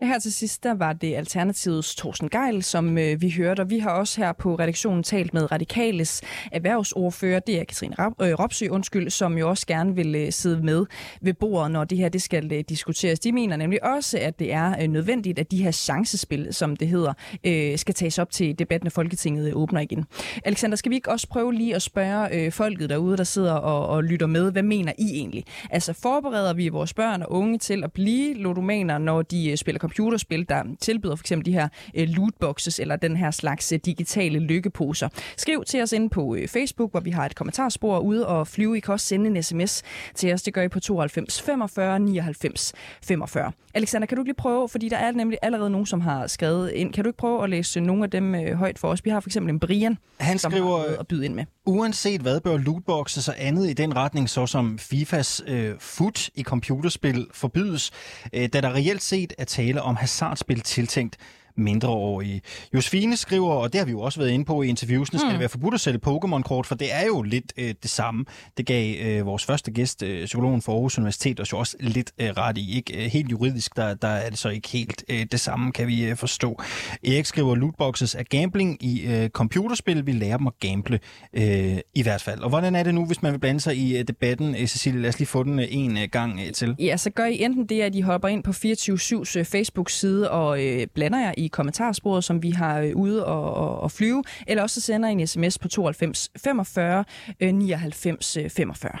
Ja, 0.00 0.06
her 0.06 0.18
til 0.18 0.32
sidst, 0.32 0.62
der 0.62 0.74
var 0.74 0.92
det 0.92 1.14
Alternativets 1.14 1.94
Thorsten 1.94 2.28
Geil, 2.28 2.62
som 2.62 2.98
øh, 2.98 3.20
vi 3.20 3.30
hørte, 3.30 3.60
og 3.60 3.70
vi 3.70 3.78
har 3.78 3.90
også 3.90 4.20
her 4.20 4.32
på 4.32 4.54
redaktionen 4.54 5.02
talt 5.02 5.34
med 5.34 5.52
Radikales 5.52 6.22
erhvervsordfører, 6.52 7.40
det 7.40 7.60
er 7.60 7.64
Katrine 7.64 7.94
Rab- 7.98 8.24
øh, 8.24 8.32
Ropsø, 8.32 8.68
undskyld, 8.68 9.10
som 9.10 9.38
jo 9.38 9.48
også 9.48 9.66
gerne 9.66 9.94
vil 9.94 10.14
øh, 10.14 10.32
sidde 10.32 10.62
med 10.62 10.86
ved 11.20 11.34
bordet, 11.34 11.70
når 11.70 11.84
det 11.84 11.98
her 11.98 12.08
det 12.08 12.22
skal 12.22 12.52
øh, 12.52 12.64
diskuteres. 12.68 13.20
De 13.20 13.32
mener 13.32 13.56
nemlig 13.56 13.84
også, 13.84 14.18
at 14.18 14.38
det 14.38 14.52
er 14.52 14.82
øh, 14.82 14.88
nødvendigt, 14.88 15.38
at 15.38 15.50
de 15.50 15.62
her 15.62 15.70
chancespil, 15.70 16.54
som 16.54 16.76
det 16.76 16.88
hedder, 16.88 17.12
øh, 17.44 17.78
skal 17.78 17.94
tages 17.94 18.18
op 18.18 18.30
til 18.30 18.58
debatten, 18.58 18.86
når 18.86 18.90
Folketinget 18.90 19.48
øh, 19.48 19.56
åbner 19.56 19.80
igen. 19.80 20.04
Alexander, 20.44 20.76
skal 20.76 20.90
vi 20.90 20.94
ikke 20.94 21.10
også 21.10 21.28
prøve 21.28 21.54
lige 21.54 21.74
at 21.74 21.82
spørge 21.82 22.34
øh, 22.34 22.52
folket 22.52 22.90
derude, 22.90 23.16
der 23.16 23.24
sidder 23.24 23.52
og, 23.52 23.86
og 23.86 24.04
lytter 24.04 24.26
med, 24.26 24.52
hvad 24.52 24.62
mener 24.62 24.92
I 24.98 25.10
egentlig? 25.10 25.44
Altså 25.70 25.92
forbereder 25.92 26.54
vi 26.54 26.68
vores 26.68 26.94
børn 26.94 27.22
og 27.22 27.32
unge 27.32 27.58
til 27.58 27.84
at 27.84 27.92
blive 27.92 28.34
ludomaner, 28.34 28.98
når 28.98 29.22
de 29.22 29.50
øh, 29.50 29.55
øh, 29.56 29.58
spiller 29.58 29.78
computerspil, 29.78 30.48
der 30.48 30.62
tilbyder 30.80 31.16
for 31.16 31.22
eksempel 31.22 31.46
de 31.46 31.52
her 31.52 31.68
øh, 31.94 32.08
lootboxes 32.08 32.78
eller 32.78 32.96
den 32.96 33.16
her 33.16 33.30
slags 33.30 33.72
øh, 33.72 33.78
digitale 33.84 34.38
lykkeposer. 34.38 35.08
Skriv 35.36 35.64
til 35.64 35.82
os 35.82 35.92
ind 35.92 36.10
på 36.10 36.34
øh, 36.34 36.48
Facebook, 36.48 36.90
hvor 36.90 37.00
vi 37.00 37.10
har 37.10 37.26
et 37.26 37.34
kommentarspor 37.34 37.98
ude, 37.98 38.26
og 38.26 38.48
flyve. 38.48 38.76
I 38.76 38.80
kan 38.80 38.92
også 38.92 39.06
sende 39.06 39.26
en 39.26 39.42
sms 39.42 39.82
til 40.14 40.32
os. 40.32 40.42
Det 40.42 40.54
gør 40.54 40.62
I 40.62 40.68
på 40.68 40.80
92 40.80 41.42
45 41.42 41.98
99 41.98 42.72
45. 43.02 43.52
Alexander, 43.76 44.06
kan 44.06 44.16
du 44.16 44.22
ikke 44.22 44.28
lige 44.28 44.36
prøve, 44.36 44.68
fordi 44.68 44.88
der 44.88 44.96
er 44.96 45.12
nemlig 45.12 45.38
allerede 45.42 45.70
nogen, 45.70 45.86
som 45.86 46.00
har 46.00 46.26
skrevet 46.26 46.70
ind. 46.70 46.92
Kan 46.92 47.04
du 47.04 47.08
ikke 47.08 47.16
prøve 47.16 47.44
at 47.44 47.50
læse 47.50 47.80
nogle 47.80 48.04
af 48.04 48.10
dem 48.10 48.34
øh, 48.34 48.54
højt 48.54 48.78
for 48.78 48.88
os? 48.88 49.04
Vi 49.04 49.10
har 49.10 49.20
for 49.20 49.28
eksempel 49.28 49.52
en 49.52 49.60
Brian, 49.60 49.98
Han 50.20 50.38
som 50.38 50.52
skriver, 50.52 50.76
har 50.76 50.84
noget 50.84 50.96
at 51.00 51.06
byde 51.06 51.24
ind 51.24 51.34
med. 51.34 51.44
Uanset 51.66 52.20
hvad 52.20 52.40
bør 52.40 52.56
lootboxes 52.56 53.28
og 53.28 53.34
andet 53.38 53.70
i 53.70 53.72
den 53.72 53.96
retning, 53.96 54.30
såsom 54.30 54.78
FIFAs 54.78 55.42
øh, 55.46 55.74
foot 55.78 56.30
i 56.34 56.42
computerspil 56.42 57.26
forbydes, 57.32 57.90
øh, 58.32 58.48
da 58.52 58.60
der 58.60 58.74
reelt 58.74 59.02
set 59.02 59.32
er 59.38 59.44
tale 59.44 59.82
om 59.82 59.96
hasardspil 59.96 60.60
tiltænkt 60.60 61.16
mindreårige. 61.56 62.40
Josefine 62.74 63.16
skriver, 63.16 63.50
og 63.50 63.72
det 63.72 63.78
har 63.78 63.84
vi 63.84 63.90
jo 63.90 64.00
også 64.00 64.20
været 64.20 64.30
inde 64.30 64.44
på 64.44 64.62
i 64.62 64.68
interviewsene, 64.68 65.18
skal 65.18 65.30
det 65.30 65.40
være 65.40 65.48
forbudt 65.48 65.74
at 65.74 65.80
sælge 65.80 66.00
Pokémon-kort, 66.06 66.66
for 66.66 66.74
det 66.74 66.94
er 66.94 67.06
jo 67.06 67.22
lidt 67.22 67.52
øh, 67.56 67.74
det 67.82 67.90
samme. 67.90 68.24
Det 68.56 68.66
gav 68.66 68.94
øh, 69.00 69.26
vores 69.26 69.44
første 69.44 69.70
gæst, 69.70 70.02
øh, 70.02 70.24
psykologen 70.24 70.62
for 70.62 70.72
Aarhus 70.72 70.98
Universitet, 70.98 71.40
os 71.40 71.52
jo 71.52 71.58
også 71.58 71.76
lidt 71.80 72.12
øh, 72.18 72.28
ret 72.28 72.58
i. 72.58 72.76
Ikke? 72.76 73.04
Øh, 73.04 73.10
Helt 73.10 73.30
juridisk, 73.30 73.76
der, 73.76 73.94
der 73.94 74.08
er 74.08 74.30
det 74.30 74.38
så 74.38 74.48
ikke 74.48 74.68
helt 74.68 75.04
øh, 75.08 75.26
det 75.32 75.40
samme, 75.40 75.72
kan 75.72 75.86
vi 75.88 76.04
øh, 76.04 76.16
forstå. 76.16 76.62
Erik 77.04 77.26
skriver, 77.26 77.54
lootboxes 77.54 78.14
er 78.14 78.22
gambling 78.22 78.84
i 78.84 79.06
øh, 79.06 79.28
computerspil. 79.28 80.06
Vi 80.06 80.12
lærer 80.12 80.36
dem 80.36 80.46
at 80.46 80.52
gamble 80.60 81.00
øh, 81.32 81.78
i 81.94 82.02
hvert 82.02 82.22
fald. 82.22 82.40
Og 82.40 82.48
hvordan 82.48 82.74
er 82.74 82.82
det 82.82 82.94
nu, 82.94 83.06
hvis 83.06 83.22
man 83.22 83.32
vil 83.32 83.38
blande 83.38 83.60
sig 83.60 83.76
i 83.76 83.98
øh, 83.98 84.04
debatten? 84.08 84.54
Øh, 84.54 84.66
Cecilie, 84.66 85.00
lad 85.00 85.08
os 85.08 85.18
lige 85.18 85.26
få 85.26 85.42
den 85.42 85.58
øh, 85.58 85.66
en 85.70 85.96
øh, 85.96 86.08
gang 86.12 86.40
øh, 86.46 86.52
til. 86.52 86.76
Ja, 86.78 86.96
så 86.96 87.10
gør 87.10 87.24
I 87.24 87.42
enten 87.42 87.66
det, 87.66 87.80
at 87.80 87.94
I 87.94 88.00
hopper 88.00 88.28
ind 88.28 88.42
på 88.42 88.50
24-7's 88.50 89.42
Facebook-side 89.42 90.30
og 90.30 90.64
øh, 90.64 90.86
blander 90.94 91.20
jer 91.20 91.34
i 91.36 91.45
kommentarsporet, 91.48 92.24
som 92.24 92.42
vi 92.42 92.50
har 92.50 92.80
øh, 92.80 92.96
ude 92.96 93.26
og, 93.26 93.54
og, 93.54 93.80
og 93.80 93.90
flyve, 93.90 94.24
eller 94.46 94.62
også 94.62 94.80
så 94.80 94.86
sender 94.86 95.08
I 95.08 95.12
en 95.12 95.26
sms 95.26 95.58
på 95.58 95.68
92 95.68 96.30
45 96.36 97.04
øh, 97.40 97.54
99 97.54 98.38
45. 98.48 98.98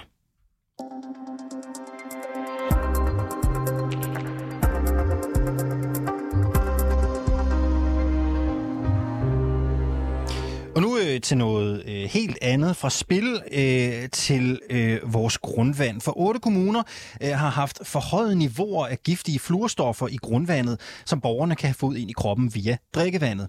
øh, 11.16 11.20
til 11.20 11.38
noget 11.38 11.82
øh, 11.86 12.04
helt 12.04 12.38
andet. 12.42 12.76
Fra 12.76 12.90
spil 12.90 13.42
øh, 13.52 14.08
til 14.12 14.60
øh, 14.70 15.12
vores 15.12 15.38
grundvand. 15.38 16.00
For 16.00 16.18
otte 16.18 16.40
kommuner 16.40 16.82
øh, 17.22 17.30
har 17.30 17.50
haft 17.50 17.78
forhøjet 17.82 18.36
niveauer 18.36 18.86
af 18.86 19.02
giftige 19.02 19.38
fluorstoffer 19.38 20.08
i 20.08 20.16
grundvandet, 20.16 20.80
som 21.04 21.20
borgerne 21.20 21.56
kan 21.56 21.68
have 21.68 21.74
fået 21.74 21.96
ind 21.98 22.10
i 22.10 22.12
kroppen 22.12 22.54
via 22.54 22.76
drikkevandet. 22.94 23.48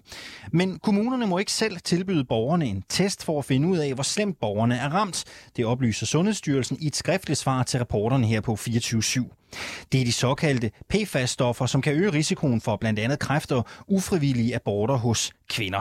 Men 0.52 0.78
kommunerne 0.78 1.26
må 1.26 1.38
ikke 1.38 1.52
selv 1.52 1.76
tilbyde 1.84 2.24
borgerne 2.24 2.66
en 2.66 2.84
test 2.88 3.24
for 3.24 3.38
at 3.38 3.44
finde 3.44 3.68
ud 3.68 3.78
af, 3.78 3.94
hvor 3.94 4.02
slemt 4.02 4.40
borgerne 4.40 4.76
er 4.76 4.88
ramt. 4.88 5.24
Det 5.56 5.64
oplyser 5.64 6.06
Sundhedsstyrelsen 6.06 6.76
i 6.80 6.86
et 6.86 6.96
skriftligt 6.96 7.38
svar 7.38 7.62
til 7.62 7.80
reporterne 7.80 8.26
her 8.26 8.40
på 8.40 8.56
24 8.56 9.37
det 9.92 10.00
er 10.00 10.04
de 10.04 10.12
såkaldte 10.12 10.70
PFAS-stoffer, 10.88 11.66
som 11.66 11.82
kan 11.82 11.94
øge 11.94 12.12
risikoen 12.12 12.60
for 12.60 12.76
blandt 12.76 12.98
andet 12.98 13.18
kræft 13.18 13.52
og 13.52 13.66
ufrivillige 13.88 14.54
aborter 14.54 14.94
hos 14.94 15.32
kvinder. 15.50 15.80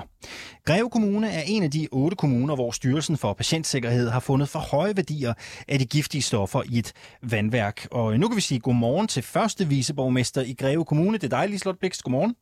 Greve 0.65 0.89
Kommune 0.89 1.29
er 1.29 1.41
en 1.47 1.63
af 1.63 1.71
de 1.71 1.87
otte 1.91 2.17
kommuner, 2.17 2.55
hvor 2.55 2.71
Styrelsen 2.71 3.17
for 3.17 3.33
Patientsikkerhed 3.33 4.09
har 4.09 4.19
fundet 4.19 4.49
for 4.49 4.59
høje 4.59 4.95
værdier 4.95 5.33
af 5.67 5.79
de 5.79 5.85
giftige 5.85 6.21
stoffer 6.21 6.61
i 6.69 6.77
et 6.79 6.93
vandværk. 7.21 7.87
Og 7.91 8.19
nu 8.19 8.27
kan 8.27 8.35
vi 8.35 8.41
sige 8.41 8.59
godmorgen 8.59 9.07
til 9.07 9.23
første 9.23 9.67
viceborgmester 9.67 10.41
i 10.41 10.53
Greve 10.53 10.85
Kommune. 10.85 11.17
Det 11.17 11.33
er 11.33 11.39
dig, 11.39 11.49
Liselotte 11.49 11.79
Blikst. 11.79 12.03
Godmorgen. 12.03 12.35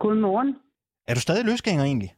Godmorgen. 0.00 0.54
Er 1.08 1.14
du 1.14 1.20
stadig 1.20 1.44
løsgænger 1.44 1.84
egentlig? 1.84 2.14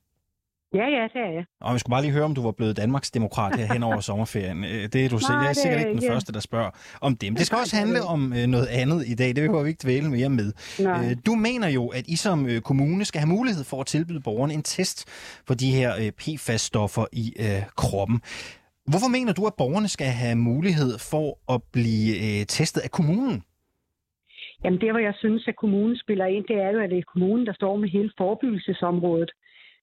Ja, 0.74 0.86
ja, 0.96 1.02
det 1.14 1.20
er 1.26 1.30
jeg. 1.32 1.44
Og 1.60 1.74
vi 1.74 1.78
skulle 1.78 1.90
bare 1.94 2.02
lige 2.02 2.12
høre, 2.12 2.24
om 2.24 2.34
du 2.34 2.42
var 2.42 2.52
blevet 2.52 2.76
Danmarks 2.76 3.10
demokrat 3.10 3.56
her 3.56 3.72
hen 3.72 3.82
over 3.82 4.00
sommerferien. 4.00 4.64
Øh, 4.64 4.70
Det 4.92 5.04
er 5.04 5.08
du 5.08 5.18
Nej, 5.28 5.36
jeg 5.36 5.48
er 5.48 5.52
sikkert 5.52 5.76
er 5.80 5.84
ikke 5.86 5.90
den 5.96 6.02
ikke. 6.02 6.12
første, 6.12 6.32
der 6.32 6.40
spørger 6.40 6.70
om 7.00 7.16
det. 7.16 7.32
Men 7.32 7.36
det 7.36 7.46
skal 7.46 7.58
også 7.58 7.76
handle 7.76 8.02
om 8.02 8.32
øh, 8.32 8.46
noget 8.46 8.66
andet 8.66 9.06
i 9.06 9.14
dag. 9.14 9.26
Det 9.28 9.34
behøver 9.36 9.62
vi 9.62 9.68
ikke 9.68 9.82
dvæle 9.82 10.10
mere 10.10 10.28
med. 10.28 10.52
Nej. 10.80 11.04
Øh, 11.10 11.16
Du 11.26 11.34
mener 11.34 11.68
jo, 11.68 11.86
at 11.88 12.04
I 12.06 12.16
som 12.16 12.48
kommune 12.64 13.04
skal 13.04 13.20
have 13.20 13.28
mulighed 13.28 13.64
for 13.64 13.80
at 13.80 13.86
tilbyde 13.86 14.20
borgerne 14.20 14.54
en 14.54 14.62
test 14.62 14.98
for 15.46 15.54
de 15.54 15.70
her 15.70 16.10
PFAS-stoffer 16.20 17.04
i 17.12 17.32
øh, 17.40 17.62
kroppen. 17.76 18.20
Hvorfor 18.90 19.08
mener 19.08 19.32
du, 19.32 19.46
at 19.46 19.54
borgerne 19.58 19.88
skal 19.88 20.06
have 20.06 20.36
mulighed 20.36 20.98
for 21.10 21.54
at 21.54 21.60
blive 21.72 22.10
øh, 22.26 22.46
testet 22.46 22.80
af 22.80 22.90
kommunen? 22.90 23.42
Jamen 24.64 24.80
det, 24.80 24.90
hvor 24.92 24.98
jeg 25.08 25.14
synes, 25.18 25.48
at 25.48 25.56
kommunen 25.56 25.96
spiller 26.04 26.26
ind, 26.26 26.44
det 26.50 26.56
er 26.66 26.70
jo, 26.74 26.78
at 26.84 26.90
det 26.90 26.98
er 26.98 27.02
kommunen, 27.12 27.46
der 27.46 27.52
står 27.52 27.76
med 27.76 27.88
hele 27.88 28.10
forebyggelsesområdet. 28.18 29.30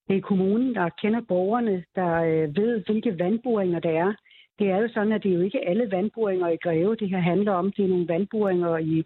Det 0.07 0.17
er 0.17 0.21
kommunen, 0.21 0.75
der 0.75 0.89
kender 1.01 1.21
borgerne, 1.27 1.83
der 1.95 2.13
øh, 2.15 2.55
ved, 2.55 2.83
hvilke 2.85 3.19
vandboringer 3.19 3.79
der 3.79 3.89
er. 3.89 4.13
Det 4.59 4.69
er 4.69 4.77
jo 4.77 4.87
sådan, 4.93 5.11
at 5.11 5.23
det 5.23 5.31
er 5.31 5.35
jo 5.35 5.41
ikke 5.41 5.67
alle 5.69 5.91
vandboringer 5.91 6.47
i 6.47 6.57
Greve, 6.63 6.95
det 6.95 7.09
her 7.09 7.19
handler 7.19 7.51
om. 7.51 7.71
Det 7.71 7.85
er 7.85 7.89
nogle 7.89 8.07
vandboringer 8.07 8.77
i, 8.77 9.03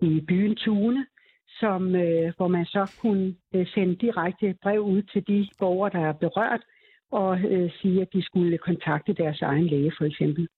i 0.00 0.20
byen 0.28 0.56
Tune, 0.56 1.06
som, 1.60 1.94
øh, 1.94 2.32
hvor 2.36 2.48
man 2.48 2.64
så 2.64 2.92
kunne 3.00 3.34
øh, 3.54 3.66
sende 3.74 3.96
direkte 3.96 4.54
brev 4.62 4.80
ud 4.80 5.02
til 5.02 5.22
de 5.26 5.48
borgere, 5.58 5.90
der 5.92 6.08
er 6.08 6.12
berørt, 6.12 6.62
og 7.12 7.38
øh, 7.38 7.70
sige, 7.80 8.02
at 8.02 8.08
de 8.12 8.22
skulle 8.22 8.58
kontakte 8.58 9.12
deres 9.12 9.42
egen 9.42 9.66
læge, 9.66 9.92
for 9.98 10.04
eksempel. 10.04 10.48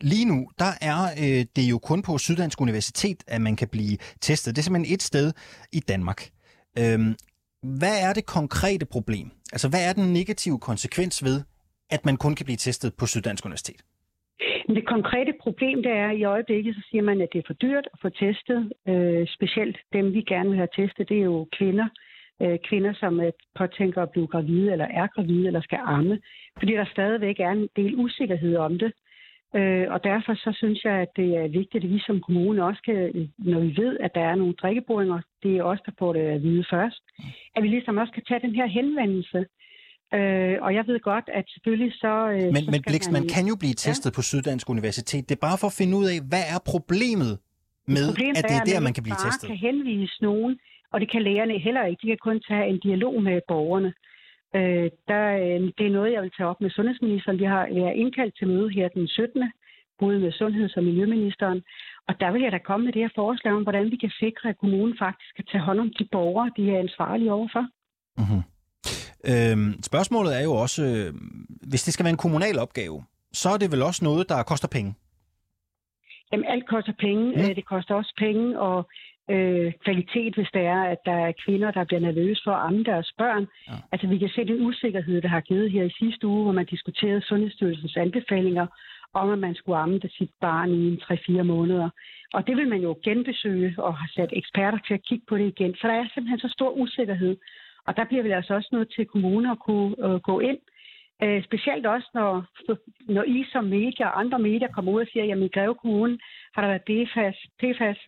Lige 0.00 0.24
nu, 0.24 0.48
der 0.58 0.72
er 0.80 1.00
øh, 1.24 1.44
det 1.56 1.70
jo 1.70 1.78
kun 1.78 2.02
på 2.02 2.18
Syddansk 2.18 2.60
Universitet, 2.60 3.24
at 3.26 3.40
man 3.40 3.56
kan 3.56 3.68
blive 3.68 3.96
testet. 4.20 4.56
Det 4.56 4.60
er 4.60 4.64
simpelthen 4.64 4.94
et 4.94 5.02
sted 5.02 5.32
i 5.72 5.80
Danmark. 5.80 6.20
Øhm, 6.78 7.14
hvad 7.62 7.96
er 8.06 8.12
det 8.12 8.26
konkrete 8.26 8.86
problem? 8.86 9.30
Altså, 9.52 9.68
hvad 9.68 9.88
er 9.88 9.92
den 9.92 10.12
negative 10.12 10.58
konsekvens 10.58 11.24
ved, 11.24 11.42
at 11.90 12.04
man 12.04 12.16
kun 12.16 12.34
kan 12.34 12.44
blive 12.44 12.56
testet 12.56 12.94
på 12.98 13.06
Syddansk 13.06 13.44
Universitet? 13.44 13.80
Det 14.68 14.86
konkrete 14.86 15.32
problem, 15.42 15.82
det 15.82 15.92
er, 15.92 16.08
at 16.08 16.16
i 16.16 16.24
øjeblikket, 16.24 16.74
så 16.74 16.82
siger 16.90 17.02
man, 17.02 17.20
at 17.20 17.28
det 17.32 17.38
er 17.38 17.46
for 17.46 17.54
dyrt 17.54 17.88
at 17.92 17.98
få 18.02 18.08
testet. 18.08 18.72
Øh, 18.88 19.26
specielt 19.36 19.76
dem, 19.92 20.12
vi 20.12 20.22
gerne 20.22 20.48
vil 20.48 20.58
have 20.58 20.74
testet, 20.76 21.08
det 21.08 21.18
er 21.18 21.24
jo 21.24 21.48
kvinder. 21.58 21.88
Øh, 22.42 22.58
kvinder, 22.68 22.92
som 22.94 23.20
øh, 23.20 23.32
påtænker 23.58 24.02
at 24.02 24.10
blive 24.10 24.26
gravide, 24.26 24.72
eller 24.72 24.84
er 24.84 25.06
gravide, 25.06 25.46
eller 25.46 25.60
skal 25.60 25.78
amme. 25.84 26.20
Fordi 26.58 26.72
der 26.72 26.84
stadigvæk 26.92 27.40
er 27.40 27.50
en 27.50 27.68
del 27.76 27.94
usikkerhed 27.96 28.56
om 28.56 28.78
det. 28.78 28.92
Øh, 29.56 29.86
og 29.94 30.04
derfor 30.04 30.34
så 30.34 30.50
synes 30.56 30.84
jeg, 30.84 30.92
at 30.92 31.08
det 31.16 31.36
er 31.36 31.48
vigtigt, 31.48 31.84
at 31.84 31.90
vi 31.90 32.00
som 32.06 32.20
kommune 32.20 32.64
også 32.64 32.82
kan, 32.84 33.30
når 33.38 33.60
vi 33.60 33.76
ved, 33.82 33.96
at 34.00 34.10
der 34.14 34.20
er 34.20 34.34
nogle 34.34 34.54
drikkeboringer, 34.62 35.20
det 35.42 35.56
er 35.56 35.62
os, 35.62 35.80
der 35.86 35.92
får 35.98 36.12
det 36.12 36.20
at 36.20 36.42
vide 36.42 36.64
først, 36.70 37.02
at 37.56 37.62
vi 37.62 37.68
ligesom 37.68 37.96
også 37.96 38.12
kan 38.12 38.24
tage 38.28 38.40
den 38.40 38.54
her 38.54 38.66
henvendelse. 38.66 39.46
Øh, 40.14 40.56
og 40.64 40.74
jeg 40.74 40.84
ved 40.86 41.00
godt, 41.00 41.26
at 41.38 41.44
selvfølgelig 41.54 41.92
så... 41.92 42.14
Øh, 42.34 42.42
Men, 42.42 42.56
så 42.56 42.70
men 42.70 42.82
Blix, 42.86 43.10
man 43.18 43.28
kan 43.34 43.44
jo 43.46 43.56
blive 43.62 43.74
testet 43.74 44.10
ja. 44.10 44.14
på 44.16 44.22
Syddansk 44.22 44.70
Universitet. 44.70 45.28
Det 45.28 45.34
er 45.34 45.46
bare 45.48 45.58
for 45.60 45.66
at 45.66 45.76
finde 45.80 45.94
ud 46.00 46.06
af, 46.14 46.18
hvad 46.30 46.44
er 46.54 46.60
problemet 46.72 47.32
med, 47.96 48.06
Problemet 48.12 48.38
at 48.38 48.44
det 48.50 48.56
er 48.60 48.64
der, 48.72 48.80
man 48.88 48.94
kan 48.96 49.02
blive 49.06 49.18
bare 49.18 49.30
testet. 49.30 49.46
kan 49.50 49.56
henvise 49.56 50.18
nogen, 50.28 50.52
og 50.92 51.00
det 51.00 51.08
kan 51.12 51.22
lægerne 51.22 51.58
heller 51.58 51.84
ikke. 51.88 52.00
De 52.02 52.06
kan 52.12 52.20
kun 52.28 52.40
tage 52.48 52.66
en 52.72 52.78
dialog 52.86 53.22
med 53.22 53.40
borgerne. 53.48 53.92
Øh, 54.56 54.90
der, 55.08 55.24
øh, 55.44 55.60
det 55.78 55.86
er 55.86 55.96
noget, 55.98 56.12
jeg 56.12 56.22
vil 56.22 56.32
tage 56.36 56.48
op 56.48 56.60
med 56.60 56.70
sundhedsministeren. 56.70 57.38
Vi 57.38 57.44
har, 57.44 57.62
har 57.86 57.94
indkaldt 58.02 58.38
til 58.38 58.48
møde 58.48 58.70
her 58.70 58.88
den 58.88 59.08
17. 59.08 59.52
både 59.98 60.18
med 60.18 60.32
sundheds- 60.32 60.76
og 60.76 60.84
miljøministeren. 60.84 61.62
Og 62.08 62.20
der 62.20 62.30
vil 62.32 62.42
jeg 62.42 62.52
da 62.52 62.58
komme 62.58 62.84
med 62.84 62.92
det 62.92 63.02
her 63.02 63.14
forslag 63.14 63.52
om, 63.54 63.62
hvordan 63.62 63.90
vi 63.90 63.96
kan 63.96 64.10
sikre, 64.10 64.48
at 64.48 64.58
kommunen 64.58 64.94
faktisk 64.98 65.36
kan 65.36 65.44
tage 65.44 65.64
hånd 65.64 65.80
om 65.80 65.90
de 65.98 66.08
borgere, 66.12 66.50
de 66.56 66.70
er 66.70 66.78
ansvarlige 66.78 67.32
overfor. 67.32 67.64
Mm-hmm. 68.20 68.42
Øhm, 69.30 69.82
spørgsmålet 69.82 70.38
er 70.38 70.44
jo 70.48 70.52
også, 70.64 70.82
øh, 70.82 71.14
hvis 71.70 71.84
det 71.84 71.94
skal 71.94 72.04
være 72.04 72.16
en 72.16 72.24
kommunal 72.24 72.58
opgave, 72.58 73.04
så 73.32 73.48
er 73.48 73.58
det 73.58 73.72
vel 73.72 73.82
også 73.82 74.04
noget, 74.04 74.28
der 74.28 74.42
koster 74.42 74.68
penge? 74.68 74.94
Jamen, 76.32 76.46
alt 76.46 76.66
koster 76.68 76.92
penge. 76.98 77.24
Mm. 77.24 77.40
Mm. 77.40 77.54
Det 77.54 77.66
koster 77.66 77.94
også 77.94 78.14
penge 78.18 78.60
og 78.60 78.88
øh, 79.30 79.72
kvalitet, 79.84 80.34
hvis 80.34 80.50
det 80.54 80.62
er, 80.62 80.82
at 80.82 80.98
der 81.04 81.18
er 81.26 81.32
kvinder, 81.44 81.70
der 81.70 81.84
bliver 81.84 82.00
nervøse 82.00 82.40
for 82.44 82.52
at 82.52 82.66
amme 82.66 82.84
deres 82.84 83.12
børn. 83.18 83.46
Ja. 83.68 83.72
Altså, 83.92 84.06
vi 84.06 84.18
kan 84.18 84.28
se 84.28 84.44
den 84.44 84.66
usikkerhed, 84.66 85.22
der 85.22 85.28
har 85.28 85.40
givet 85.40 85.70
her 85.70 85.84
i 85.84 85.96
sidste 85.98 86.26
uge, 86.26 86.42
hvor 86.42 86.52
man 86.52 86.66
diskuterede 86.66 87.22
Sundhedsstyrelsens 87.22 87.96
anbefalinger 87.96 88.66
om, 89.14 89.30
at 89.30 89.38
man 89.38 89.54
skulle 89.54 89.78
amme 89.78 89.98
det 89.98 90.12
sit 90.12 90.30
barn 90.40 90.70
i 90.70 90.88
en 90.88 91.00
3-4 91.02 91.42
måneder. 91.42 91.90
Og 92.32 92.46
det 92.46 92.56
vil 92.56 92.68
man 92.68 92.80
jo 92.80 92.96
genbesøge 93.04 93.74
og 93.78 93.96
har 93.96 94.10
sat 94.16 94.30
eksperter 94.32 94.78
til 94.86 94.94
at 94.94 95.04
kigge 95.04 95.24
på 95.28 95.38
det 95.38 95.46
igen. 95.46 95.74
Så 95.74 95.88
der 95.88 95.94
er 95.94 96.08
simpelthen 96.14 96.38
så 96.38 96.48
stor 96.48 96.70
usikkerhed. 96.70 97.36
Og 97.86 97.96
der 97.96 98.04
bliver 98.04 98.22
vi 98.22 98.30
altså 98.30 98.54
også 98.54 98.68
nødt 98.72 98.92
til 98.94 99.06
kommuner 99.06 99.52
at 99.52 99.58
kunne 99.58 99.94
øh, 100.06 100.20
gå 100.20 100.40
ind. 100.40 100.58
Øh, 101.22 101.44
specielt 101.44 101.86
også, 101.86 102.08
når, 102.14 102.44
når 103.12 103.22
I 103.22 103.44
som 103.52 103.64
medier 103.64 104.06
og 104.06 104.20
andre 104.20 104.38
medier 104.38 104.68
kommer 104.68 104.92
ud 104.92 105.00
og 105.00 105.06
siger, 105.12 105.34
at 105.34 105.38
i 105.38 105.48
Greve 105.48 105.74
Kommune 105.74 106.18
har 106.54 106.62
der 106.62 106.68
været 106.68 106.88
PFAS, 106.88 107.36
PFAS 107.60 107.98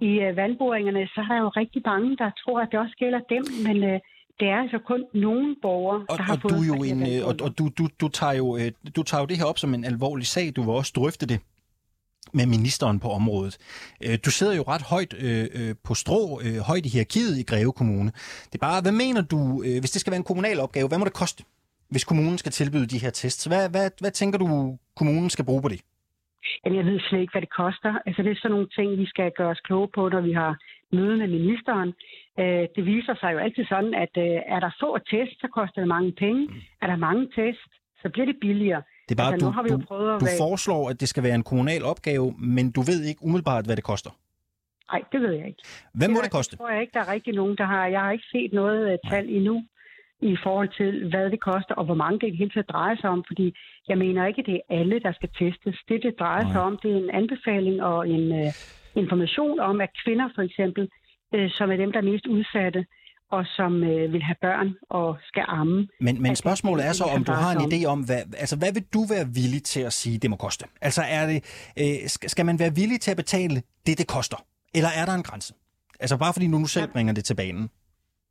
i 0.00 0.12
øh, 0.26 0.36
vandboringerne, 0.36 1.06
så 1.14 1.20
er 1.20 1.28
der 1.34 1.38
jo 1.44 1.48
rigtig 1.48 1.82
mange, 1.86 2.16
der 2.16 2.30
tror, 2.42 2.60
at 2.60 2.68
det 2.72 2.78
også 2.80 2.96
gælder 2.98 3.20
dem. 3.34 3.44
Men 3.66 3.76
øh, 3.90 4.00
det 4.40 4.48
er 4.48 4.56
altså 4.56 4.78
kun 4.78 5.04
nogle 5.14 5.56
borgere, 5.62 6.00
Og, 6.08 6.18
der 6.18 6.22
har 6.22 6.34
og 6.34 6.40
fået 6.40 6.54
du, 6.54 6.62
jo 6.62 6.74
en, 6.74 7.02
øh, 7.02 7.26
og, 7.28 7.34
og 7.42 7.58
du, 7.58 7.68
du, 7.78 7.88
du, 8.00 8.08
tager 8.08 8.32
jo, 8.32 8.56
øh, 8.56 8.72
du 8.96 9.02
tager 9.02 9.20
jo 9.22 9.26
det 9.26 9.36
her 9.38 9.44
op 9.44 9.58
som 9.58 9.74
en 9.74 9.84
alvorlig 9.84 10.26
sag. 10.26 10.52
Du 10.56 10.62
vil 10.62 10.70
også 10.70 10.92
drøfte 10.96 11.26
det 11.26 11.40
med 12.32 12.46
ministeren 12.46 13.00
på 13.00 13.08
området. 13.10 13.58
Øh, 14.04 14.18
Du 14.24 14.30
sidder 14.30 14.54
jo 14.54 14.62
ret 14.62 14.82
højt 14.82 15.14
øh, 15.18 15.74
på 15.84 15.94
strå, 15.94 16.40
øh, 16.44 16.58
højt 16.58 16.86
i 16.86 16.88
hierarkiet 16.88 17.38
i 17.38 17.42
Greve 17.42 17.72
Kommune. 17.72 18.10
Det 18.44 18.54
er 18.54 18.58
bare, 18.58 18.80
hvad 18.82 18.92
mener 18.92 19.22
du, 19.22 19.62
øh, 19.66 19.80
hvis 19.80 19.90
det 19.90 20.00
skal 20.00 20.10
være 20.10 20.18
en 20.18 20.24
kommunal 20.24 20.60
opgave, 20.60 20.88
hvad 20.88 20.98
må 20.98 21.04
det 21.04 21.12
koste, 21.12 21.44
hvis 21.88 22.04
kommunen 22.04 22.38
skal 22.38 22.52
tilbyde 22.52 22.86
de 22.86 22.98
her 22.98 23.10
tests? 23.10 23.44
Hvad, 23.44 23.68
hvad, 23.68 23.90
hvad 24.00 24.10
tænker 24.10 24.38
du, 24.38 24.78
kommunen 24.96 25.30
skal 25.30 25.44
bruge 25.44 25.62
på 25.62 25.68
det? 25.68 25.80
Jamen, 26.64 26.76
jeg 26.78 26.86
ved 26.86 27.00
slet 27.00 27.20
ikke, 27.20 27.34
hvad 27.34 27.44
det 27.46 27.52
koster. 27.62 27.92
Altså, 28.06 28.22
det 28.22 28.30
er 28.30 28.40
sådan 28.42 28.50
nogle 28.50 28.68
ting, 28.76 28.88
vi 29.02 29.06
skal 29.06 29.32
gøre 29.38 29.50
os 29.54 29.60
kloge 29.60 29.88
på, 29.96 30.08
når 30.08 30.20
vi 30.20 30.32
har 30.32 30.52
møde 30.92 31.16
med 31.16 31.28
ministeren. 31.38 31.88
Øh, 32.40 32.64
det 32.76 32.82
viser 32.92 33.14
sig 33.20 33.30
jo 33.34 33.38
altid 33.38 33.64
sådan, 33.74 33.94
at 34.04 34.14
øh, 34.26 34.54
er 34.54 34.60
der 34.64 34.70
få 34.80 34.98
test, 34.98 35.34
så 35.42 35.48
koster 35.58 35.78
det 35.80 35.88
mange 35.88 36.12
penge. 36.12 36.40
Mm. 36.46 36.60
Er 36.82 36.86
der 36.86 36.96
mange 36.96 37.24
test, 37.36 37.72
så 38.02 38.06
bliver 38.12 38.26
det 38.26 38.36
billigere. 38.40 38.82
Det 39.08 39.12
er 39.14 39.22
bare, 39.22 39.32
altså, 39.32 39.46
nu 39.46 39.52
har 39.52 39.62
vi 39.62 39.70
jo 39.76 39.80
prøvet 39.88 40.14
at 40.14 40.20
du 40.20 40.24
være... 40.24 40.42
foreslår, 40.44 40.90
at 40.90 41.00
det 41.00 41.08
skal 41.08 41.22
være 41.22 41.34
en 41.34 41.46
kommunal 41.50 41.82
opgave, 41.84 42.26
men 42.38 42.64
du 42.76 42.80
ved 42.80 43.00
ikke 43.10 43.20
umiddelbart, 43.26 43.64
hvad 43.66 43.76
det 43.76 43.84
koster. 43.84 44.10
Nej, 44.92 45.02
det 45.12 45.20
ved 45.20 45.32
jeg 45.32 45.46
ikke. 45.46 45.62
Hvad 45.94 46.08
må 46.08 46.14
det, 46.14 46.24
det 46.24 46.32
koste? 46.32 46.50
Det 46.50 46.58
tror 46.58 46.70
jeg 46.70 46.80
ikke, 46.80 46.94
der 46.94 47.00
er 47.00 47.12
rigtig 47.12 47.34
nogen, 47.34 47.56
der 47.56 47.64
har... 47.64 47.86
Jeg 47.86 48.00
har 48.00 48.12
ikke 48.12 48.28
set 48.32 48.52
noget 48.52 48.80
uh, 48.92 49.10
tal 49.10 49.28
endnu 49.28 49.64
i 50.22 50.36
forhold 50.42 50.70
til, 50.80 51.08
hvad 51.10 51.30
det 51.30 51.40
koster, 51.40 51.74
og 51.74 51.84
hvor 51.84 51.94
mange 51.94 52.18
det 52.18 52.26
i 52.26 52.30
det 52.30 52.38
hele 52.38 52.50
taget 52.50 52.68
drejer 52.68 52.96
sig 53.00 53.10
om, 53.10 53.24
fordi 53.26 53.54
jeg 53.88 53.98
mener 53.98 54.26
ikke, 54.26 54.42
det 54.46 54.54
er 54.54 54.78
alle, 54.78 55.00
der 55.00 55.12
skal 55.12 55.28
testes. 55.38 55.76
Det, 55.88 56.02
det 56.02 56.14
drejer 56.18 56.42
Nej. 56.42 56.52
sig 56.52 56.60
om, 56.60 56.78
det 56.82 56.90
er 56.92 56.96
en 56.96 57.10
anbefaling 57.10 57.82
og 57.82 58.08
en 58.08 58.32
uh, 58.32 58.52
information 58.94 59.60
om, 59.60 59.80
at 59.80 59.90
kvinder 60.04 60.28
for 60.34 60.42
eksempel, 60.42 60.88
uh, 61.36 61.46
som 61.50 61.70
er 61.70 61.76
dem, 61.76 61.92
der 61.92 61.98
er 62.00 62.04
mest 62.12 62.26
udsatte, 62.26 62.86
og 63.30 63.46
som 63.56 63.72
uh, 63.74 64.12
vil 64.12 64.22
have 64.22 64.40
børn 64.40 64.74
og 64.90 65.16
skal 65.22 65.44
amme. 65.48 65.88
Men, 66.00 66.22
men 66.22 66.36
spørgsmålet 66.36 66.86
er 66.86 66.92
så, 66.92 67.04
om 67.04 67.24
du 67.24 67.32
har 67.32 67.52
en 67.52 67.72
idé 67.72 67.86
om, 67.86 68.00
hvad, 68.00 68.22
altså, 68.38 68.56
hvad 68.56 68.72
vil 68.72 68.84
du 68.94 69.02
være 69.14 69.26
villig 69.34 69.62
til 69.62 69.80
at 69.80 69.92
sige, 69.92 70.18
det 70.18 70.30
må 70.30 70.36
koste? 70.36 70.64
Altså, 70.80 71.02
er 71.08 71.26
det, 71.26 71.38
øh, 71.78 72.08
skal 72.08 72.46
man 72.46 72.58
være 72.58 72.74
villig 72.74 73.00
til 73.00 73.10
at 73.10 73.16
betale 73.16 73.62
det, 73.86 73.98
det 73.98 74.06
koster? 74.06 74.36
Eller 74.74 74.88
er 74.96 75.04
der 75.04 75.14
en 75.14 75.22
grænse? 75.22 75.54
Altså, 76.00 76.16
bare 76.16 76.32
fordi 76.32 76.46
du 76.46 76.58
nu 76.58 76.66
selv 76.66 76.88
bringer 76.92 77.12
det 77.12 77.24
til 77.24 77.34
banen. 77.34 77.70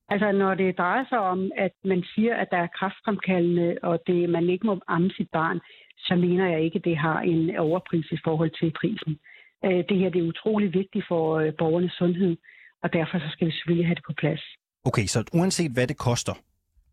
Altså, 0.10 0.32
når 0.32 0.54
det 0.56 0.78
drejer 0.78 1.06
sig 1.10 1.20
om, 1.20 1.52
at 1.56 1.72
man 1.86 2.04
siger, 2.16 2.36
at 2.36 2.48
der 2.52 2.58
er 2.58 2.68
kraftfremkaldende, 2.80 3.78
og 3.84 4.00
det, 4.08 4.30
man 4.30 4.50
ikke 4.50 4.66
må 4.66 4.80
amme 4.88 5.12
sit 5.18 5.30
barn, 5.32 5.60
så 5.98 6.16
mener 6.16 6.50
jeg 6.50 6.62
ikke, 6.62 6.78
at 6.80 6.86
det 6.86 6.98
har 6.98 7.20
en 7.22 7.56
overpris 7.58 8.12
i 8.12 8.18
forhold 8.24 8.52
til 8.60 8.74
prisen. 8.80 9.20
Øh, 9.66 9.84
Det 9.90 9.98
her 10.00 10.10
det 10.10 10.20
er 10.20 10.28
utrolig 10.34 10.74
vigtigt 10.74 11.06
for 11.08 11.36
øh, 11.40 11.54
borgernes 11.58 11.92
sundhed, 11.92 12.38
og 12.84 12.94
derfor 12.94 13.20
så 13.20 13.30
skal 13.32 13.48
vi 13.48 13.52
selvfølgelig 13.52 13.88
have 13.88 13.96
det 13.96 14.04
på 14.08 14.14
plads. 14.14 14.44
Okay, 14.86 15.06
så 15.06 15.20
uanset 15.34 15.72
hvad 15.74 15.88
det 15.88 15.98
koster, 15.98 16.34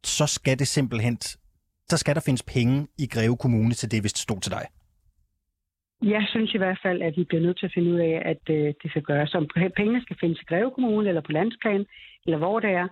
så 0.04 0.26
skal 0.26 0.58
det 0.58 0.66
simpelthen, 0.66 1.16
så 1.90 1.96
skal 1.98 2.14
der 2.14 2.22
findes 2.26 2.42
penge 2.42 2.86
i 2.98 3.06
Greve 3.14 3.36
Kommune 3.36 3.74
til 3.74 3.90
det, 3.90 4.00
hvis 4.00 4.12
det 4.12 4.22
stod 4.22 4.40
til 4.40 4.52
dig. 4.52 4.64
Jeg 6.02 6.24
synes 6.28 6.54
i 6.54 6.58
hvert 6.58 6.78
fald, 6.82 7.02
at 7.02 7.16
vi 7.16 7.24
bliver 7.24 7.42
nødt 7.42 7.58
til 7.58 7.66
at 7.66 7.72
finde 7.74 7.90
ud 7.92 7.98
af, 7.98 8.22
at 8.24 8.42
øh, 8.50 8.74
det 8.82 8.90
skal 8.90 9.02
gøres. 9.02 9.34
Om 9.34 9.48
pengene 9.76 10.02
skal 10.02 10.16
findes 10.20 10.40
i 10.40 10.44
Greve 10.44 10.70
Kommune, 10.70 11.08
eller 11.08 11.20
på 11.20 11.32
landsplan, 11.32 11.86
eller 12.26 12.38
hvor 12.38 12.60
det 12.60 12.70
er, 12.70 12.88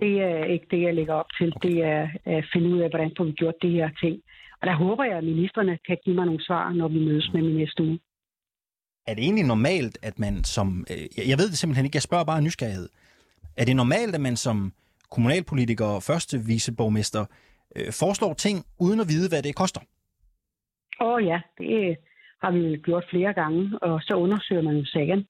det 0.00 0.22
er 0.22 0.44
ikke 0.44 0.66
det, 0.70 0.82
jeg 0.82 0.94
lægger 0.94 1.14
op 1.14 1.30
til. 1.38 1.52
Det 1.62 1.82
er 1.84 2.08
at 2.24 2.44
finde 2.52 2.68
ud 2.68 2.80
af, 2.80 2.90
hvordan 2.90 3.12
får 3.16 3.24
vi 3.24 3.32
gjort 3.32 3.54
det 3.62 3.70
her 3.70 3.90
ting. 4.02 4.22
Og 4.60 4.66
der 4.66 4.74
håber 4.74 5.04
jeg, 5.04 5.16
at 5.18 5.24
ministerne 5.24 5.78
kan 5.86 5.98
give 6.04 6.16
mig 6.16 6.26
nogle 6.26 6.44
svar, 6.44 6.72
når 6.72 6.88
vi 6.88 6.98
mødes 6.98 7.30
med 7.34 7.42
i 7.42 7.52
næste 7.52 7.82
uge. 7.82 7.98
Er 9.06 9.14
det 9.14 9.24
egentlig 9.24 9.44
normalt, 9.44 9.98
at 10.02 10.18
man 10.18 10.44
som... 10.44 10.86
Øh, 10.90 11.28
jeg- 11.28 11.38
ved 11.38 11.48
det 11.48 11.58
simpelthen 11.58 11.84
ikke, 11.86 11.96
jeg 11.96 12.02
spørger 12.02 12.24
bare 12.24 12.42
nysgerrighed. 12.42 12.88
Er 13.56 13.64
det 13.64 13.76
normalt, 13.76 14.14
at 14.14 14.20
man 14.20 14.36
som 14.36 14.72
kommunalpolitiker 15.10 15.84
og 15.84 16.02
første 16.02 16.38
viceborgmester 16.46 17.24
øh, 17.76 17.92
foreslår 18.00 18.34
ting, 18.34 18.64
uden 18.80 19.00
at 19.00 19.08
vide, 19.08 19.28
hvad 19.28 19.42
det 19.42 19.54
koster? 19.56 19.80
Åh 21.00 21.08
oh, 21.14 21.24
ja, 21.24 21.40
det 21.58 21.96
har 22.42 22.50
vi 22.50 22.58
jo 22.58 22.80
gjort 22.84 23.04
flere 23.10 23.32
gange, 23.32 23.78
og 23.82 24.00
så 24.02 24.14
undersøger 24.14 24.62
man 24.62 24.76
jo 24.76 24.84
sagen. 24.84 25.26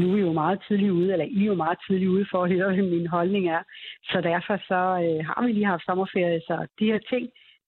Nu 0.00 0.06
er 0.10 0.14
vi 0.14 0.20
jo 0.20 0.32
meget 0.32 0.58
tidligt 0.66 0.96
ude, 1.00 1.12
eller 1.12 1.26
I 1.36 1.42
er 1.42 1.52
jo 1.52 1.62
meget 1.64 1.78
tidligt 1.86 2.10
ude 2.10 2.26
for 2.30 2.38
at 2.42 2.50
høre, 2.52 2.74
hvad 2.74 2.84
min 2.96 3.06
holdning 3.06 3.44
er. 3.56 3.62
Så 4.10 4.20
derfor 4.20 4.56
så 4.70 4.80
øh, 5.04 5.20
har 5.28 5.46
vi 5.46 5.52
lige 5.52 5.72
haft 5.72 5.84
sommerferie, 5.84 6.40
så 6.48 6.54
de 6.78 6.90
her 6.92 7.00
ting, 7.12 7.24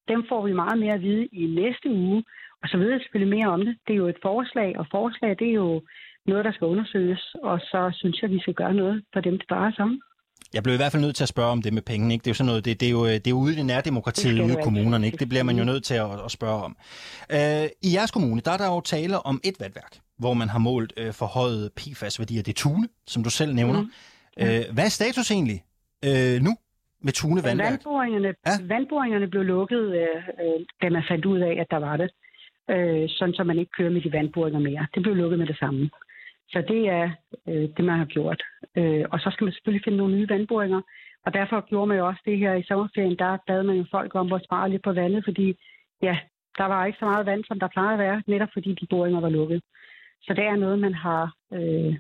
dem 0.09 0.21
får 0.29 0.47
vi 0.47 0.53
meget 0.53 0.79
mere 0.79 0.95
at 0.95 1.03
vide 1.03 1.27
i 1.27 1.47
næste 1.47 1.89
uge. 1.91 2.25
Og 2.63 2.69
så 2.69 2.77
ved 2.79 2.91
jeg 2.91 3.01
selvfølgelig 3.01 3.37
mere 3.37 3.49
om 3.57 3.61
det. 3.67 3.75
Det 3.87 3.93
er 3.93 4.03
jo 4.05 4.09
et 4.09 4.23
forslag, 4.23 4.79
og 4.79 4.87
forslag 4.91 5.31
det 5.39 5.49
er 5.49 5.59
jo 5.65 5.83
noget, 6.27 6.45
der 6.45 6.53
skal 6.53 6.67
undersøges. 6.67 7.35
Og 7.43 7.61
så 7.61 7.91
synes 7.95 8.23
jeg, 8.23 8.29
at 8.29 8.35
vi 8.35 8.41
skal 8.41 8.55
gøre 8.55 8.75
noget 8.75 9.05
for 9.13 9.21
dem, 9.21 9.39
det 9.39 9.51
drejer 9.51 9.73
sig 9.73 9.85
om. 9.85 10.01
Jeg 10.55 10.63
blev 10.63 10.75
i 10.75 10.77
hvert 10.77 10.93
fald 10.93 11.03
nødt 11.03 11.17
til 11.17 11.25
at 11.25 11.29
spørge 11.29 11.51
om 11.51 11.63
det 11.63 11.73
med 11.73 11.83
penge. 11.83 12.13
Ikke? 12.13 12.23
Det 12.23 12.27
er 12.27 12.31
jo 12.31 12.35
sådan 12.35 12.47
noget, 12.47 12.65
det, 12.65 12.81
det, 12.81 12.87
er 12.87 12.93
jo, 12.93 13.07
det 13.07 13.27
er 13.27 13.31
jo 13.31 13.37
ude 13.37 13.59
i 13.59 13.63
nærdemokratiet, 13.63 14.41
ude 14.41 14.53
i 14.53 14.57
kommunerne. 14.63 15.07
Ikke? 15.07 15.19
Det 15.19 15.29
bliver 15.29 15.43
man 15.43 15.57
jo 15.57 15.63
Mhm. 15.63 15.73
nødt 15.73 15.85
til 15.85 15.95
at, 15.95 16.11
at 16.25 16.31
spørge 16.31 16.63
om. 16.65 16.77
Øh, 17.33 17.65
I 17.83 17.89
jeres 17.97 18.11
kommune, 18.11 18.41
der 18.45 18.51
er 18.51 18.57
der 18.57 18.67
jo 18.67 18.81
tale 18.81 19.27
om 19.27 19.41
et 19.45 19.55
vandværk, 19.61 19.93
hvor 20.19 20.35
man 20.35 20.49
har 20.49 20.59
målt 20.59 20.93
øh, 20.97 21.13
forhøjet 21.13 21.71
PFAS-værdier. 21.77 22.43
Det 22.43 22.53
er 22.53 22.61
Tune, 22.65 22.89
som 23.07 23.25
du 23.25 23.31
selv 23.31 23.55
nævner. 23.55 23.81
Mhm. 23.83 23.91
Øh, 24.41 24.61
hvad 24.75 24.85
er 24.85 24.89
status 24.89 25.31
egentlig 25.31 25.63
øh, 26.09 26.41
nu 26.47 26.53
med 27.07 27.13
Tune 27.13 27.45
vandværk? 27.45 27.71
Vandboringerne, 27.71 28.29
Ja. 28.29 28.33
ja. 28.47 28.57
vandboringerne 28.75 29.27
blev 29.29 29.43
lukket, 29.43 29.85
øh, 30.03 30.17
øh, 30.43 30.59
da 30.83 30.91
man 30.91 31.03
fandt 31.11 31.25
ud 31.25 31.39
af, 31.41 31.55
at 31.61 31.67
der 31.71 31.77
var 31.89 31.97
det. 31.97 32.11
Øh, 32.71 33.05
sådan, 33.09 33.35
så 33.35 33.45
man 33.45 33.59
ikke 33.59 33.73
kører 33.79 33.91
med 33.91 34.01
de 34.01 34.13
vandboringer 34.13 34.61
mere. 34.61 34.87
Det 34.95 35.03
blev 35.03 35.15
lukket 35.15 35.39
med 35.39 35.47
det 35.47 35.59
samme. 35.59 35.91
Så 36.53 36.59
det 36.69 36.83
er 36.89 37.11
øh, 37.49 37.69
det, 37.77 37.85
man 37.85 37.99
har 37.99 38.05
gjort. 38.17 38.43
Øh, 38.79 39.05
og 39.13 39.19
så 39.21 39.29
skal 39.31 39.45
man 39.45 39.53
selvfølgelig 39.53 39.85
finde 39.85 39.99
nogle 39.99 40.17
nye 40.17 40.29
vandboringer. 40.29 40.81
Og 41.27 41.35
derfor 41.35 41.69
gjorde 41.69 41.87
man 41.87 41.99
jo 41.99 42.07
også 42.07 42.23
det 42.25 42.39
her 42.39 42.55
i 42.55 42.63
sommerferien. 42.69 43.19
Der 43.19 43.39
bad 43.47 43.63
man 43.63 43.77
jo 43.77 43.85
folk 43.91 44.15
om 44.15 44.33
at 44.33 44.45
spare 44.45 44.71
lidt 44.71 44.83
på 44.85 44.93
vandet, 44.93 45.25
fordi 45.25 45.47
ja, 46.03 46.17
der 46.59 46.65
var 46.65 46.87
ikke 46.87 46.99
så 46.99 47.05
meget 47.05 47.27
vand, 47.27 47.45
som 47.45 47.61
der 47.61 47.69
plejer 47.69 47.93
at 47.93 47.99
være, 47.99 48.23
netop 48.27 48.49
fordi 48.53 48.71
de 48.81 48.87
boringer 48.91 49.21
var 49.21 49.29
lukket. 49.29 49.63
Så 50.23 50.35
det 50.37 50.45
er 50.45 50.57
noget, 50.57 50.79
man 50.79 50.95
har 50.95 51.35
øh, 51.53 51.95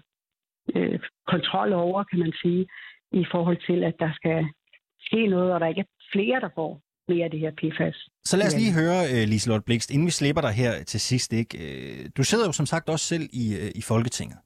øh, 0.74 0.98
kontrol 1.26 1.72
over, 1.72 2.04
kan 2.04 2.18
man 2.18 2.32
sige, 2.42 2.66
i 3.12 3.24
forhold 3.32 3.58
til, 3.66 3.84
at 3.84 3.94
der 3.98 4.12
skal 4.14 4.46
ske 5.00 5.26
noget, 5.26 5.52
og 5.52 5.60
der 5.60 5.66
ikke 5.66 5.80
er 5.80 5.90
flere, 6.12 6.40
der 6.40 6.48
får 6.54 6.80
mere 7.08 7.24
af 7.24 7.30
det 7.30 7.40
her 7.40 7.50
PFAS. 7.50 8.08
Så 8.24 8.36
lad 8.36 8.46
os 8.46 8.56
lige 8.56 8.74
høre, 8.82 8.98
uh, 9.12 9.28
Liselotte 9.32 9.64
Blikst, 9.64 9.90
inden 9.90 10.06
vi 10.06 10.10
slipper 10.10 10.42
dig 10.42 10.54
her 10.62 10.72
til 10.84 11.00
sidst. 11.00 11.32
Ikke? 11.32 11.58
Uh, 11.62 12.06
du 12.16 12.22
sidder 12.24 12.46
jo 12.46 12.52
som 12.52 12.66
sagt 12.66 12.88
også 12.88 13.06
selv 13.06 13.28
i, 13.32 13.44
uh, 13.60 13.70
i 13.74 13.82
Folketinget. 13.82 14.38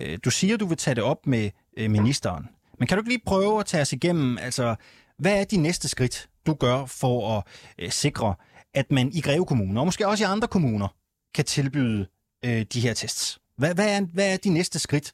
Uh, 0.00 0.18
du 0.24 0.30
siger, 0.30 0.56
du 0.56 0.66
vil 0.66 0.76
tage 0.76 0.94
det 0.94 1.04
op 1.04 1.26
med 1.26 1.50
uh, 1.80 1.90
ministeren. 1.90 2.48
Men 2.78 2.86
kan 2.86 2.96
du 2.96 3.00
ikke 3.02 3.10
lige 3.10 3.22
prøve 3.26 3.60
at 3.60 3.66
tage 3.66 3.82
os 3.82 3.92
igennem, 3.92 4.38
altså, 4.38 4.74
hvad 5.18 5.40
er 5.40 5.44
de 5.44 5.56
næste 5.56 5.88
skridt, 5.88 6.28
du 6.46 6.54
gør 6.54 6.78
for 7.00 7.14
at 7.36 7.42
uh, 7.82 7.88
sikre, 7.88 8.34
at 8.74 8.90
man 8.90 9.08
i 9.14 9.20
Greve 9.20 9.46
Kommune, 9.46 9.80
og 9.80 9.86
måske 9.86 10.08
også 10.08 10.24
i 10.24 10.32
andre 10.34 10.48
kommuner, 10.48 10.88
kan 11.34 11.44
tilbyde 11.44 12.06
øh, 12.44 12.60
de 12.74 12.80
her 12.80 12.94
tests? 12.94 13.40
Hvad, 13.58 13.74
hvad, 13.74 13.88
er, 13.96 14.00
hvad 14.14 14.32
er 14.32 14.38
de 14.44 14.50
næste 14.58 14.78
skridt 14.78 15.12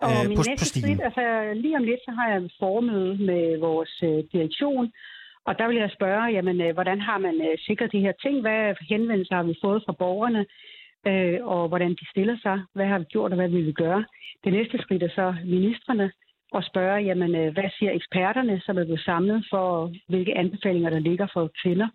Og 0.00 0.12
øh, 0.12 0.28
min 0.28 0.36
på, 0.36 0.42
næste 0.42 0.62
på 0.62 0.64
stigen? 0.64 0.86
skridt, 0.86 1.00
altså 1.08 1.24
lige 1.64 1.76
om 1.76 1.84
lidt, 1.90 2.00
så 2.06 2.10
har 2.18 2.26
jeg 2.30 2.38
et 2.42 2.52
formøde 2.58 3.14
med 3.30 3.58
vores 3.58 3.94
øh, 4.02 4.18
direktion, 4.32 4.92
og 5.48 5.52
der 5.58 5.66
vil 5.68 5.76
jeg 5.76 5.90
spørge, 5.98 6.26
jamen, 6.36 6.60
øh, 6.60 6.74
hvordan 6.74 7.00
har 7.00 7.18
man 7.18 7.34
øh, 7.46 7.58
sikret 7.58 7.92
de 7.92 8.04
her 8.06 8.14
ting? 8.24 8.40
Hvad 8.40 8.74
henvendelser 8.92 9.34
har 9.34 9.42
vi 9.42 9.54
fået 9.64 9.82
fra 9.86 9.94
borgerne? 10.02 10.42
Øh, 11.06 11.38
og 11.42 11.68
hvordan 11.68 11.90
de 11.90 12.10
stiller 12.10 12.36
sig? 12.42 12.62
Hvad 12.74 12.86
har 12.86 12.98
vi 12.98 13.04
gjort, 13.04 13.32
og 13.32 13.36
hvad 13.36 13.48
vil 13.48 13.66
vi 13.66 13.72
gøre? 13.72 14.04
Det 14.44 14.52
næste 14.52 14.78
skridt 14.78 15.02
er 15.02 15.08
så 15.08 15.34
ministerne 15.44 16.12
og 16.52 16.64
spørge, 16.64 17.04
jamen, 17.08 17.34
øh, 17.34 17.52
hvad 17.52 17.70
siger 17.78 17.92
eksperterne, 17.92 18.60
som 18.60 18.78
er 18.78 18.84
blevet 18.84 19.00
samlet 19.00 19.46
for, 19.50 19.92
hvilke 20.08 20.38
anbefalinger 20.38 20.90
der 20.90 20.98
ligger 20.98 21.26
for 21.32 21.50
kvinder? 21.62 21.88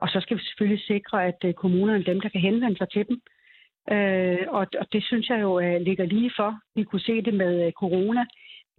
Og 0.00 0.08
så 0.08 0.20
skal 0.20 0.36
vi 0.36 0.42
selvfølgelig 0.42 0.84
sikre, 0.84 1.24
at 1.24 1.40
øh, 1.44 1.54
kommunerne 1.54 1.98
er 1.98 2.04
dem, 2.12 2.20
der 2.20 2.28
kan 2.28 2.40
henvende 2.40 2.78
sig 2.78 2.88
til 2.90 3.08
dem. 3.08 3.20
Øh, 3.90 4.38
og, 4.48 4.66
og 4.80 4.86
det 4.92 5.04
synes 5.04 5.28
jeg 5.28 5.40
jo 5.40 5.60
øh, 5.60 5.80
ligger 5.80 6.04
lige 6.04 6.32
for. 6.36 6.50
Vi 6.74 6.84
kunne 6.84 7.00
se 7.00 7.22
det 7.22 7.34
med 7.34 7.66
øh, 7.66 7.72
corona. 7.72 8.24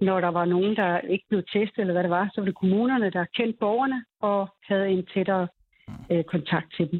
Når 0.01 0.19
der 0.19 0.27
var 0.27 0.45
nogen, 0.45 0.75
der 0.75 0.99
ikke 0.99 1.25
blev 1.29 1.43
testet, 1.43 1.79
eller 1.79 1.93
hvad 1.93 2.03
det 2.03 2.09
var, 2.09 2.29
så 2.33 2.41
var 2.41 2.45
det 2.45 2.55
kommunerne, 2.55 3.09
der 3.09 3.25
kendte 3.37 3.57
borgerne 3.59 4.05
og 4.21 4.47
havde 4.67 4.89
en 4.89 5.05
tættere 5.13 5.47
øh, 6.11 6.23
kontakt 6.23 6.67
til 6.77 6.85
dem. 6.91 6.99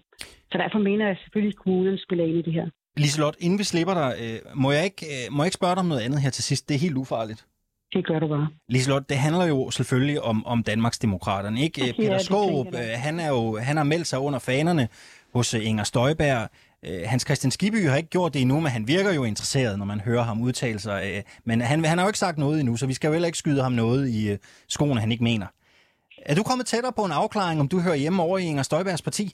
Så 0.52 0.58
derfor 0.58 0.80
mener 0.80 1.08
jeg 1.08 1.18
selvfølgelig, 1.24 1.54
at 1.58 1.64
kommunerne 1.64 2.00
spiller 2.06 2.26
ind 2.26 2.38
i 2.38 2.42
det 2.42 2.54
her. 2.54 2.66
Liselot, 2.98 3.36
inden 3.40 3.60
vi 3.60 3.64
slipper 3.64 3.94
dig, 3.94 4.14
øh, 4.24 4.40
må, 4.64 4.72
jeg 4.72 4.84
ikke, 4.84 5.06
øh, 5.06 5.34
må 5.34 5.44
jeg 5.44 5.48
ikke 5.48 5.54
spørge 5.62 5.76
dig 5.76 5.80
om 5.80 5.86
noget 5.86 6.02
andet 6.02 6.22
her 6.22 6.30
til 6.30 6.44
sidst? 6.44 6.70
Det 6.70 6.76
er 6.76 6.80
helt 6.80 6.98
ufarligt. 6.98 7.46
Det 7.94 8.06
gør 8.08 8.20
du 8.20 8.28
bare. 8.28 8.48
Liselot, 8.70 9.10
det 9.10 9.18
handler 9.18 9.46
jo 9.46 9.72
selvfølgelig 9.72 10.22
om, 10.22 10.46
om 10.46 10.64
Danmarks 10.64 11.00
Demokraterne, 11.00 11.62
ikke? 11.62 11.82
Ja, 11.82 11.88
Ja, 11.88 11.94
Peter 11.94 12.18
Skåb, 12.18 12.66
tænker 12.66 12.80
jeg. 12.80 13.02
han, 13.02 13.20
er 13.20 13.30
jo, 13.30 13.58
han 13.58 13.78
har 13.78 13.84
meldt 13.84 14.08
sig 14.08 14.20
under 14.20 14.40
fanerne 14.40 14.88
hos 15.34 15.54
øh, 15.54 15.68
Inger 15.68 15.84
Støjberg. 15.84 16.50
Øh, 16.86 17.02
Hans 17.06 17.22
Christian 17.24 17.52
Skibby 17.52 17.88
har 17.90 17.98
ikke 17.98 18.10
gjort 18.10 18.34
det 18.34 18.42
endnu, 18.42 18.60
men 18.60 18.72
han 18.72 18.88
virker 18.88 19.14
jo 19.14 19.24
interesseret, 19.24 19.78
når 19.80 19.86
man 19.86 20.00
hører 20.00 20.24
ham 20.24 20.42
udtale 20.42 20.80
sig. 20.80 21.12
øh, 21.16 21.22
Men 21.46 21.62
han, 21.62 21.86
han 21.86 21.98
har 21.98 22.06
jo 22.06 22.10
ikke 22.10 22.20
sagt 22.20 22.38
noget 22.38 22.60
endnu, 22.60 22.78
så 22.78 22.86
vi 22.88 22.94
skal 22.94 23.08
jo 23.08 23.14
heller 23.14 23.26
ikke 23.28 23.38
skyde 23.38 23.62
ham 23.62 23.72
noget 23.72 24.10
i 24.10 24.30
øh, 24.32 24.38
skoene, 24.70 25.00
han 25.00 25.12
ikke 25.12 25.24
mener. 25.24 25.48
Er 26.30 26.36
du 26.36 26.44
kommet 26.44 26.66
tættere 26.68 26.94
på 27.00 27.04
en 27.06 27.12
afklaring, 27.22 27.58
om 27.64 27.68
du 27.74 27.78
hører 27.86 27.96
hjemme 28.04 28.24
over 28.24 28.38
i 28.38 28.44
Inger 28.52 28.64
Støjbergs 28.70 29.02
parti? 29.10 29.26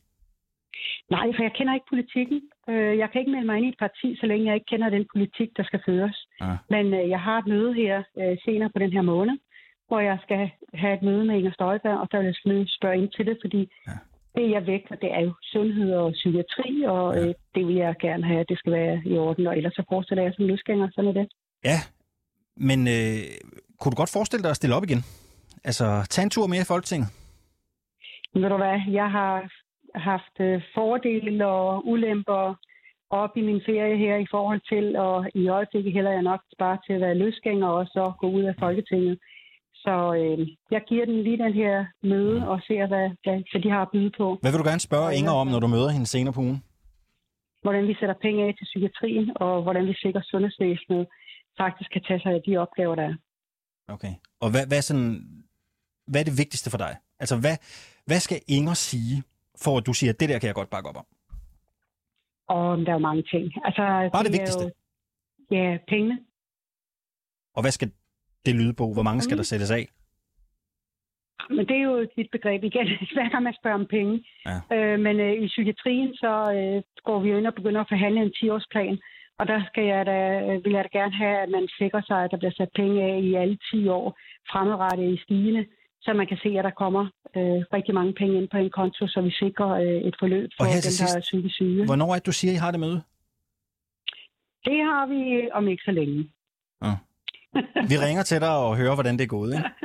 Nej, 1.16 1.28
for 1.36 1.42
jeg 1.48 1.54
kender 1.58 1.74
ikke 1.74 1.90
politikken. 1.96 2.40
Øh, 2.70 2.94
Jeg 3.02 3.08
kan 3.10 3.20
ikke 3.22 3.32
melde 3.36 3.46
mig 3.50 3.58
ind 3.58 3.66
i 3.66 3.70
et 3.76 3.80
parti, 3.86 4.08
så 4.20 4.26
længe 4.32 4.46
jeg 4.48 4.56
ikke 4.56 4.70
kender 4.74 4.90
den 4.90 5.06
politik, 5.14 5.50
der 5.58 5.64
skal 5.70 5.82
føres. 5.88 6.18
Ah. 6.42 6.58
Men 6.74 6.86
øh, 7.00 7.10
jeg 7.14 7.22
har 7.28 7.38
et 7.40 7.48
møde 7.54 7.74
her 7.82 7.96
øh, 8.22 8.38
senere 8.46 8.70
på 8.74 8.80
den 8.84 8.92
her 8.96 9.02
måned, 9.14 9.36
hvor 9.88 10.00
jeg 10.10 10.18
skal 10.26 10.42
have 10.82 10.94
et 10.98 11.04
møde 11.10 11.24
med 11.26 11.36
Inger 11.40 11.52
Støjberg, 11.58 11.98
og 12.02 12.08
der 12.12 12.18
vil 12.18 12.26
jeg 12.28 12.66
spørge 12.78 12.98
ind 13.00 13.10
til 13.16 13.26
det, 13.30 13.38
fordi 13.44 13.62
Ja. 13.88 13.96
det, 14.38 14.46
jeg 14.56 14.62
vægter, 14.72 14.96
det 15.04 15.10
er 15.18 15.22
jo 15.28 15.34
sundhed 15.54 15.90
og 16.02 16.12
psykiatri, 16.20 16.72
og 16.96 17.06
øh, 17.20 17.34
det 17.56 17.64
vil 17.68 17.76
jeg 17.76 17.96
gerne 18.02 18.24
have, 18.30 18.40
at 18.40 18.50
det 18.50 18.58
skal 18.60 18.74
være 18.74 19.02
i 19.06 19.18
orden, 19.18 19.48
og 19.48 19.58
ellers 19.58 19.74
så 19.74 19.84
fortsætter 19.94 20.24
jeg 20.24 20.34
som 20.36 20.46
løsgænger, 20.46 20.88
sådan 20.96 21.10
er 21.10 21.16
det. 21.22 21.28
Ja, 21.70 21.80
men 22.70 22.80
øh, 22.88 23.20
kunne 23.80 23.92
du 23.92 23.96
godt 24.02 24.14
forestille 24.18 24.44
dig 24.44 24.50
at 24.52 24.56
stille 24.62 24.76
op 24.76 24.84
igen? 24.84 25.04
Altså, 25.70 25.88
tag 26.10 26.24
en 26.24 26.30
tur 26.30 26.48
mere 26.48 26.66
i 26.66 26.72
Folketinget. 26.74 27.10
Ved 28.34 28.50
du 28.50 28.58
hvad, 28.58 28.78
jeg 29.00 29.10
har 29.18 29.34
haft 29.96 30.36
øh, 30.40 30.62
fordele 30.76 31.48
og 31.48 31.88
ulemper 31.92 32.44
op 33.10 33.34
i 33.40 33.42
min 33.50 33.62
ferie 33.66 33.98
her 33.98 34.16
i 34.26 34.28
forhold 34.32 34.62
til, 34.72 34.86
og 34.96 35.18
i 35.42 35.44
øjeblikket 35.48 35.94
hælder 35.94 36.12
jeg 36.12 36.22
nok 36.32 36.42
bare 36.60 36.78
til 36.86 36.94
at 36.94 37.02
være 37.02 37.20
løsgænger 37.24 37.68
og 37.68 37.86
så 37.86 38.04
gå 38.22 38.28
ud 38.38 38.44
af 38.44 38.56
Folketinget. 38.60 39.20
Så 39.84 39.96
øh, 40.22 40.48
jeg 40.72 40.82
giver 40.90 41.06
den 41.06 41.24
lige 41.24 41.44
den 41.46 41.54
her 41.54 41.86
møde 42.04 42.48
og 42.52 42.58
ser, 42.68 42.88
hvad, 42.88 43.08
hvad, 43.24 43.38
hvad 43.52 43.62
de 43.62 43.70
har 43.70 43.82
at 43.82 43.92
byde 43.94 44.12
på. 44.18 44.38
Hvad 44.42 44.52
vil 44.52 44.60
du 44.60 44.70
gerne 44.72 44.88
spørge 44.90 45.16
Inger 45.18 45.32
om, 45.42 45.48
når 45.48 45.60
du 45.60 45.68
møder 45.68 45.90
hende 45.90 46.06
senere 46.06 46.34
på 46.34 46.42
ugen? 46.42 46.64
Hvordan 47.62 47.88
vi 47.88 47.94
sætter 48.00 48.16
penge 48.22 48.40
af 48.46 48.52
til 48.58 48.66
psykiatrien, 48.70 49.28
og 49.36 49.64
hvordan 49.64 49.86
vi 49.86 49.94
sikrer 50.04 50.22
sundhedsvæsenet 50.32 51.08
faktisk 51.62 51.90
kan 51.92 52.04
tage 52.08 52.22
sig 52.24 52.32
af 52.38 52.42
de 52.48 52.58
opgaver, 52.58 52.96
der 52.96 53.04
er. 53.12 53.16
Okay. 53.96 54.14
Og 54.44 54.52
hvad, 54.52 54.66
hvad, 54.68 54.82
sådan, 54.82 55.10
hvad 56.10 56.22
er 56.22 56.28
det 56.30 56.38
vigtigste 56.38 56.70
for 56.70 56.78
dig? 56.78 56.94
Altså, 57.20 57.36
hvad, 57.44 57.56
hvad 58.06 58.20
skal 58.20 58.40
Inger 58.48 58.74
sige, 58.74 59.24
for 59.64 59.78
at 59.78 59.86
du 59.86 59.94
siger, 59.94 60.14
at 60.14 60.20
det 60.20 60.30
der 60.30 60.40
kan 60.40 60.48
jeg 60.48 60.56
godt 60.56 60.70
bakke 60.70 60.90
op 60.90 60.98
om? 60.98 61.06
Og 62.48 62.78
der 62.78 62.90
er 62.90 62.94
jo 62.94 63.08
mange 63.10 63.24
ting. 63.24 63.46
Altså, 63.66 63.84
Bare 64.14 64.24
det 64.24 64.32
er 64.34 64.38
vigtigste. 64.40 64.64
Jo, 64.64 65.56
ja, 65.58 65.78
pengene. 65.88 66.20
Og 67.56 67.62
hvad 67.64 67.72
skal 67.72 67.92
det 68.46 68.56
lyde 68.56 68.74
på? 68.74 68.94
Hvor 68.94 69.04
mange 69.04 69.22
skal 69.22 69.38
der 69.38 69.44
sættes 69.44 69.72
af? 69.72 69.86
Men 71.50 71.68
det 71.68 71.76
er 71.78 71.84
jo 71.92 71.96
et 71.96 72.10
vidt 72.16 72.32
begreb 72.32 72.64
igen, 72.64 72.88
hver 73.16 73.30
gang 73.30 73.44
man 73.44 73.56
spørger 73.60 73.80
om 73.80 73.86
penge. 73.86 74.26
Ja. 74.46 74.58
Øh, 74.76 75.00
men 75.00 75.20
øh, 75.20 75.34
i 75.44 75.48
psykiatrien, 75.48 76.16
så 76.16 76.32
øh, 76.58 76.82
går 77.04 77.20
vi 77.20 77.30
jo 77.30 77.38
ind 77.38 77.48
og 77.48 77.56
begynder 77.56 77.82
at 77.82 77.90
forhandle 77.90 78.22
en 78.22 78.34
10-årsplan. 78.38 78.98
Og 79.40 79.48
der 79.48 79.60
skal 79.70 79.86
jeg 79.94 80.06
da, 80.06 80.20
øh, 80.48 80.66
vil 80.66 80.74
jeg 80.74 80.84
da 80.84 81.00
gerne 81.00 81.16
have, 81.16 81.38
at 81.44 81.50
man 81.50 81.68
sikrer 81.80 82.02
sig, 82.08 82.20
at 82.24 82.32
der 82.32 82.38
bliver 82.38 82.56
sat 82.58 82.72
penge 82.76 83.04
af 83.04 83.20
i 83.20 83.34
alle 83.34 83.58
10 83.72 83.88
år 83.88 84.18
fremadrettet 84.52 85.14
i 85.14 85.24
stigende, 85.24 85.66
så 86.02 86.14
man 86.14 86.28
kan 86.28 86.38
se, 86.44 86.50
at 86.60 86.64
der 86.64 86.76
kommer 86.84 87.04
øh, 87.38 87.60
rigtig 87.76 87.94
mange 87.94 88.14
penge 88.14 88.38
ind 88.40 88.48
på 88.50 88.58
en 88.58 88.70
konto, 88.70 89.08
så 89.08 89.22
vi 89.22 89.32
sikrer 89.32 89.70
øh, 89.70 90.02
et 90.10 90.16
forløb 90.20 90.50
for 90.58 90.66
her 90.66 90.82
til 90.82 90.84
der 90.84 91.00
sidst, 91.02 91.16
er 91.16 91.20
psykisk 91.20 91.56
syge. 91.56 91.86
Hvornår 91.86 92.10
er 92.10 92.14
det, 92.20 92.26
du 92.26 92.32
siger, 92.32 92.52
I 92.54 92.56
har 92.56 92.72
det 92.72 92.80
møde? 92.80 93.02
Det 94.66 94.80
har 94.90 95.04
vi 95.14 95.20
øh, 95.38 95.50
om 95.54 95.68
ikke 95.68 95.84
så 95.84 95.92
længe. 95.92 96.30
Vi 97.92 97.98
ringer 98.06 98.24
til 98.24 98.42
dig 98.42 98.56
og 98.58 98.78
hører, 98.78 98.94
hvordan 98.94 99.18
det 99.18 99.24
er 99.24 99.28
gået. 99.28 99.54
Ikke? 99.54 99.70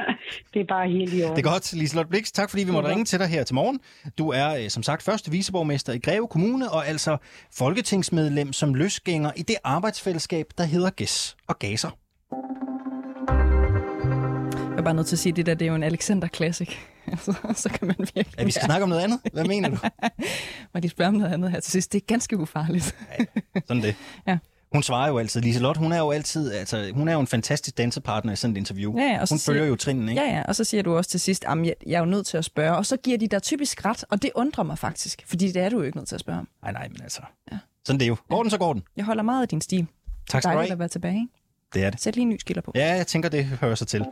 Det 0.55 0.61
er 0.61 0.65
bare 0.69 0.89
helt 0.89 1.15
i 1.15 1.23
orden. 1.23 1.37
Det 1.37 1.47
er 1.47 1.51
godt, 1.51 1.73
Liselotte 1.73 2.09
Blix. 2.11 2.33
Tak 2.33 2.51
fordi 2.51 2.65
vi 2.65 2.71
måtte 2.71 2.89
ringe 2.89 3.05
til 3.05 3.19
dig 3.19 3.29
her 3.29 3.45
til 3.45 3.55
morgen. 3.55 3.81
Du 4.19 4.29
er 4.29 4.57
øh, 4.57 4.69
som 4.69 4.83
sagt 4.83 5.03
første 5.03 5.31
viceborgmester 5.31 5.93
i 5.93 5.99
Greve 5.99 6.29
Kommune, 6.29 6.71
og 6.71 6.87
altså 6.87 7.17
folketingsmedlem 7.59 8.53
som 8.53 8.75
løsgænger 8.75 9.33
i 9.37 9.43
det 9.43 9.57
arbejdsfællesskab, 9.65 10.47
der 10.59 10.65
hedder 10.65 10.91
GES 10.97 11.37
og 11.49 11.59
Gaser. 11.59 11.91
Jeg 14.85 14.87
bare 14.87 14.95
nødt 14.95 15.07
til 15.07 15.15
at 15.17 15.21
sige, 15.21 15.31
at 15.31 15.37
det 15.37 15.47
der 15.47 15.55
det 15.55 15.65
er 15.65 15.69
jo 15.69 15.75
en 15.75 15.83
Alexander 15.83 16.29
Classic. 16.29 16.69
Altså, 17.13 17.35
så 17.55 17.69
kan 17.69 17.87
man 17.87 17.97
virkelig... 17.99 18.27
Ja, 18.39 18.45
vi 18.45 18.51
skal 18.51 18.65
snakke 18.65 18.83
om 18.83 18.89
noget 18.89 19.03
andet. 19.03 19.21
Hvad 19.33 19.45
mener 19.45 19.69
du? 19.69 19.77
Må 20.75 20.81
de 20.81 20.89
spørge 20.89 21.09
om 21.09 21.15
noget 21.15 21.33
andet 21.33 21.51
her 21.51 21.61
til 21.61 21.73
sidst? 21.73 21.93
Det 21.93 22.01
er 22.01 22.05
ganske 22.07 22.39
ufarligt. 22.39 22.97
Sådan 23.67 23.83
det. 23.83 23.95
Ja. 24.29 24.39
Hun 24.73 24.83
svarer 24.83 25.09
jo 25.09 25.19
altid. 25.19 25.41
Liselotte, 25.41 25.79
hun 25.79 25.93
er 25.93 25.99
jo 25.99 26.11
altid, 26.11 26.53
altså, 26.53 26.91
hun 26.95 27.09
er 27.09 27.13
jo 27.13 27.21
en 27.21 27.27
fantastisk 27.27 27.79
dansepartner 27.79 28.33
i 28.33 28.37
sådan 28.37 28.57
et 28.57 28.59
interview. 28.59 28.99
Ja, 28.99 29.05
ja, 29.05 29.13
og 29.21 29.29
hun 29.31 29.39
siger- 29.39 29.53
følger 29.55 29.65
jo 29.67 29.77
trinene, 29.77 30.13
ikke? 30.13 30.23
Ja, 30.23 30.37
ja, 30.37 30.43
og 30.43 30.57
så 30.57 30.65
siger 30.65 30.83
du 30.83 30.97
også 30.97 31.11
til 31.11 31.21
sidst, 31.21 31.45
at 31.49 31.59
jeg, 31.67 31.75
jeg 31.87 31.95
er 31.95 31.99
jo 31.99 32.05
nødt 32.05 32.27
til 32.27 32.37
at 32.37 32.45
spørge, 32.45 32.77
og 32.77 32.87
så 32.87 32.97
giver 32.97 33.19
de 33.19 33.27
dig 33.29 33.43
typisk 33.43 33.85
ret, 33.85 34.05
og 34.11 34.23
det 34.23 34.31
undrer 34.35 34.65
mig 34.65 34.79
faktisk, 34.79 35.23
fordi 35.27 35.53
det 35.53 35.63
er 35.63 35.69
du 35.69 35.77
jo 35.79 35.83
ikke 35.83 35.97
nødt 35.99 36.09
til 36.09 36.15
at 36.15 36.21
spørge 36.21 36.39
om. 36.39 36.49
Nej, 36.63 36.73
nej, 36.73 36.89
men 36.89 37.03
altså. 37.03 37.23
Ja. 37.53 37.59
Sådan 37.87 37.99
det 38.01 38.05
er 38.05 38.09
jo. 38.09 38.17
Går 38.29 38.43
den, 38.43 38.51
så 38.51 38.59
går 38.59 38.73
den. 38.73 38.83
Jeg 38.97 39.05
holder 39.05 39.23
meget 39.23 39.43
af 39.43 39.49
din 39.49 39.61
stil. 39.61 39.87
Tak 40.31 40.43
skal 40.43 40.51
du 40.53 40.55
Dejligt 40.57 40.69
have. 40.71 40.73
at 40.75 40.79
være 40.79 40.89
tilbage. 40.89 41.29
Det 41.75 41.85
er 41.85 41.91
det. 41.91 42.01
Sæt 42.01 42.15
lige 42.17 42.23
en 42.23 42.29
ny 42.29 42.37
skiller 42.41 42.63
på. 42.63 42.73
Ja, 42.75 42.95
jeg 42.95 43.07
tænker, 43.07 43.29
det 43.29 43.45
hører 43.45 43.75
sig 43.75 43.87
til. 43.87 44.05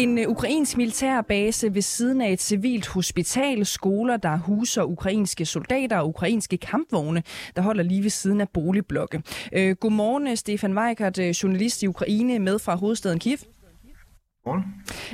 En 0.00 0.18
øh, 0.18 0.28
ukrainsk 0.28 0.76
militærbase 0.76 1.74
ved 1.74 1.82
siden 1.82 2.20
af 2.20 2.32
et 2.32 2.40
civilt 2.40 2.86
hospital, 2.88 3.66
skoler, 3.66 4.16
der 4.16 4.36
huser 4.36 4.82
ukrainske 4.82 5.46
soldater 5.46 5.98
og 5.98 6.08
ukrainske 6.08 6.56
kampvogne, 6.56 7.22
der 7.56 7.62
holder 7.62 7.82
lige 7.82 8.02
ved 8.02 8.10
siden 8.10 8.40
af 8.40 8.48
boligblokke. 8.48 9.22
Øh, 9.52 9.76
godmorgen, 9.76 10.36
Stefan 10.36 10.78
Weikert, 10.78 11.18
øh, 11.18 11.28
journalist 11.28 11.82
i 11.82 11.86
Ukraine, 11.86 12.38
med 12.38 12.58
fra 12.58 12.74
hovedstaden 12.74 13.18
Kiev. 13.18 13.38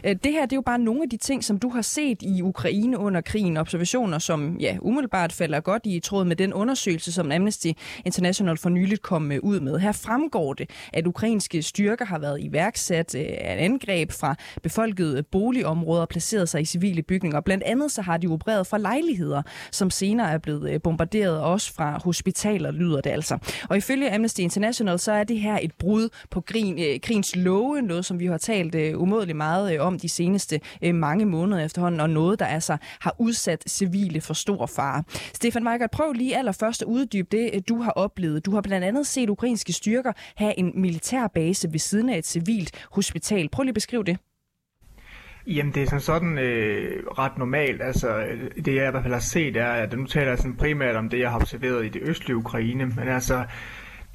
Øh, 0.05 0.17
det 0.25 0.33
her 0.33 0.43
det 0.43 0.53
er 0.53 0.57
jo 0.57 0.63
bare 0.63 0.79
nogle 0.79 1.03
af 1.03 1.11
de 1.11 1.17
ting, 1.17 1.45
som 1.45 1.59
du 1.59 1.69
har 1.69 1.83
set 1.83 2.23
i 2.23 2.43
Ukraine 2.43 2.99
under 2.99 3.21
krigen. 3.21 3.57
Observationer, 3.57 4.19
som 4.19 4.57
ja, 4.61 4.77
umiddelbart 4.81 5.33
falder 5.33 5.61
godt 5.61 5.83
i 5.85 6.01
tråd 6.01 6.25
med 6.25 6.37
den 6.37 6.53
undersøgelse, 6.53 7.13
som 7.13 7.33
Amnesty 7.33 7.67
International 8.05 8.57
for 8.57 8.69
nyligt 8.69 9.03
kom 9.03 9.33
øh, 9.33 9.39
ud 9.43 9.61
med. 9.61 9.79
Her 9.79 9.93
fremgår 9.93 10.55
det, 10.55 10.71
at 10.93 11.07
ukrainske 11.07 11.63
styrker 11.63 12.05
har 12.05 12.19
været 12.19 12.41
iværksat 12.41 13.15
af 13.15 13.55
et 13.55 13.65
angreb 13.65 14.13
fra 14.13 14.35
befolkede 14.63 15.23
boligområder 15.23 16.03
og 16.03 16.09
placeret 16.09 16.49
sig 16.49 16.61
i 16.61 16.65
civile 16.65 17.03
bygninger. 17.03 17.41
Blandt 17.41 17.65
andet 17.65 17.91
så 17.93 18.03
har 18.03 18.17
de 18.17 18.27
opereret 18.27 18.67
fra 18.67 18.79
lejligheder, 18.79 19.43
som 19.71 19.91
senere 19.91 20.33
er 20.33 20.39
blevet 20.39 20.83
bombarderet 20.83 21.41
også 21.41 21.75
fra 21.75 22.01
hospitaler, 22.05 22.71
lyder 22.71 23.01
det 23.01 23.11
altså. 23.11 23.39
Og 23.71 23.77
ifølge 23.77 24.15
Amnesty 24.15 24.41
International, 24.41 24.99
så 24.99 25.13
er 25.13 25.25
det 25.25 25.41
her 25.41 25.59
et 25.63 25.73
brud 25.79 26.09
på 26.31 26.41
krigens 26.41 27.37
love, 27.37 27.83
noget 27.83 28.05
som 28.05 28.21
vi 28.21 28.27
har 28.27 28.39
talt 28.39 28.75
umiddelbart 28.75 29.16
umådelig 29.17 29.37
meget 29.37 29.75
øh, 29.75 29.87
om 29.87 29.99
de 29.99 30.09
seneste 30.09 30.61
øh, 30.83 30.95
mange 30.95 31.27
måneder 31.27 31.65
efterhånden, 31.65 32.01
og 32.01 32.11
noget, 32.11 32.39
der 32.39 32.47
altså 32.47 32.77
har 33.01 33.15
udsat 33.19 33.65
civile 33.69 34.21
for 34.21 34.35
stor 34.35 34.67
fare. 34.67 35.03
Stefan 35.35 35.67
Weigert, 35.69 35.91
prøv 35.91 36.13
lige 36.13 36.37
allerførst 36.37 36.83
at 36.83 36.89
uddybe 36.89 37.29
det, 37.37 37.51
øh, 37.55 37.63
du 37.69 37.83
har 37.83 37.91
oplevet. 37.91 38.47
Du 38.47 38.55
har 38.55 38.61
blandt 38.61 38.87
andet 38.87 39.07
set 39.07 39.31
ukrainske 39.31 39.73
styrker 39.73 40.13
have 40.37 40.59
en 40.59 40.73
militærbase 40.75 41.73
ved 41.73 41.79
siden 41.79 42.09
af 42.09 42.19
et 42.19 42.27
civilt 42.27 42.87
hospital. 42.93 43.49
Prøv 43.49 43.63
lige 43.63 43.71
at 43.71 43.75
beskrive 43.75 44.05
det. 44.05 44.19
Jamen, 45.47 45.75
det 45.75 45.83
er 45.83 45.87
sådan, 45.87 46.01
sådan 46.01 46.39
øh, 46.39 47.07
ret 47.19 47.39
normalt. 47.39 47.83
Altså, 47.83 48.25
det 48.65 48.75
jeg 48.75 48.89
i 48.89 48.91
hvert 48.91 49.03
fald 49.03 49.15
har 49.15 49.21
set 49.21 49.57
er, 49.57 49.69
at 49.69 49.99
nu 49.99 50.07
taler 50.07 50.29
jeg 50.29 50.39
sådan 50.39 50.57
primært 50.57 50.97
om 50.97 51.09
det, 51.09 51.19
jeg 51.19 51.31
har 51.31 51.41
observeret 51.41 51.87
i 51.87 51.89
det 51.89 52.03
østlige 52.05 52.37
Ukraine, 52.37 52.87
men 52.87 53.09
altså, 53.09 53.45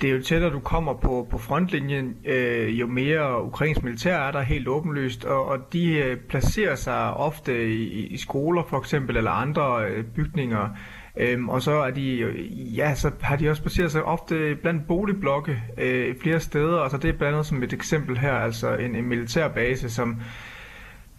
det 0.02 0.10
er 0.10 0.14
jo 0.14 0.22
tættere, 0.22 0.52
du 0.52 0.60
kommer 0.60 0.94
på, 0.94 1.28
på 1.32 1.38
frontlinjen, 1.38 2.16
øh, 2.26 2.80
jo 2.80 2.88
mere 2.88 3.44
ukrainsk 3.44 3.84
militær 3.84 4.18
er 4.18 4.32
der 4.32 4.42
helt 4.42 4.68
åbenlyst, 4.68 5.26
og, 5.26 5.46
og 5.46 5.74
de 5.74 5.98
øh, 5.98 6.18
placerer 6.18 6.76
sig 6.76 7.14
ofte 7.14 7.74
i, 7.74 8.08
i 8.08 8.18
skoler 8.18 8.64
for 8.70 8.80
eksempel, 8.80 9.18
eller 9.18 9.32
andre 9.32 9.86
øh, 9.86 10.04
bygninger, 10.04 10.70
Øhm, 11.18 11.50
og 11.50 11.62
så 11.62 11.72
er 11.72 11.92
de, 11.92 12.20
øh, 12.20 12.78
ja, 12.78 12.96
så 12.96 13.12
har 13.22 13.36
de 13.36 13.50
også 13.50 13.64
baseret 13.64 13.92
sig 13.92 14.04
ofte 14.04 14.56
blandt 14.56 14.88
boligblokke 14.88 15.64
øh, 15.78 16.16
flere 16.22 16.40
steder, 16.40 16.78
og 16.78 16.92
så 16.92 16.98
det 16.98 17.10
er 17.10 17.18
blandt 17.18 17.34
andet 17.34 17.46
som 17.46 17.64
et 17.64 17.74
eksempel 17.74 18.18
her, 18.18 18.34
altså 18.34 18.76
en, 18.76 18.96
en 18.96 19.06
militærbase, 19.06 19.90
som 19.90 20.22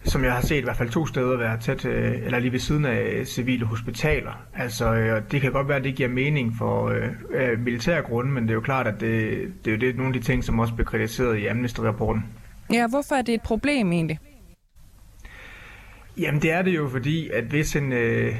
som 0.05 0.23
jeg 0.23 0.33
har 0.33 0.41
set 0.41 0.57
i 0.57 0.63
hvert 0.63 0.77
fald 0.77 0.89
to 0.89 1.05
steder 1.05 1.37
være 1.37 1.57
tæt, 1.59 1.85
øh, 1.85 2.25
eller 2.25 2.39
lige 2.39 2.51
ved 2.51 2.59
siden 2.59 2.85
af 2.85 3.27
civile 3.27 3.65
hospitaler. 3.65 4.45
Altså, 4.55 4.93
øh, 4.93 5.21
det 5.31 5.41
kan 5.41 5.51
godt 5.51 5.67
være, 5.67 5.77
at 5.77 5.83
det 5.83 5.95
giver 5.95 6.09
mening 6.09 6.53
for 6.57 6.87
øh, 7.31 7.59
militære 7.59 8.01
grunde, 8.01 8.31
men 8.31 8.43
det 8.43 8.49
er 8.49 8.53
jo 8.53 8.61
klart, 8.61 8.87
at 8.87 8.93
det, 8.99 9.31
det 9.65 9.71
er 9.71 9.75
jo 9.75 9.81
det, 9.81 9.95
nogle 9.95 10.15
af 10.15 10.21
de 10.21 10.27
ting, 10.27 10.43
som 10.43 10.59
også 10.59 10.73
bliver 10.73 10.87
kritiseret 10.87 11.37
i 11.37 11.47
Amnesty-rapporten. 11.47 12.25
Ja, 12.73 12.87
hvorfor 12.87 13.15
er 13.15 13.21
det 13.21 13.33
et 13.33 13.41
problem 13.41 13.91
egentlig? 13.91 14.19
Jamen, 16.17 16.41
det 16.41 16.51
er 16.51 16.61
det 16.61 16.75
jo, 16.75 16.89
fordi 16.89 17.29
at 17.29 17.43
hvis 17.43 17.75
en, 17.75 17.93
øh, 17.93 18.35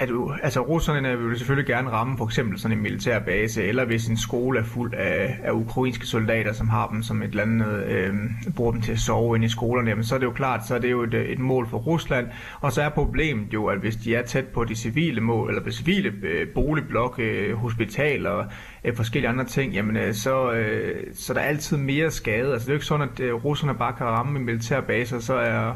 at 0.00 0.10
altså 0.42 0.60
russerne 0.60 1.18
vil 1.18 1.38
selvfølgelig 1.38 1.66
gerne 1.66 1.90
ramme 1.90 2.18
for 2.18 2.24
eksempel 2.24 2.58
sådan 2.58 2.76
en 2.76 2.82
militær 2.82 3.18
base, 3.18 3.64
eller 3.64 3.84
hvis 3.84 4.06
en 4.06 4.16
skole 4.16 4.58
er 4.58 4.64
fuld 4.64 4.94
af, 4.94 5.38
af 5.42 5.52
ukrainske 5.52 6.06
soldater, 6.06 6.52
som 6.52 6.68
har 6.68 6.88
dem 6.88 7.02
som 7.02 7.22
et 7.22 7.28
eller 7.28 7.42
andet, 7.42 7.84
øh, 7.84 8.14
bruger 8.56 8.72
dem 8.72 8.80
til 8.80 8.92
at 8.92 8.98
sove 8.98 9.36
inde 9.36 9.46
i 9.46 9.48
skolerne, 9.48 9.88
jamen, 9.88 10.04
så 10.04 10.14
er 10.14 10.18
det 10.18 10.26
jo 10.26 10.32
klart, 10.32 10.66
så 10.66 10.74
er 10.74 10.78
det 10.78 10.90
jo 10.90 11.02
et, 11.02 11.14
et 11.14 11.38
mål 11.38 11.68
for 11.68 11.78
Rusland. 11.78 12.28
Og 12.60 12.72
så 12.72 12.82
er 12.82 12.88
problemet 12.88 13.54
jo, 13.54 13.66
at 13.66 13.78
hvis 13.78 13.96
de 13.96 14.14
er 14.14 14.22
tæt 14.22 14.46
på 14.46 14.64
de 14.64 14.74
civile 14.74 15.20
mål, 15.20 15.48
eller 15.48 15.62
på 15.62 15.70
civile 15.70 16.12
øh, 16.22 16.48
boligblokke, 16.54 17.22
øh, 17.22 17.56
hospitaler, 17.56 18.44
øh, 18.84 18.96
forskellige 18.96 19.28
andre 19.28 19.44
ting, 19.44 19.72
jamen 19.72 19.96
øh, 19.96 20.14
så, 20.14 20.52
øh, 20.52 21.04
så 21.14 21.34
der 21.34 21.40
er 21.40 21.44
altid 21.44 21.76
mere 21.76 22.10
skade. 22.10 22.52
Altså 22.52 22.66
det 22.66 22.68
er 22.68 22.74
jo 22.74 22.76
ikke 22.76 22.86
sådan, 22.86 23.08
at 23.12 23.20
øh, 23.20 23.34
russerne 23.34 23.74
bare 23.74 23.92
kan 23.92 24.06
ramme 24.06 24.38
en 24.38 24.44
militær 24.44 24.80
base, 24.80 25.16
og 25.16 25.22
så 25.22 25.34
er 25.34 25.74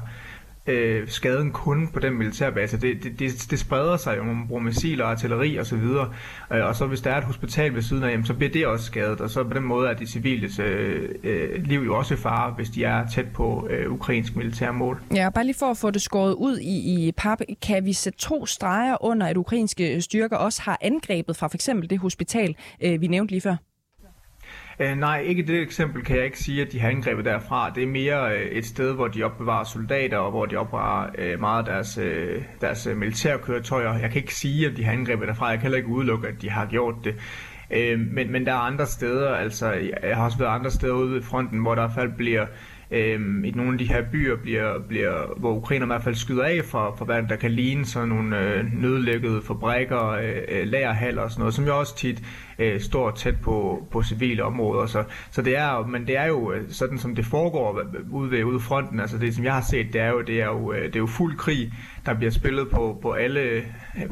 øh, 0.66 1.08
skaden 1.08 1.52
kun 1.52 1.88
på 1.88 2.00
den 2.00 2.14
militærbase. 2.18 2.80
Det, 2.80 3.02
det, 3.02 3.18
det, 3.18 3.46
det 3.50 3.58
spreder 3.58 3.96
sig 3.96 4.16
jo, 4.16 4.22
man 4.22 4.48
bruger 4.48 4.62
missiler, 4.62 5.04
artilleri 5.04 5.58
osv. 5.58 5.74
Og, 5.76 6.08
øh, 6.52 6.66
og 6.66 6.76
så 6.76 6.86
hvis 6.86 7.00
der 7.00 7.10
er 7.10 7.18
et 7.18 7.24
hospital 7.24 7.74
ved 7.74 7.82
siden 7.82 8.02
af, 8.02 8.10
jamen, 8.10 8.26
så 8.26 8.34
bliver 8.34 8.50
det 8.50 8.66
også 8.66 8.84
skadet. 8.84 9.20
Og 9.20 9.30
så 9.30 9.44
på 9.44 9.54
den 9.54 9.62
måde 9.62 9.88
er 9.88 9.94
de 9.94 10.06
civiles 10.06 10.58
øh, 10.58 11.08
øh, 11.24 11.64
liv 11.64 11.80
jo 11.80 11.98
også 11.98 12.14
i 12.14 12.16
fare, 12.16 12.50
hvis 12.50 12.70
de 12.70 12.84
er 12.84 13.06
tæt 13.14 13.26
på 13.34 13.68
øh, 13.70 13.92
ukrainsk 13.92 14.36
militærmål. 14.36 15.00
Ja, 15.14 15.30
bare 15.30 15.44
lige 15.44 15.56
for 15.58 15.66
at 15.66 15.76
få 15.76 15.90
det 15.90 16.02
skåret 16.02 16.32
ud 16.32 16.58
i, 16.58 17.06
i 17.06 17.12
pap, 17.12 17.40
kan 17.62 17.84
vi 17.84 17.92
sætte 17.92 18.18
to 18.18 18.46
streger 18.46 19.04
under, 19.04 19.26
at 19.26 19.36
ukrainske 19.36 20.02
styrker 20.02 20.36
også 20.36 20.62
har 20.62 20.78
angrebet 20.80 21.36
fra 21.36 21.46
for 21.46 21.56
eksempel 21.56 21.90
det 21.90 21.98
hospital, 21.98 22.56
øh, 22.80 23.00
vi 23.00 23.06
nævnte 23.06 23.32
lige 23.32 23.40
før? 23.40 23.56
Øh, 24.80 24.96
nej, 24.96 25.20
ikke 25.20 25.42
det 25.42 25.62
eksempel 25.62 26.04
kan 26.04 26.16
jeg 26.16 26.24
ikke 26.24 26.38
sige, 26.38 26.62
at 26.62 26.72
de 26.72 26.80
har 26.80 26.88
angrebet 26.88 27.24
derfra. 27.24 27.70
Det 27.70 27.82
er 27.82 27.86
mere 27.86 28.36
øh, 28.36 28.46
et 28.46 28.66
sted, 28.66 28.94
hvor 28.94 29.08
de 29.08 29.22
opbevarer 29.22 29.64
soldater, 29.64 30.18
og 30.18 30.30
hvor 30.30 30.46
de 30.46 30.56
opbevarer 30.56 31.10
øh, 31.18 31.40
meget 31.40 31.58
af 31.58 31.64
deres, 31.64 31.98
øh, 31.98 32.42
deres 32.60 32.86
øh, 32.86 32.96
militærkøretøjer. 32.96 33.98
Jeg 33.98 34.10
kan 34.10 34.20
ikke 34.20 34.34
sige, 34.34 34.66
at 34.66 34.76
de 34.76 34.84
har 34.84 34.92
angrebet 34.92 35.28
derfra. 35.28 35.46
Jeg 35.46 35.58
kan 35.58 35.62
heller 35.62 35.78
ikke 35.78 35.88
udelukke, 35.88 36.28
at 36.28 36.42
de 36.42 36.50
har 36.50 36.66
gjort 36.66 36.94
det. 37.04 37.14
Øh, 37.70 38.00
men, 38.00 38.32
men 38.32 38.46
der 38.46 38.52
er 38.52 38.58
andre 38.58 38.86
steder, 38.86 39.34
altså 39.34 39.72
jeg 40.02 40.16
har 40.16 40.24
også 40.24 40.38
været 40.38 40.50
andre 40.50 40.70
steder 40.70 40.94
ude 40.94 41.14
ved 41.14 41.22
fronten, 41.22 41.58
hvor 41.58 41.74
der 41.74 41.82
i 41.82 41.86
hvert 41.86 41.94
fald 41.94 42.12
bliver 42.16 42.46
Øhm, 42.90 43.44
I 43.44 43.50
nogle 43.50 43.72
af 43.72 43.78
de 43.78 43.88
her 43.88 44.02
byer, 44.12 44.36
bliver, 44.36 44.78
bliver, 44.88 45.34
hvor 45.36 45.52
ukrainer 45.52 45.86
i 45.86 45.88
hvert 45.88 46.02
fald 46.02 46.14
skyder 46.14 46.44
af 46.44 46.60
for, 46.64 46.94
for 46.98 47.04
hvad 47.04 47.22
der 47.22 47.36
kan 47.36 47.50
ligne 47.50 47.84
sådan 47.84 48.08
nogle 48.08 48.40
øh, 48.40 48.64
nødlæggede 48.72 49.42
fabrikker, 49.42 50.08
øh, 50.08 50.42
øh, 50.48 50.66
lagerhaller 50.66 51.22
og 51.22 51.30
sådan 51.30 51.40
noget, 51.40 51.54
som 51.54 51.64
jo 51.66 51.78
også 51.78 51.96
tit 51.96 52.22
øh, 52.58 52.80
står 52.80 53.10
tæt 53.10 53.40
på, 53.40 53.86
på 53.90 54.02
civile 54.02 54.44
områder. 54.44 54.86
Så, 54.86 55.04
så 55.30 55.42
det 55.42 55.56
er, 55.56 55.86
men 55.86 56.06
det 56.06 56.16
er 56.16 56.26
jo 56.26 56.52
øh, 56.52 56.62
sådan, 56.70 56.98
som 56.98 57.14
det 57.14 57.24
foregår 57.24 57.78
øh, 57.78 58.12
ude 58.12 58.30
ved 58.30 58.44
ude 58.44 58.60
fronten. 58.60 59.00
Altså 59.00 59.18
det, 59.18 59.34
som 59.34 59.44
jeg 59.44 59.54
har 59.54 59.66
set, 59.70 59.92
det 59.92 60.00
er 60.00 60.08
jo, 60.08 60.20
det 60.20 60.40
er 60.40 60.46
jo, 60.46 60.72
øh, 60.72 60.86
det 60.86 60.96
er 60.96 61.00
jo 61.00 61.06
fuld 61.06 61.36
krig, 61.36 61.72
der 62.06 62.14
bliver 62.14 62.30
spillet 62.30 62.70
på, 62.70 62.98
på 63.02 63.12
alle, 63.12 63.62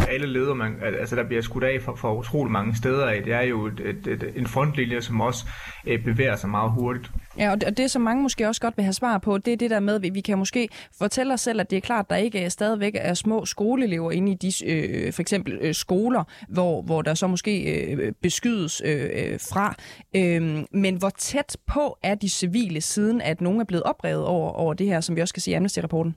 alle 0.09 0.27
leder. 0.27 0.55
Man, 0.55 0.77
altså 0.99 1.17
der 1.17 1.25
bliver 1.25 1.43
skudt 1.43 1.65
af 1.65 1.83
for, 1.83 1.95
for 1.95 2.15
utrolig 2.15 2.53
mange 2.53 2.77
steder 2.77 3.07
af. 3.07 3.23
Det 3.23 3.33
er 3.33 3.43
jo 3.43 3.67
et, 3.67 3.81
et, 3.85 4.07
et, 4.07 4.33
en 4.37 4.47
frontlinje, 4.47 5.03
som 5.03 5.21
også 5.21 5.47
øh, 5.87 6.05
bevæger 6.05 6.37
sig 6.37 6.51
meget 6.51 6.71
hurtigt. 6.71 7.11
Ja, 7.39 7.51
og 7.51 7.61
det, 7.61 7.69
og 7.69 7.77
det, 7.77 7.91
som 7.91 8.03
mange 8.03 8.23
måske 8.23 8.49
også 8.49 8.61
godt 8.61 8.77
vil 8.77 8.85
have 8.85 8.93
svar 8.93 9.19
på, 9.19 9.39
det 9.39 9.53
er 9.53 9.57
det 9.57 9.71
der 9.71 9.81
med, 9.81 9.95
at 9.95 10.15
vi 10.15 10.21
kan 10.21 10.39
måske 10.39 10.69
fortælle 10.99 11.35
os 11.35 11.41
selv, 11.41 11.61
at 11.61 11.71
det 11.71 11.77
er 11.77 11.81
klart, 11.81 12.05
at 12.07 12.11
der 12.11 12.17
ikke 12.17 12.39
er 12.39 12.49
stadigvæk 12.49 12.93
er 12.97 13.15
små 13.15 13.45
skoleelever 13.45 14.13
inde 14.13 14.33
i 14.33 14.35
de 14.35 14.53
øh, 14.67 15.13
for 15.13 15.23
eksempel 15.23 15.59
øh, 15.61 15.75
skoler, 15.75 16.25
hvor, 16.49 16.83
hvor 16.83 17.03
der 17.03 17.15
så 17.15 17.27
måske 17.27 17.83
øh, 17.83 18.13
beskydes 18.33 18.83
øh, 18.85 19.11
øh, 19.15 19.41
fra. 19.53 19.75
Øh, 20.17 20.65
men 20.83 20.97
hvor 20.97 21.11
tæt 21.19 21.57
på 21.67 21.99
er 22.03 22.15
de 22.15 22.29
civile, 22.29 22.81
siden 22.81 23.21
at 23.21 23.41
nogen 23.41 23.61
er 23.61 23.65
blevet 23.65 23.83
oprevet 23.83 24.25
over, 24.25 24.51
over 24.51 24.75
det 24.75 24.87
her, 24.87 25.01
som 25.01 25.17
vi 25.17 25.21
også 25.21 25.35
kan 25.35 25.41
se 25.41 25.51
i 25.51 25.55
Amnesty-rapporten? 25.55 26.15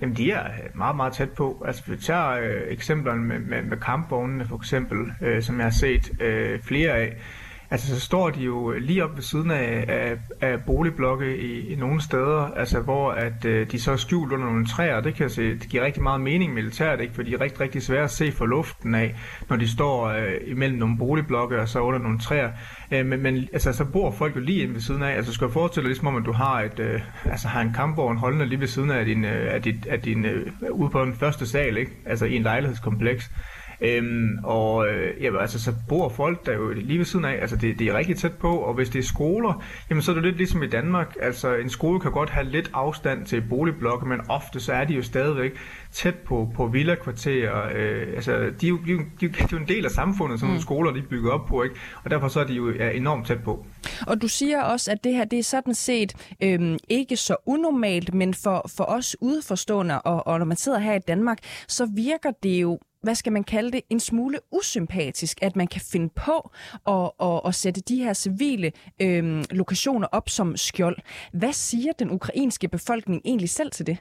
Jamen, 0.00 0.16
de 0.16 0.32
er 0.32 0.44
øh, 0.44 0.76
meget, 0.76 0.96
meget 0.96 1.12
tæt 1.12 1.30
på. 1.30 1.64
Altså, 1.66 1.82
vi 1.86 1.96
tager 1.96 2.30
øh, 2.30 2.62
eksemplerne 2.68 3.22
med, 3.22 3.38
med, 3.38 3.62
med 3.62 3.76
kampvognene, 3.76 4.44
for 4.44 4.56
eksempel, 4.56 4.98
øh, 5.22 5.42
som 5.42 5.56
jeg 5.56 5.64
har 5.64 5.70
set 5.70 6.22
øh, 6.22 6.62
flere 6.62 6.90
af. 6.90 7.16
Altså, 7.72 7.94
så 7.94 8.00
står 8.00 8.30
de 8.30 8.40
jo 8.40 8.70
lige 8.70 9.04
op 9.04 9.16
ved 9.16 9.22
siden 9.22 9.50
af, 9.50 9.84
af, 9.88 10.18
af 10.40 10.64
boligblokke 10.64 11.38
i, 11.38 11.72
i 11.72 11.76
nogle 11.76 12.02
steder, 12.02 12.52
altså 12.56 12.80
hvor 12.80 13.12
at 13.12 13.44
øh, 13.44 13.70
de 13.70 13.80
så 13.80 13.92
er 13.92 13.96
skjult 13.96 14.32
under 14.32 14.46
nogle 14.46 14.66
træer. 14.66 15.00
Det 15.00 15.14
kan 15.14 15.30
se, 15.30 15.54
det 15.54 15.68
giver 15.68 15.84
rigtig 15.84 16.02
meget 16.02 16.20
mening 16.20 16.54
militært, 16.54 17.00
ikke? 17.00 17.14
for 17.14 17.22
de 17.22 17.34
er 17.34 17.40
rigtig, 17.40 17.60
rigtig 17.60 17.82
svære 17.82 18.04
at 18.04 18.10
se 18.10 18.32
for 18.32 18.46
luften 18.46 18.94
af, 18.94 19.14
når 19.48 19.56
de 19.56 19.68
står 19.68 20.06
øh, 20.06 20.32
imellem 20.46 20.78
nogle 20.78 20.98
boligblokke 20.98 21.60
og 21.60 21.68
så 21.68 21.80
under 21.80 21.98
nogle 21.98 22.18
træer. 22.18 22.50
Øh, 22.92 23.06
men, 23.06 23.22
men 23.22 23.48
altså, 23.52 23.72
så 23.72 23.84
bor 23.84 24.10
folk 24.10 24.36
jo 24.36 24.40
lige 24.40 24.62
inde 24.62 24.74
ved 24.74 24.80
siden 24.80 25.02
af. 25.02 25.16
Altså, 25.16 25.32
skal 25.32 25.44
jeg 25.44 25.52
forestille 25.52 25.84
dig, 25.84 25.88
ligesom 25.88 26.06
om 26.06 26.16
at 26.16 26.24
du 26.26 26.32
har, 26.32 26.60
et, 26.60 26.78
øh, 26.78 27.00
altså, 27.24 27.48
har 27.48 27.60
en 27.60 27.72
kampvogn 27.72 28.16
holdende 28.16 28.46
lige 28.46 28.60
ved 28.60 28.66
siden 28.66 28.90
af 28.90 29.04
din, 29.04 29.24
øh, 29.24 29.54
af 29.54 29.62
dit, 29.62 29.86
af 29.86 30.00
din 30.00 30.24
øh, 30.24 30.46
ude 30.70 30.90
på 30.90 31.04
den 31.04 31.14
første 31.14 31.46
sal, 31.46 31.76
ikke? 31.76 31.92
altså 32.06 32.24
i 32.26 32.36
en 32.36 32.42
lejlighedskompleks. 32.42 33.30
Øhm, 33.80 34.38
og 34.44 34.88
øh, 34.88 35.22
jamen, 35.22 35.40
altså, 35.40 35.62
så 35.62 35.72
bor 35.88 36.08
folk 36.08 36.46
der 36.46 36.52
jo 36.52 36.72
lige 36.72 36.98
ved 36.98 37.04
siden 37.04 37.24
af, 37.24 37.38
altså 37.40 37.56
det, 37.56 37.78
det 37.78 37.86
er 37.86 37.94
rigtig 37.94 38.16
tæt 38.16 38.32
på, 38.32 38.56
og 38.56 38.74
hvis 38.74 38.88
det 38.88 38.98
er 38.98 39.02
skoler, 39.02 39.64
jamen 39.90 40.02
så 40.02 40.10
er 40.10 40.14
det 40.14 40.24
lidt 40.24 40.36
ligesom 40.36 40.62
i 40.62 40.66
Danmark, 40.66 41.16
altså 41.20 41.54
en 41.54 41.70
skole 41.70 42.00
kan 42.00 42.12
godt 42.12 42.30
have 42.30 42.46
lidt 42.46 42.70
afstand 42.72 43.26
til 43.26 43.42
boligblokke, 43.48 44.08
men 44.08 44.20
ofte 44.28 44.60
så 44.60 44.72
er 44.72 44.84
de 44.84 44.94
jo 44.94 45.02
stadigvæk 45.02 45.56
tæt 45.92 46.14
på, 46.14 46.50
på 46.54 46.66
villakvarterer, 46.66 47.68
øh, 47.74 48.06
altså 48.14 48.52
de 48.60 48.66
er, 48.66 48.70
jo, 48.70 48.78
de, 48.86 48.98
de, 49.20 49.28
de 49.28 49.34
er 49.40 49.48
jo 49.52 49.58
en 49.58 49.68
del 49.68 49.84
af 49.84 49.90
samfundet, 49.90 50.40
som 50.40 50.48
mm. 50.48 50.60
skoler 50.60 50.92
de 50.92 51.02
bygger 51.02 51.30
op 51.30 51.46
på, 51.46 51.62
ikke? 51.62 51.74
og 52.04 52.10
derfor 52.10 52.28
så 52.28 52.40
er 52.40 52.44
de 52.44 52.54
jo 52.54 52.72
ja, 52.72 52.90
enormt 52.90 53.26
tæt 53.26 53.42
på. 53.44 53.66
Og 54.06 54.22
du 54.22 54.28
siger 54.28 54.62
også, 54.62 54.90
at 54.90 55.04
det 55.04 55.14
her 55.14 55.24
det 55.24 55.38
er 55.38 55.42
sådan 55.42 55.74
set 55.74 56.34
øhm, 56.42 56.78
ikke 56.88 57.16
så 57.16 57.36
unormalt, 57.46 58.14
men 58.14 58.34
for, 58.34 58.70
for 58.76 58.84
os 58.84 59.16
udforstående, 59.20 60.02
og, 60.02 60.26
og 60.26 60.38
når 60.38 60.46
man 60.46 60.56
sidder 60.56 60.78
her 60.78 60.94
i 60.94 60.98
Danmark, 61.08 61.38
så 61.68 61.88
virker 61.96 62.30
det 62.42 62.62
jo 62.62 62.78
hvad 63.02 63.14
skal 63.14 63.32
man 63.32 63.44
kalde 63.44 63.72
det, 63.72 63.80
en 63.90 64.00
smule 64.00 64.38
usympatisk, 64.52 65.38
at 65.42 65.56
man 65.56 65.66
kan 65.66 65.80
finde 65.92 66.08
på 66.08 66.50
at, 66.86 67.10
at, 67.28 67.40
at 67.46 67.54
sætte 67.54 67.80
de 67.80 67.96
her 67.96 68.12
civile 68.12 68.72
øh, 69.02 69.44
lokationer 69.50 70.08
op 70.12 70.28
som 70.28 70.56
skjold. 70.56 70.96
Hvad 71.32 71.52
siger 71.52 71.92
den 71.98 72.10
ukrainske 72.10 72.68
befolkning 72.68 73.22
egentlig 73.24 73.50
selv 73.50 73.70
til 73.70 73.86
det? 73.86 73.98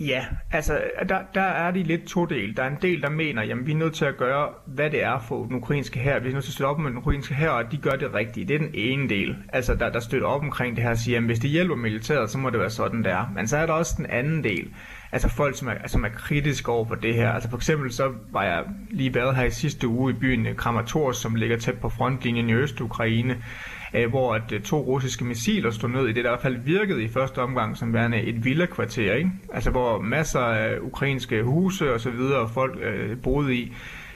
Ja, 0.00 0.24
altså 0.52 0.80
der, 1.08 1.18
der 1.34 1.42
er 1.42 1.70
de 1.70 1.82
lidt 1.82 2.06
to 2.06 2.24
del. 2.24 2.56
Der 2.56 2.62
er 2.62 2.68
en 2.68 2.78
del, 2.82 3.02
der 3.02 3.10
mener, 3.10 3.42
at 3.42 3.66
vi 3.66 3.72
er 3.72 3.76
nødt 3.76 3.94
til 3.94 4.04
at 4.04 4.16
gøre, 4.16 4.48
hvad 4.66 4.90
det 4.90 5.02
er 5.02 5.18
for 5.18 5.44
den 5.44 5.56
ukrainske 5.56 5.98
her. 5.98 6.20
Vi 6.20 6.28
er 6.28 6.32
nødt 6.32 6.44
til 6.44 6.50
at 6.50 6.54
støtte 6.54 6.68
op 6.68 6.78
med 6.78 6.90
den 6.90 6.98
ukrainske 6.98 7.34
her, 7.34 7.50
og 7.50 7.72
de 7.72 7.76
gør 7.76 7.90
det 7.90 8.14
rigtigt. 8.14 8.48
Det 8.48 8.54
er 8.54 8.58
den 8.58 8.70
ene 8.74 9.08
del, 9.08 9.36
altså 9.52 9.74
der, 9.74 9.90
der 9.90 10.00
støtter 10.00 10.28
op 10.28 10.42
omkring 10.42 10.76
det 10.76 10.84
her 10.84 10.90
og 10.90 10.98
siger, 10.98 11.18
at 11.18 11.24
hvis 11.24 11.38
det 11.38 11.50
hjælper 11.50 11.74
militæret, 11.74 12.30
så 12.30 12.38
må 12.38 12.50
det 12.50 12.60
være 12.60 12.70
sådan, 12.70 13.04
der. 13.04 13.32
Men 13.34 13.48
så 13.48 13.56
er 13.56 13.66
der 13.66 13.72
også 13.72 13.94
den 13.96 14.06
anden 14.06 14.44
del, 14.44 14.74
altså 15.12 15.28
folk, 15.28 15.58
som 15.58 15.68
er, 15.68 15.72
altså, 15.72 15.92
som 15.92 16.04
er 16.04 16.08
kritiske 16.08 16.72
over 16.72 16.84
for 16.84 16.94
det 16.94 17.14
her. 17.14 17.32
Altså 17.32 17.50
for 17.50 17.56
eksempel 17.56 17.92
så 17.92 18.12
var 18.32 18.44
jeg 18.44 18.64
lige 18.90 19.14
været 19.14 19.36
her 19.36 19.44
i 19.44 19.50
sidste 19.50 19.88
uge 19.88 20.12
i 20.12 20.14
byen 20.14 20.56
Kramatorsk, 20.56 21.22
som 21.22 21.34
ligger 21.34 21.58
tæt 21.58 21.78
på 21.78 21.88
frontlinjen 21.88 22.50
i 22.50 22.54
Øst-Ukraine, 22.54 23.42
øh, 23.94 24.08
hvor 24.08 24.34
at 24.34 24.52
øh, 24.52 24.62
to 24.62 24.80
russiske 24.80 25.24
missiler 25.24 25.70
stod 25.70 25.88
ned 25.88 26.08
i 26.08 26.12
det, 26.12 26.24
der 26.24 26.30
i 26.30 26.32
hvert 26.32 26.42
fald 26.42 26.56
virkede 26.64 27.02
i 27.02 27.08
første 27.08 27.38
omgang 27.38 27.76
som 27.76 27.92
værende 27.92 28.22
et 28.22 28.44
villa-kvarter, 28.44 29.14
ikke? 29.14 29.30
Altså 29.54 29.70
hvor 29.70 30.00
masser 30.00 30.40
af 30.40 30.78
ukrainske 30.80 31.42
huse 31.42 31.92
og 31.92 32.00
så 32.00 32.10
videre 32.10 32.48
folk 32.48 32.78
øh, 32.82 33.22
boede 33.22 33.54
i 33.54 33.72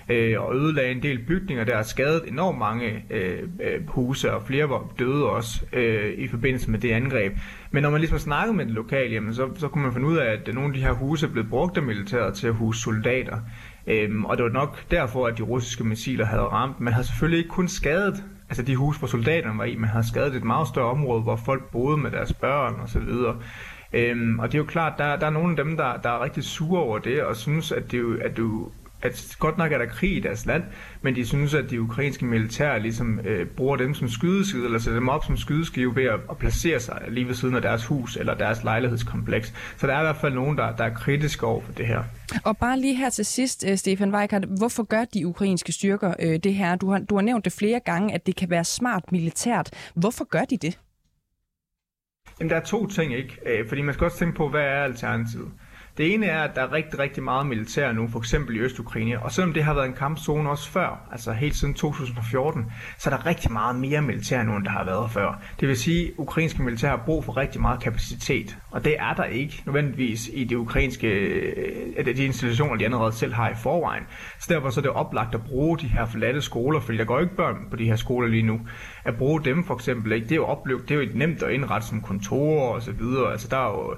øh, 0.08 0.40
og 0.40 0.56
ødelagde 0.56 0.90
en 0.90 1.02
del 1.02 1.18
bygninger, 1.26 1.64
der 1.64 1.76
har 1.76 1.82
skadet 1.82 2.22
enormt 2.28 2.58
mange 2.58 3.04
øh, 3.10 3.38
øh, 3.62 3.88
huse, 3.88 4.32
og 4.32 4.42
flere 4.46 4.68
var 4.68 4.92
døde 4.98 5.30
også 5.30 5.64
øh, 5.72 6.12
i 6.18 6.28
forbindelse 6.28 6.70
med 6.70 6.78
det 6.78 6.90
angreb. 6.90 7.32
Men 7.70 7.82
når 7.82 7.90
man 7.90 8.00
ligesom 8.00 8.18
snakkede 8.18 8.56
med 8.56 8.66
det 8.66 8.74
lokale, 8.74 9.14
jamen, 9.14 9.34
så, 9.34 9.48
så 9.56 9.68
kunne 9.68 9.84
man 9.84 9.92
finde 9.92 10.06
ud 10.06 10.16
af, 10.16 10.32
at 10.32 10.54
nogle 10.54 10.68
af 10.68 10.74
de 10.74 10.80
her 10.80 10.92
huse 10.92 11.26
er 11.26 11.30
blevet 11.30 11.50
brugt 11.50 11.76
af 11.76 11.82
militæret 11.82 12.34
til 12.34 12.46
at 12.46 12.54
huse 12.54 12.80
soldater. 12.80 13.38
Øhm, 13.86 14.24
og 14.24 14.36
det 14.36 14.44
var 14.44 14.50
nok 14.50 14.90
derfor, 14.90 15.26
at 15.26 15.38
de 15.38 15.42
russiske 15.42 15.84
missiler 15.84 16.24
havde 16.24 16.42
ramt. 16.42 16.80
Man 16.80 16.92
havde 16.92 17.06
selvfølgelig 17.06 17.38
ikke 17.38 17.50
kun 17.50 17.68
skadet 17.68 18.24
altså 18.48 18.62
de 18.62 18.76
huse, 18.76 18.98
hvor 18.98 19.08
soldaterne 19.08 19.58
var 19.58 19.64
i, 19.64 19.76
man 19.76 19.88
havde 19.88 20.08
skadet 20.08 20.34
et 20.34 20.44
meget 20.44 20.68
større 20.68 20.90
område, 20.90 21.22
hvor 21.22 21.36
folk 21.36 21.70
boede 21.70 21.96
med 21.96 22.10
deres 22.10 22.32
børn 22.32 22.74
og 22.80 22.88
så 22.88 22.98
videre. 22.98 23.36
Øhm, 23.92 24.38
og 24.38 24.48
det 24.48 24.54
er 24.54 24.58
jo 24.58 24.64
klart, 24.64 24.92
der, 24.98 25.16
der 25.16 25.26
er 25.26 25.30
nogle 25.30 25.50
af 25.50 25.56
dem, 25.56 25.76
der, 25.76 25.96
der 25.96 26.10
er 26.10 26.24
rigtig 26.24 26.44
sure 26.44 26.82
over 26.82 26.98
det, 26.98 27.22
og 27.22 27.36
synes, 27.36 27.72
at 27.72 27.92
det, 27.92 27.98
jo, 27.98 28.16
at 28.20 28.36
det 28.36 28.44
at 29.04 29.36
godt 29.38 29.58
nok 29.58 29.72
er 29.72 29.78
der 29.78 29.86
krig 29.86 30.16
i 30.16 30.20
deres 30.20 30.46
land, 30.46 30.62
men 31.02 31.14
de 31.14 31.26
synes, 31.26 31.54
at 31.54 31.70
de 31.70 31.80
ukrainske 31.80 32.24
militære 32.24 32.80
ligesom 32.80 33.20
øh, 33.24 33.46
bruger 33.46 33.76
dem 33.76 33.94
som 33.94 34.08
skydeskive, 34.08 34.64
eller 34.64 34.78
sætter 34.78 35.00
dem 35.00 35.08
op 35.08 35.24
som 35.24 35.36
skydeskive 35.36 35.96
ved 35.96 36.04
at, 36.04 36.20
at 36.30 36.38
placere 36.38 36.80
sig 36.80 37.02
lige 37.08 37.26
ved 37.26 37.34
siden 37.34 37.54
af 37.54 37.62
deres 37.62 37.86
hus 37.86 38.16
eller 38.16 38.34
deres 38.34 38.64
lejlighedskompleks. 38.64 39.54
Så 39.76 39.86
der 39.86 39.94
er 39.94 40.00
i 40.00 40.04
hvert 40.04 40.16
fald 40.16 40.34
nogen, 40.34 40.58
der, 40.58 40.76
der 40.76 40.84
er 40.84 40.94
kritiske 40.94 41.46
over 41.46 41.60
for 41.60 41.72
det 41.72 41.86
her. 41.86 42.02
Og 42.44 42.56
bare 42.56 42.80
lige 42.80 42.94
her 42.94 43.10
til 43.10 43.24
sidst, 43.24 43.64
øh, 43.68 43.76
Stefan 43.76 44.14
Weikart, 44.14 44.44
hvorfor 44.58 44.82
gør 44.82 45.04
de 45.04 45.26
ukrainske 45.26 45.72
styrker 45.72 46.14
øh, 46.20 46.38
det 46.38 46.54
her? 46.54 46.76
Du 46.76 46.90
har, 46.90 46.98
du 46.98 47.14
har 47.14 47.22
nævnt 47.22 47.44
det 47.44 47.52
flere 47.52 47.80
gange, 47.80 48.14
at 48.14 48.26
det 48.26 48.36
kan 48.36 48.50
være 48.50 48.64
smart 48.64 49.12
militært. 49.12 49.70
Hvorfor 49.94 50.24
gør 50.24 50.44
de 50.44 50.56
det? 50.56 50.78
Jamen, 52.40 52.50
der 52.50 52.56
er 52.56 52.64
to 52.64 52.86
ting, 52.86 53.14
ikke? 53.14 53.38
Øh, 53.46 53.68
fordi 53.68 53.82
man 53.82 53.94
skal 53.94 54.04
også 54.04 54.18
tænke 54.18 54.36
på, 54.36 54.48
hvad 54.48 54.60
er 54.60 54.84
alternativet? 54.84 55.48
Det 55.96 56.14
ene 56.14 56.26
er, 56.26 56.42
at 56.42 56.50
der 56.54 56.62
er 56.62 56.72
rigtig, 56.72 56.98
rigtig 56.98 57.22
meget 57.22 57.46
militær 57.46 57.92
nu, 57.92 58.08
for 58.08 58.18
eksempel 58.18 58.56
i 58.56 58.58
Øst-Ukraine. 58.58 59.22
Og 59.22 59.32
selvom 59.32 59.52
det 59.52 59.64
har 59.64 59.74
været 59.74 59.86
en 59.86 59.92
kampzone 59.92 60.50
også 60.50 60.70
før, 60.70 61.08
altså 61.12 61.32
helt 61.32 61.56
siden 61.56 61.74
2014, 61.74 62.72
så 62.98 63.10
er 63.10 63.16
der 63.16 63.26
rigtig 63.26 63.52
meget 63.52 63.76
mere 63.76 64.02
militær 64.02 64.42
nu, 64.42 64.56
end 64.56 64.64
der 64.64 64.70
har 64.70 64.84
været 64.84 65.10
før. 65.10 65.40
Det 65.60 65.68
vil 65.68 65.76
sige, 65.76 66.06
at 66.06 66.12
ukrainske 66.18 66.62
militær 66.62 66.88
har 66.88 67.02
brug 67.06 67.24
for 67.24 67.36
rigtig 67.36 67.60
meget 67.60 67.80
kapacitet. 67.80 68.56
Og 68.70 68.84
det 68.84 68.96
er 68.98 69.14
der 69.14 69.24
ikke 69.24 69.62
nødvendigvis 69.66 70.30
i 70.32 70.44
de 70.44 70.58
ukrainske 70.58 71.08
øh, 71.08 72.06
de 72.06 72.24
institutioner, 72.24 72.76
de 72.76 72.84
allerede 72.84 73.12
selv 73.12 73.32
har 73.32 73.50
i 73.50 73.54
forvejen. 73.62 74.04
Så 74.38 74.54
derfor 74.54 74.70
så 74.70 74.80
er 74.80 74.82
det 74.82 74.90
oplagt 74.90 75.34
at 75.34 75.44
bruge 75.44 75.78
de 75.78 75.86
her 75.86 76.06
forladte 76.06 76.42
skoler, 76.42 76.80
fordi 76.80 76.98
der 76.98 77.04
går 77.04 77.20
ikke 77.20 77.36
børn 77.36 77.56
på 77.70 77.76
de 77.76 77.84
her 77.84 77.96
skoler 77.96 78.28
lige 78.28 78.42
nu. 78.42 78.60
At 79.04 79.16
bruge 79.16 79.44
dem 79.44 79.64
for 79.64 79.74
eksempel, 79.74 80.12
ikke? 80.12 80.24
det 80.24 80.32
er 80.32 80.36
jo 80.36 80.44
oplevet, 80.44 80.88
det 80.88 80.94
er 80.96 81.04
jo 81.04 81.08
nemt 81.14 81.42
at 81.42 81.52
indrette 81.52 81.86
som 81.86 82.00
kontorer 82.00 82.74
og 82.74 82.82
så 82.82 82.92
videre. 82.92 83.32
Altså 83.32 83.48
der 83.48 83.56
er 83.56 83.70
jo 83.70 83.96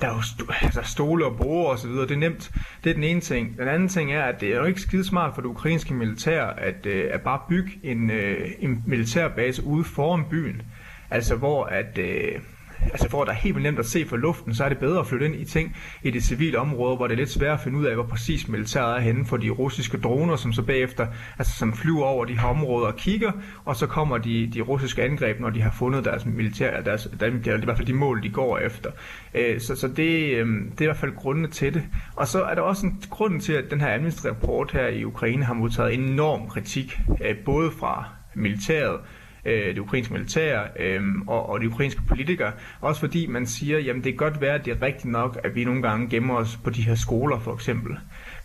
der 0.00 0.06
er 0.08 0.14
jo 0.14 0.18
st- 0.20 0.64
altså 0.64 0.80
stole 0.84 1.26
og 1.26 1.36
bruger 1.36 1.70
og 1.70 1.78
så 1.78 1.88
videre. 1.88 2.02
Det 2.06 2.14
er 2.14 2.18
nemt. 2.18 2.50
Det 2.84 2.90
er 2.90 2.94
den 2.94 3.04
ene 3.04 3.20
ting. 3.20 3.58
Den 3.58 3.68
anden 3.68 3.88
ting 3.88 4.12
er, 4.12 4.22
at 4.24 4.40
det 4.40 4.48
er 4.52 4.56
jo 4.56 4.64
ikke 4.64 4.80
skide 4.80 5.04
smart 5.04 5.34
for 5.34 5.42
det 5.42 5.48
ukrainske 5.48 5.94
militær 5.94 6.44
at, 6.46 6.86
øh, 6.86 7.04
at 7.10 7.20
bare 7.20 7.40
bygge 7.48 7.70
en, 7.82 8.10
øh, 8.10 8.50
en 8.58 8.82
militærbase 8.86 9.64
ude 9.64 9.84
foran 9.84 10.24
byen. 10.30 10.62
Altså 11.10 11.36
hvor 11.36 11.64
at, 11.64 11.98
øh, 11.98 12.38
altså 12.84 13.10
for 13.10 13.22
at 13.22 13.26
det 13.26 13.32
er 13.32 13.38
helt 13.38 13.62
nemt 13.62 13.78
at 13.78 13.86
se 13.86 14.06
fra 14.06 14.16
luften, 14.16 14.54
så 14.54 14.64
er 14.64 14.68
det 14.68 14.78
bedre 14.78 15.00
at 15.00 15.06
flytte 15.06 15.26
ind 15.26 15.34
i 15.34 15.44
ting 15.44 15.76
i 16.02 16.10
det 16.10 16.24
civile 16.24 16.58
område, 16.58 16.96
hvor 16.96 17.06
det 17.06 17.14
er 17.14 17.18
lidt 17.18 17.30
svært 17.30 17.54
at 17.54 17.60
finde 17.60 17.78
ud 17.78 17.84
af, 17.84 17.94
hvor 17.94 18.04
præcis 18.04 18.48
militæret 18.48 18.96
er 18.96 19.00
henne 19.00 19.26
for 19.26 19.36
de 19.36 19.50
russiske 19.50 19.98
droner, 19.98 20.36
som 20.36 20.52
så 20.52 20.62
bagefter, 20.62 21.06
altså 21.38 21.52
som 21.58 21.72
flyver 21.72 22.04
over 22.04 22.24
de 22.24 22.38
her 22.38 22.48
områder 22.48 22.86
og 22.86 22.96
kigger, 22.96 23.32
og 23.64 23.76
så 23.76 23.86
kommer 23.86 24.18
de, 24.18 24.50
de 24.54 24.60
russiske 24.60 25.02
angreb, 25.02 25.40
når 25.40 25.50
de 25.50 25.60
har 25.60 25.74
fundet 25.78 26.04
deres 26.04 26.26
militær, 26.26 26.80
deres, 26.80 27.08
der, 27.20 27.30
det 27.30 27.46
er 27.46 27.56
i 27.56 27.64
hvert 27.64 27.76
fald 27.76 27.86
de 27.86 27.92
mål, 27.92 28.22
de 28.22 28.28
går 28.28 28.58
efter. 28.58 28.90
Øh, 29.34 29.60
så, 29.60 29.76
så 29.76 29.88
det, 29.88 30.30
øh, 30.30 30.46
det 30.70 30.78
er 30.78 30.82
i 30.82 30.84
hvert 30.84 30.96
fald 30.96 31.16
grundene 31.16 31.48
til 31.48 31.74
det. 31.74 31.82
Og 32.16 32.28
så 32.28 32.42
er 32.42 32.54
der 32.54 32.62
også 32.62 32.86
en 32.86 33.02
grund 33.10 33.40
til, 33.40 33.52
at 33.52 33.70
den 33.70 33.80
her 33.80 33.94
Amnesty 33.94 34.26
rapport 34.26 34.72
her 34.72 34.86
i 34.88 35.04
Ukraine 35.04 35.44
har 35.44 35.54
modtaget 35.54 35.94
enorm 35.94 36.48
kritik, 36.48 36.98
øh, 37.24 37.36
både 37.44 37.70
fra 37.70 38.04
militæret, 38.34 39.00
øh, 39.44 39.74
det 39.74 39.78
ukrainske 39.78 40.14
militær 40.14 40.60
øh, 40.78 41.02
og, 41.26 41.48
og 41.48 41.60
de 41.60 41.68
ukrainske 41.68 42.02
politikere. 42.08 42.52
Også 42.80 43.00
fordi 43.00 43.26
man 43.26 43.46
siger, 43.46 43.78
jamen 43.78 44.04
det 44.04 44.12
kan 44.12 44.30
godt 44.30 44.40
være, 44.40 44.54
at 44.54 44.64
det 44.64 44.70
er 44.70 44.82
rigtigt 44.82 45.12
nok, 45.12 45.38
at 45.44 45.54
vi 45.54 45.64
nogle 45.64 45.82
gange 45.82 46.08
gemmer 46.08 46.34
os 46.34 46.56
på 46.64 46.70
de 46.70 46.82
her 46.82 46.94
skoler 46.94 47.38
for 47.38 47.54
eksempel. 47.54 47.96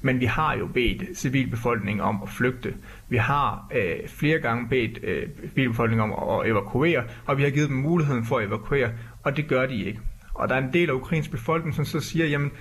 Men 0.01 0.19
vi 0.19 0.25
har 0.25 0.57
jo 0.57 0.67
bedt 0.67 1.17
civilbefolkningen 1.17 2.01
om 2.01 2.19
at 2.23 2.29
flygte. 2.29 2.73
Vi 3.09 3.17
har 3.17 3.67
øh, 3.75 4.07
flere 4.07 4.39
gange 4.39 4.67
bedt 4.69 4.99
øh, 5.03 5.29
civilbefolkningen 5.49 6.11
om 6.11 6.39
at 6.39 6.49
evakuere, 6.51 7.03
og 7.25 7.37
vi 7.37 7.43
har 7.43 7.49
givet 7.49 7.69
dem 7.69 7.77
muligheden 7.77 8.25
for 8.25 8.37
at 8.37 8.47
evakuere, 8.47 8.89
og 9.23 9.37
det 9.37 9.47
gør 9.47 9.65
de 9.65 9.83
ikke. 9.83 9.99
Og 10.33 10.49
der 10.49 10.55
er 10.55 10.59
en 10.59 10.73
del 10.73 10.89
af 10.89 10.93
ukrainsk 10.93 11.31
befolkning, 11.31 11.75
som 11.75 11.85
så 11.85 11.99
siger, 11.99 12.25
jamen 12.25 12.51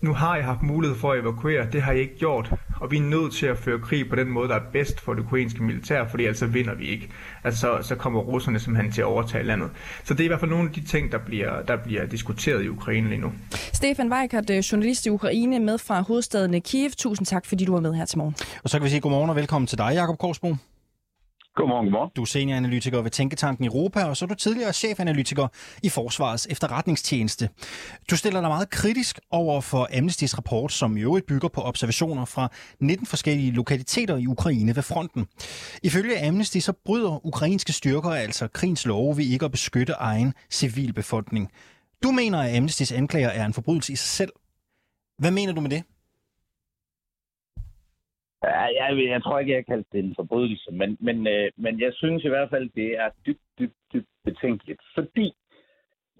nu 0.00 0.12
har 0.14 0.36
jeg 0.36 0.44
haft 0.44 0.62
mulighed 0.62 0.96
for 0.96 1.12
at 1.12 1.20
evakuere, 1.20 1.66
det 1.72 1.82
har 1.82 1.92
jeg 1.92 2.00
ikke 2.00 2.18
gjort, 2.18 2.52
og 2.80 2.90
vi 2.90 2.96
er 2.96 3.02
nødt 3.02 3.32
til 3.32 3.46
at 3.46 3.58
føre 3.58 3.78
krig 3.78 4.08
på 4.08 4.16
den 4.16 4.28
måde, 4.28 4.48
der 4.48 4.54
er 4.54 4.70
bedst 4.72 5.00
for 5.00 5.14
det 5.14 5.22
ukrainske 5.22 5.62
militær, 5.62 6.08
fordi 6.08 6.24
altså 6.24 6.46
vinder 6.46 6.74
vi 6.74 6.86
ikke. 6.86 7.08
Altså 7.44 7.60
så, 7.60 7.88
så 7.88 7.94
kommer 7.94 8.20
russerne 8.20 8.58
simpelthen 8.58 8.92
til 8.92 9.00
at 9.00 9.06
overtage 9.06 9.44
landet. 9.44 9.70
Så 10.04 10.14
det 10.14 10.20
er 10.20 10.24
i 10.24 10.28
hvert 10.28 10.40
fald 10.40 10.50
nogle 10.50 10.68
af 10.68 10.74
de 10.74 10.86
ting, 10.86 11.12
der 11.12 11.18
bliver, 11.18 11.62
der 11.62 11.76
bliver 11.76 12.06
diskuteret 12.06 12.64
i 12.64 12.68
Ukraine 12.68 13.08
lige 13.08 13.20
nu. 13.20 13.32
Stefan 13.52 14.12
Weikert, 14.12 14.50
øh, 14.50 14.58
journalist 14.58 15.06
i 15.06 15.10
Ukraine, 15.10 15.60
med 15.60 15.78
fra 15.78 16.00
hovedstaden 16.00 16.62
Kiev. 16.62 16.90
Tusind 16.90 17.26
tak, 17.26 17.46
fordi 17.46 17.64
du 17.64 17.72
var 17.72 17.80
med 17.80 17.94
her 17.94 18.04
til 18.04 18.18
morgen. 18.18 18.34
Og 18.64 18.70
så 18.70 18.78
kan 18.78 18.84
vi 18.84 18.90
sige 18.90 19.00
godmorgen 19.00 19.30
og 19.30 19.36
velkommen 19.36 19.66
til 19.66 19.78
dig, 19.78 19.90
Jakob 19.94 20.18
Korsbo. 20.18 20.56
Godmorgen, 21.58 21.86
godmorgen. 21.86 22.10
Du 22.16 22.22
er 22.22 22.26
senioranalytiker 22.26 23.02
ved 23.02 23.10
Tænketanken 23.10 23.64
Europa, 23.64 24.04
og 24.04 24.16
så 24.16 24.24
er 24.24 24.26
du 24.26 24.34
tidligere 24.34 24.72
chefanalytiker 24.72 25.48
i 25.82 25.88
Forsvarets 25.88 26.46
efterretningstjeneste. 26.50 27.48
Du 28.10 28.16
stiller 28.16 28.40
dig 28.40 28.50
meget 28.50 28.70
kritisk 28.70 29.20
over 29.30 29.60
for 29.60 29.88
Amnesty's 29.92 30.36
rapport, 30.36 30.72
som 30.72 30.96
i 30.96 31.00
øvrigt 31.00 31.26
bygger 31.26 31.48
på 31.48 31.60
observationer 31.60 32.24
fra 32.24 32.48
19 32.80 33.06
forskellige 33.06 33.50
lokaliteter 33.50 34.16
i 34.16 34.26
Ukraine 34.26 34.76
ved 34.76 34.82
fronten. 34.82 35.26
Ifølge 35.82 36.26
Amnesty 36.26 36.58
så 36.58 36.72
bryder 36.84 37.26
ukrainske 37.26 37.72
styrker 37.72 38.10
altså 38.10 38.48
krigens 38.48 38.86
love 38.86 39.16
ved 39.16 39.24
ikke 39.24 39.44
at 39.44 39.50
beskytte 39.50 39.92
egen 39.92 40.34
civilbefolkning. 40.50 41.50
Du 42.02 42.10
mener, 42.10 42.38
at 42.38 42.56
Amnestys 42.56 42.92
anklager 42.92 43.28
er 43.28 43.46
en 43.46 43.54
forbrydelse 43.54 43.92
i 43.92 43.96
sig 43.96 44.08
selv. 44.08 44.32
Hvad 45.18 45.30
mener 45.30 45.52
du 45.52 45.60
med 45.60 45.70
det? 45.70 45.82
Ja, 48.44 48.62
jeg, 48.78 49.08
jeg 49.08 49.22
tror 49.22 49.38
ikke, 49.38 49.52
jeg 49.52 49.66
kalder 49.66 49.84
det 49.92 50.04
en 50.04 50.14
forbrydelse, 50.14 50.70
men, 50.72 50.96
men, 51.00 51.26
øh, 51.26 51.50
men 51.56 51.80
jeg 51.80 51.92
synes 51.94 52.24
i 52.24 52.28
hvert 52.28 52.50
fald, 52.50 52.70
det 52.74 52.98
er 52.98 53.10
dybt, 53.26 53.40
dybt, 53.58 53.76
dybt 53.92 54.08
betænkeligt. 54.24 54.80
Fordi 54.94 55.32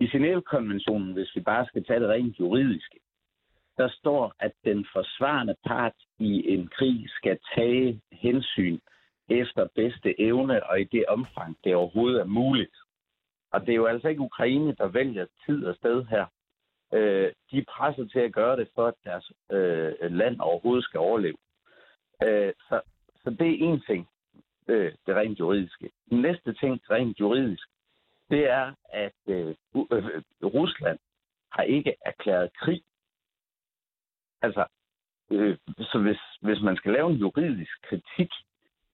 i 0.01 0.07
Genève-konventionen, 0.07 1.13
hvis 1.13 1.37
vi 1.37 1.41
bare 1.41 1.67
skal 1.67 1.85
tage 1.85 2.01
det 2.01 2.09
rent 2.09 2.41
juridiske, 2.41 2.99
der 3.77 3.89
står, 3.89 4.35
at 4.41 4.53
den 4.65 4.87
forsvarende 4.93 5.57
part 5.67 5.93
i 6.19 6.55
en 6.55 6.69
krig 6.69 7.07
skal 7.09 7.39
tage 7.55 8.01
hensyn 8.13 8.79
efter 9.29 9.69
bedste 9.75 10.21
evne 10.21 10.67
og 10.71 10.81
i 10.81 10.85
det 10.85 11.05
omfang, 11.09 11.57
det 11.65 11.75
overhovedet 11.75 12.21
er 12.21 12.25
muligt. 12.25 12.77
Og 13.53 13.61
det 13.61 13.69
er 13.69 13.77
jo 13.77 13.87
altså 13.87 14.09
ikke 14.09 14.21
Ukraine, 14.21 14.75
der 14.75 14.89
vælger 14.89 15.27
tid 15.47 15.65
og 15.65 15.75
sted 15.75 16.05
her. 16.05 16.27
Øh, 16.93 17.33
de 17.51 17.59
er 17.59 17.65
presset 17.69 18.11
til 18.11 18.21
at 18.21 18.33
gøre 18.33 18.57
det, 18.57 18.69
for 18.75 18.87
at 18.87 18.95
deres 19.05 19.33
øh, 19.53 20.13
land 20.13 20.41
overhovedet 20.41 20.85
skal 20.85 21.01
overleve. 21.01 21.37
Øh, 22.23 22.53
så, 22.69 22.81
så 23.23 23.31
det 23.31 23.49
er 23.51 23.67
en 23.69 23.81
ting, 23.81 24.09
øh, 24.69 24.93
det 25.07 25.17
rent 25.17 25.39
juridiske. 25.41 25.91
Den 26.11 26.23
næste 26.23 26.53
ting, 26.53 26.81
rent 26.91 27.21
juridisk, 27.21 27.69
det 28.31 28.51
er, 28.51 28.75
at 28.93 29.13
øh, 29.29 29.55
øh, 29.93 30.23
Rusland 30.43 30.99
har 31.53 31.63
ikke 31.63 31.95
erklæret 32.07 32.51
krig. 32.57 32.83
Altså, 34.43 34.67
øh, 35.31 35.57
så 35.79 35.99
hvis, 35.99 36.21
hvis 36.41 36.63
man 36.63 36.77
skal 36.77 36.93
lave 36.93 37.11
en 37.11 37.17
juridisk 37.17 37.83
kritik 37.83 38.31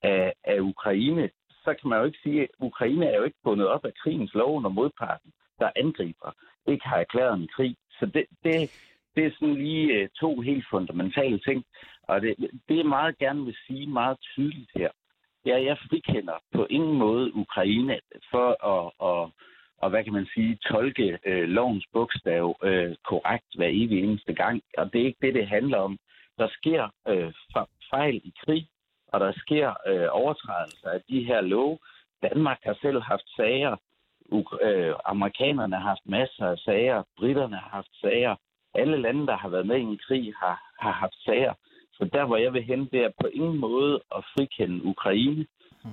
af, 0.03 0.33
af 0.45 0.61
Ukraine, 0.61 1.31
så 1.64 1.75
kan 1.81 1.89
man 1.89 1.99
jo 1.99 2.05
ikke 2.05 2.18
sige, 2.22 2.43
at 2.43 2.49
Ukraine 2.59 3.07
er 3.07 3.16
jo 3.16 3.25
ikke 3.25 3.43
bundet 3.45 3.66
op 3.68 3.85
af 3.85 3.95
krigens 3.95 4.35
lov, 4.35 4.62
når 4.62 4.68
modparten, 4.68 5.33
der 5.59 5.70
angriber, 5.77 6.33
ikke 6.66 6.87
har 6.89 6.97
erklæret 6.97 7.35
en 7.35 7.49
krig. 7.49 7.77
Så 7.91 8.07
det, 8.07 8.27
det, 8.45 8.70
det 9.17 9.27
er 9.27 9.31
sådan 9.31 9.55
lige 9.55 9.93
øh, 9.93 10.09
to 10.21 10.41
helt 10.41 10.67
fundamentale 10.71 11.39
ting. 11.39 11.65
Og 12.03 12.21
det, 12.21 12.35
det 12.69 12.77
jeg 12.77 12.87
meget 12.87 13.19
gerne 13.19 13.45
vil 13.45 13.57
sige 13.67 13.87
meget 13.87 14.19
tydeligt 14.35 14.71
her. 14.75 14.91
det 15.45 15.53
er, 15.53 15.57
at 15.57 15.65
jeg 15.65 15.79
frikender 15.89 16.39
på 16.55 16.67
ingen 16.71 16.99
måde 16.99 17.35
Ukraine 17.35 18.01
for 18.31 18.49
at, 18.75 18.93
at, 19.11 19.31
at 19.83 19.91
hvad 19.91 20.05
kan 20.05 20.12
man 20.12 20.27
sige, 20.35 20.59
tolke 20.71 21.19
øh, 21.25 21.49
lovens 21.49 21.87
bogstav 21.93 22.57
øh, 22.62 22.97
korrekt 23.05 23.47
hver 23.57 23.69
evig 23.69 24.05
eneste 24.05 24.35
gang. 24.35 24.62
Og 24.79 24.93
det 24.93 25.01
er 25.01 25.07
ikke 25.07 25.27
det, 25.27 25.35
det 25.35 25.49
handler 25.49 25.79
om. 25.79 25.99
Der 26.39 26.49
sker 26.49 26.89
øh, 27.09 27.33
fejl 27.91 28.17
i 28.17 28.33
krig, 28.45 28.69
og 29.09 29.21
der 29.21 29.33
sker 29.37 29.75
øh, 29.87 30.07
overtrædelser 30.11 30.91
af 30.91 31.01
de 31.09 31.25
her 31.25 31.41
love. 31.41 31.79
Danmark 32.23 32.59
har 32.65 32.79
selv 32.83 33.01
haft 33.01 33.29
sager. 33.37 33.77
U- 34.33 34.65
øh, 34.67 34.95
amerikanerne 35.05 35.77
har 35.77 35.89
haft 35.89 36.07
masser 36.07 36.47
af 36.47 36.59
sager. 36.59 37.03
Britterne 37.19 37.57
har 37.57 37.69
haft 37.69 37.91
sager 38.01 38.37
alle 38.75 39.03
lande, 39.03 39.27
der 39.27 39.37
har 39.37 39.49
været 39.49 39.66
med 39.66 39.77
i 39.79 39.89
en 39.93 40.01
krig, 40.07 40.35
har, 40.43 40.57
har 40.81 40.93
haft 40.93 41.18
sager. 41.27 41.55
Så 41.93 42.09
der, 42.12 42.25
hvor 42.27 42.37
jeg 42.37 42.53
vil 42.53 42.64
hen, 42.64 42.81
det 42.93 43.01
er 43.05 43.11
på 43.20 43.27
ingen 43.27 43.59
måde 43.59 43.95
at 44.16 44.25
frikende 44.35 44.85
Ukraine, 44.85 45.47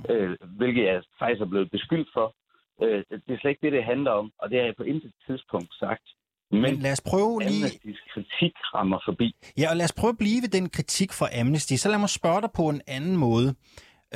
øh, 0.10 0.38
hvilket 0.58 0.84
jeg 0.84 1.04
faktisk 1.20 1.42
er 1.42 1.52
blevet 1.54 1.72
beskyldt 1.72 2.10
for. 2.14 2.36
Øh, 2.84 3.04
det 3.26 3.34
er 3.34 3.40
slet 3.40 3.52
ikke 3.52 3.66
det, 3.66 3.72
det 3.72 3.84
handler 3.84 4.12
om, 4.12 4.32
og 4.40 4.50
det 4.50 4.58
har 4.60 4.66
jeg 4.66 4.76
på 4.78 4.84
intet 4.84 5.12
tidspunkt 5.28 5.74
sagt. 5.80 6.08
Men, 6.52 6.62
Men 6.62 6.76
lad 6.76 6.92
os 6.92 7.02
prøve 7.02 7.40
lige... 7.40 7.66
Amnesty's 7.66 8.14
kritik 8.14 8.54
rammer 8.74 9.00
forbi. 9.06 9.36
Ja, 9.58 9.70
og 9.70 9.76
lad 9.78 9.86
os 9.86 9.94
prøve 10.00 10.10
at 10.10 10.18
blive 10.18 10.42
ved 10.42 10.50
den 10.50 10.70
kritik 10.70 11.12
fra 11.14 11.28
Amnesty. 11.40 11.74
Så 11.74 11.90
lad 11.90 12.00
mig 12.00 12.10
spørge 12.10 12.42
dig 12.42 12.50
på 12.56 12.70
en 12.70 12.82
anden 12.88 13.18
måde. 13.18 13.48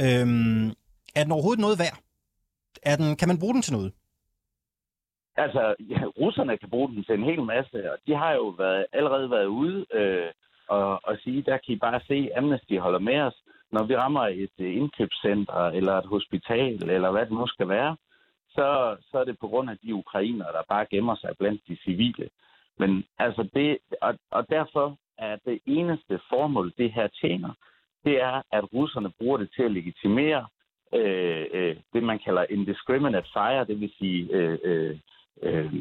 Øhm, 0.04 0.68
er 1.16 1.24
den 1.24 1.32
overhovedet 1.32 1.62
noget 1.62 1.80
værd? 1.80 1.98
Er 2.84 2.96
den, 2.96 3.16
kan 3.16 3.28
man 3.28 3.40
bruge 3.40 3.54
den 3.54 3.62
til 3.62 3.74
noget? 3.74 3.92
Altså, 5.38 5.76
ja, 5.80 6.00
russerne 6.22 6.58
kan 6.58 6.70
bruge 6.70 6.90
den 6.90 7.04
til 7.04 7.16
en 7.16 7.24
hel 7.24 7.44
masse, 7.44 7.92
og 7.92 7.98
de 8.08 8.16
har 8.16 8.34
jo 8.34 8.48
været, 8.48 8.86
allerede 8.94 9.32
været 9.32 9.46
ude 9.46 9.86
øh, 9.94 10.32
og, 10.68 11.00
og 11.04 11.18
sige, 11.24 11.42
der 11.42 11.58
kan 11.58 11.76
I 11.76 11.76
bare 11.76 12.02
se, 12.08 12.30
Amnesty 12.38 12.78
holder 12.78 13.00
med 13.00 13.20
os, 13.20 13.44
når 13.72 13.84
vi 13.84 13.96
rammer 13.96 14.28
et 14.28 14.58
øh, 14.60 14.76
indkøbscenter 14.76 15.68
eller 15.68 15.94
et 15.94 16.06
hospital, 16.06 16.90
eller 16.90 17.12
hvad 17.12 17.26
det 17.26 17.32
nu 17.32 17.48
skal 17.48 17.70
være, 17.70 17.98
så, 18.50 18.98
så 19.12 19.20
er 19.20 19.24
det 19.24 19.40
på 19.40 19.48
grund 19.48 19.70
af 19.70 19.78
de 19.78 19.96
ukrainer, 19.96 20.46
der 20.52 20.62
bare 20.70 20.86
gemmer 20.86 21.16
sig 21.16 21.30
blandt 21.40 21.62
de 21.68 21.78
civile. 21.84 22.30
Men 22.80 23.04
altså 23.20 23.50
det, 23.54 23.78
og, 24.02 24.16
og 24.32 24.50
derfor 24.50 24.98
at 25.18 25.40
det 25.46 25.60
eneste 25.66 26.20
formål, 26.30 26.74
det 26.78 26.92
her 26.92 27.08
tjener, 27.08 27.54
det 28.06 28.22
er, 28.22 28.42
at 28.52 28.74
russerne 28.74 29.12
bruger 29.20 29.38
det 29.38 29.50
til 29.56 29.64
at 29.64 29.72
legitimere 29.72 30.48
øh, 30.94 31.46
øh, 31.54 31.76
det, 31.94 32.04
man 32.04 32.20
kalder 32.20 32.46
indiscriminate 32.50 33.28
fire, 33.34 33.66
det 33.66 33.80
vil 33.82 33.92
sige 34.00 34.30
øh, 34.32 34.60
øh, 34.64 34.98
øh, 35.44 35.74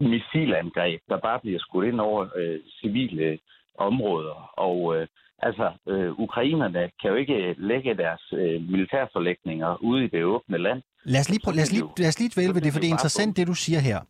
missilangreb, 0.00 1.00
der 1.08 1.18
bare 1.20 1.40
bliver 1.40 1.58
skudt 1.58 1.86
ind 1.88 2.00
over 2.00 2.28
øh, 2.36 2.60
civile 2.80 3.38
områder. 3.78 4.50
Og 4.56 4.96
øh, 4.96 5.06
altså, 5.38 5.72
øh, 5.88 6.20
ukrainerne 6.20 6.90
kan 7.00 7.10
jo 7.10 7.14
ikke 7.14 7.54
lægge 7.58 7.94
deres 7.94 8.22
øh, 8.32 8.62
militærforlægninger 8.70 9.82
ude 9.82 10.04
i 10.04 10.08
det 10.08 10.24
åbne 10.24 10.58
land. 10.58 10.82
Lad 11.04 11.20
os 11.20 11.30
lige, 11.30 11.40
prø- 11.46 11.54
lad 11.54 11.62
os 11.62 11.72
lige, 11.72 11.84
lad 11.98 12.08
os 12.08 12.18
lige 12.18 12.30
dvæle 12.34 12.54
ved 12.54 12.60
det, 12.60 12.72
for 12.72 12.80
det 12.80 12.88
er 12.88 12.96
interessant, 12.98 13.36
det 13.36 13.46
du 13.46 13.54
siger 13.54 13.80
her. 13.80 14.00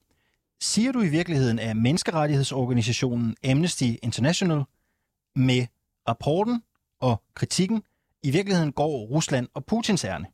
Siger 0.61 0.93
du 0.93 1.01
i 1.03 1.09
virkeligheden, 1.09 1.59
at 1.59 1.77
menneskerettighedsorganisationen 1.77 3.37
Amnesty 3.51 3.89
International 4.03 4.63
med 5.37 5.67
rapporten 6.09 6.63
og 7.01 7.23
kritikken 7.35 7.83
i 8.23 8.31
virkeligheden 8.31 8.73
går 8.73 9.07
Rusland 9.15 9.49
og 9.55 9.65
Putins 9.67 10.05
ærne? 10.05 10.27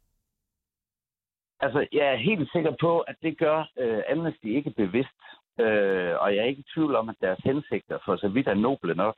Altså, 1.61 1.87
jeg 1.93 2.07
er 2.07 2.17
helt 2.17 2.53
sikker 2.53 2.75
på, 2.81 3.01
at 3.01 3.17
det 3.23 3.39
gør 3.39 3.71
øh, 3.79 4.03
Amnesty 4.13 4.47
ikke 4.47 4.71
bevidst. 4.71 5.21
Øh, 5.61 6.15
og 6.23 6.35
jeg 6.35 6.41
er 6.41 6.51
ikke 6.51 6.61
i 6.61 6.73
tvivl 6.75 6.95
om, 6.95 7.09
at 7.09 7.17
deres 7.21 7.41
hensigter 7.45 7.99
for 8.05 8.17
så 8.17 8.29
vidt 8.29 8.49
er 8.49 8.55
noble 8.55 8.95
nok. 8.95 9.17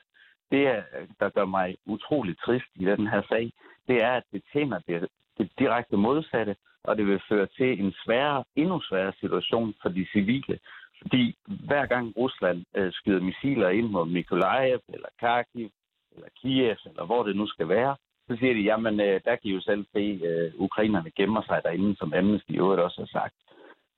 Det, 0.50 0.66
er, 0.66 0.82
der 1.20 1.28
gør 1.28 1.44
mig 1.44 1.76
utrolig 1.86 2.36
trist 2.38 2.70
i 2.74 2.84
den 2.84 3.06
her 3.06 3.22
sag, 3.28 3.52
det 3.88 4.02
er, 4.02 4.12
at 4.12 4.22
det 4.32 4.42
tjener 4.52 4.78
det, 4.88 5.08
det 5.38 5.50
direkte 5.58 5.96
modsatte, 5.96 6.56
og 6.84 6.96
det 6.96 7.06
vil 7.06 7.22
føre 7.28 7.46
til 7.46 7.80
en 7.80 7.94
sværere, 8.04 8.44
endnu 8.56 8.80
sværere 8.80 9.12
situation 9.20 9.74
for 9.82 9.88
de 9.88 10.06
civile. 10.12 10.58
Fordi 11.02 11.36
hver 11.46 11.86
gang 11.86 12.12
Rusland 12.16 12.64
øh, 12.76 12.92
skyder 12.92 13.20
missiler 13.20 13.68
ind 13.68 13.88
mod 13.88 14.06
Mykolaiv, 14.06 14.80
eller 14.88 15.08
Kharkiv, 15.20 15.70
eller 16.14 16.28
Kiev, 16.40 16.76
eller 16.86 17.04
hvor 17.04 17.22
det 17.22 17.36
nu 17.36 17.46
skal 17.46 17.68
være, 17.68 17.96
så 18.32 18.38
siger 18.38 18.54
de, 18.54 18.60
jamen, 18.60 19.00
øh, 19.00 19.20
der 19.24 19.36
kan 19.36 19.50
I 19.50 19.52
jo 19.52 19.60
selv 19.60 19.86
se, 19.92 20.04
øh, 20.28 20.52
ukrainerne 20.56 21.10
gemmer 21.10 21.42
sig 21.42 21.60
derinde, 21.64 21.96
som 21.96 22.12
Amnesty 22.14 22.50
i 22.50 22.56
øvrigt 22.56 22.82
også 22.82 23.00
har 23.00 23.10
sagt. 23.20 23.34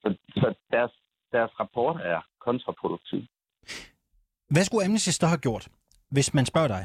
Så, 0.03 0.17
så 0.35 0.55
deres, 0.71 0.93
deres 1.33 1.61
rapport 1.61 2.01
er 2.01 2.21
kontraproduktiv. 2.41 3.23
Hvad 4.51 4.65
skulle 4.65 4.85
Amnesty 4.85 5.11
så 5.11 5.27
have 5.27 5.39
gjort, 5.47 5.69
hvis 6.11 6.35
man 6.35 6.47
spørger 6.47 6.69
dig? 6.69 6.85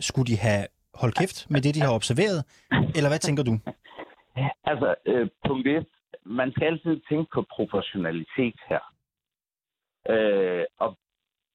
Skulle 0.00 0.26
de 0.32 0.38
have 0.38 0.66
holdt 0.94 1.18
kæft 1.18 1.50
med 1.50 1.60
det, 1.60 1.74
de 1.74 1.80
har 1.80 1.94
observeret? 1.94 2.38
Eller 2.96 3.10
hvad 3.10 3.18
tænker 3.18 3.42
du? 3.42 3.54
Altså, 4.70 4.94
øh, 5.06 5.28
punkt 5.46 5.68
1. 5.68 5.86
Man 6.24 6.52
skal 6.52 6.66
altid 6.66 7.00
tænke 7.08 7.30
på 7.34 7.44
proportionalitet 7.56 8.58
her. 8.68 8.82
Øh, 10.14 10.64
og 10.78 10.98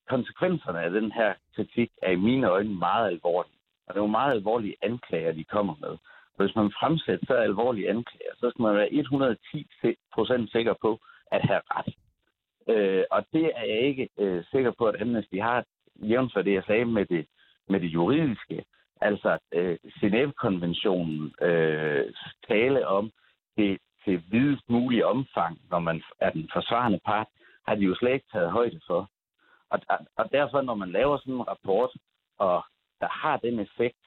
konsekvenserne 0.09 0.79
af 0.81 0.91
den 0.91 1.11
her 1.11 1.33
kritik 1.55 1.89
er 2.01 2.11
i 2.11 2.15
mine 2.15 2.47
øjne 2.47 2.75
meget 2.75 3.07
alvorlige. 3.07 3.58
Og 3.89 3.95
det 3.95 3.99
er 3.99 4.03
jo 4.03 4.17
meget 4.19 4.31
alvorlige 4.31 4.75
anklager, 4.81 5.31
de 5.31 5.43
kommer 5.43 5.75
med. 5.81 5.89
Og 6.35 6.45
hvis 6.45 6.55
man 6.55 6.71
fremsætter 6.79 7.25
så 7.25 7.33
alvorlige 7.33 7.89
anklager, 7.89 8.33
så 8.35 8.49
skal 8.49 8.63
man 8.63 8.75
være 8.75 8.93
110 8.93 9.67
procent 10.13 10.51
sikker 10.51 10.73
på 10.81 10.99
at 11.31 11.41
have 11.47 11.61
ret. 11.69 11.95
Øh, 12.69 13.03
og 13.11 13.25
det 13.33 13.45
er 13.55 13.63
jeg 13.63 13.81
ikke 13.81 14.09
øh, 14.17 14.43
sikker 14.51 14.71
på, 14.77 14.85
at 14.85 15.01
Amnesty 15.01 15.35
har, 15.35 15.65
jævnført 15.95 16.45
det, 16.45 16.53
jeg 16.53 16.63
sagde 16.63 16.85
med 16.85 17.05
det, 17.05 17.25
med 17.69 17.79
det 17.79 17.87
juridiske. 17.87 18.65
Altså, 19.01 19.37
øh, 19.53 19.77
Genève-konventionen 19.99 21.33
øh, 21.41 22.13
tale 22.47 22.87
om 22.87 23.11
det 23.57 23.77
til 24.05 24.23
videst 24.31 24.69
mulige 24.69 25.05
omfang, 25.05 25.59
når 25.71 25.79
man 25.79 26.03
er 26.19 26.29
den 26.29 26.49
forsvarende 26.53 26.99
part, 27.05 27.27
har 27.67 27.75
de 27.75 27.81
jo 27.81 27.95
slet 27.95 28.13
ikke 28.13 28.31
taget 28.31 28.51
højde 28.51 28.79
for. 28.87 29.09
Og, 29.69 29.79
og 30.17 30.31
derfor, 30.31 30.61
når 30.61 30.75
man 30.75 30.91
laver 30.91 31.17
sådan 31.17 31.33
en 31.33 31.47
rapport, 31.47 31.89
og 32.37 32.63
der 32.99 33.07
har 33.21 33.37
den 33.37 33.59
effekt, 33.59 34.03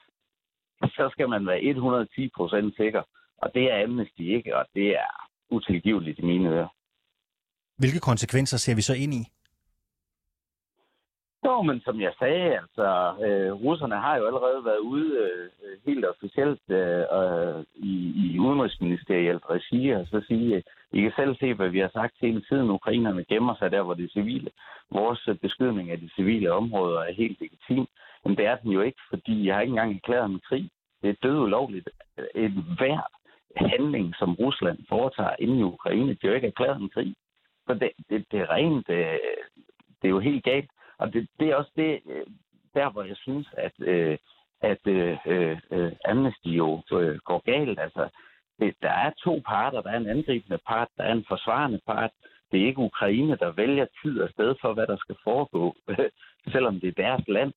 så 0.97 1.09
skal 1.11 1.29
man 1.29 1.47
være 1.47 1.63
110 1.63 2.29
procent 2.35 2.75
sikker. 2.75 3.03
Og 3.37 3.51
det 3.53 3.71
er 3.71 3.83
Amnesty 3.83 4.21
ikke, 4.21 4.57
og 4.57 4.65
det 4.75 4.87
er 4.87 5.29
utilgiveligt 5.49 6.19
i 6.19 6.25
mine 6.25 6.49
ører. 6.49 6.67
Hvilke 7.77 7.99
konsekvenser 7.99 8.57
ser 8.57 8.75
vi 8.75 8.81
så 8.81 8.93
ind 8.93 9.13
i? 9.13 9.23
Jo, 11.45 11.61
men 11.61 11.81
som 11.81 12.01
jeg 12.01 12.13
sagde, 12.19 12.57
altså, 12.63 12.87
øh, 13.25 13.51
russerne 13.65 13.95
har 13.95 14.17
jo 14.17 14.25
allerede 14.27 14.65
været 14.65 14.77
ude 14.77 15.09
øh, 15.23 15.49
helt 15.87 16.05
officielt 16.05 16.69
øh, 16.69 17.63
i, 17.75 17.95
i 18.23 18.39
udenrigsministerielt 18.39 19.43
regi, 19.49 19.89
og 19.89 20.07
så 20.07 20.21
sige, 20.27 20.55
at 20.55 20.63
I 20.91 21.01
kan 21.01 21.13
selv 21.15 21.35
se, 21.35 21.53
hvad 21.53 21.69
vi 21.69 21.79
har 21.79 21.89
sagt 21.93 22.15
hele 22.21 22.41
tiden. 22.49 22.69
Ukrainerne 22.69 23.25
gemmer 23.25 23.55
sig 23.55 23.71
der, 23.71 23.81
hvor 23.81 23.93
det 23.93 24.05
er 24.05 24.15
civile. 24.19 24.51
Vores 24.91 25.29
beskydning 25.41 25.91
af 25.91 25.99
de 25.99 26.09
civile 26.15 26.51
områder 26.53 26.99
er 26.99 27.13
helt 27.13 27.41
legitim. 27.41 27.87
Men 28.25 28.37
det 28.37 28.45
er 28.45 28.55
den 28.55 28.71
jo 28.71 28.81
ikke, 28.81 29.01
fordi 29.09 29.47
jeg 29.47 29.55
har 29.55 29.61
ikke 29.61 29.71
engang 29.71 29.95
erklæret 29.95 30.25
en 30.25 30.41
krig. 30.47 30.69
Det 31.01 31.09
er 31.09 31.15
død 31.23 31.39
ulovligt. 31.39 31.89
En 32.35 32.65
hver 32.77 33.01
handling, 33.55 34.15
som 34.15 34.35
Rusland 34.35 34.79
foretager 34.89 35.35
inde 35.39 35.59
i 35.59 35.63
Ukraine, 35.63 36.09
det 36.09 36.23
er 36.23 36.27
jo 36.27 36.35
ikke 36.35 36.47
erklæret 36.47 36.81
en 36.81 36.89
krig. 36.89 37.15
For 37.65 37.73
det, 37.73 37.91
det, 38.09 38.25
det 38.31 38.39
er 38.39 38.51
rent, 38.51 38.87
det, 38.87 39.19
det 40.01 40.07
er 40.07 40.09
jo 40.09 40.19
helt 40.19 40.43
galt. 40.43 40.69
Og 40.97 41.13
det, 41.13 41.27
det 41.39 41.49
er 41.49 41.55
også 41.55 41.71
det, 41.75 41.99
øh, 42.09 42.25
der 42.73 42.89
hvor 42.89 43.03
jeg 43.03 43.17
synes, 43.17 43.47
at, 43.57 43.73
øh, 43.79 44.17
at 44.61 44.87
øh, 44.87 45.17
øh, 45.25 45.57
øh, 45.71 45.91
Amnesty 46.05 46.47
jo 46.47 46.81
øh, 46.91 47.17
går 47.17 47.41
galt. 47.45 47.79
Altså, 47.79 48.09
det, 48.59 48.75
der 48.81 48.91
er 48.91 49.11
to 49.23 49.41
parter. 49.45 49.81
Der 49.81 49.91
er 49.91 49.97
en 49.97 50.09
angribende 50.09 50.59
part, 50.67 50.87
der 50.97 51.03
er 51.03 51.11
en 51.11 51.25
forsvarende 51.27 51.79
part. 51.85 52.11
Det 52.51 52.61
er 52.61 52.65
ikke 52.65 52.79
Ukraine, 52.79 53.37
der 53.37 53.51
vælger 53.51 53.85
tid 54.01 54.21
og 54.21 54.29
sted 54.29 54.55
for, 54.61 54.73
hvad 54.73 54.87
der 54.87 54.97
skal 54.97 55.15
foregå, 55.23 55.75
selvom 56.53 56.79
det 56.79 56.87
er 56.87 57.03
deres 57.03 57.27
land. 57.27 57.53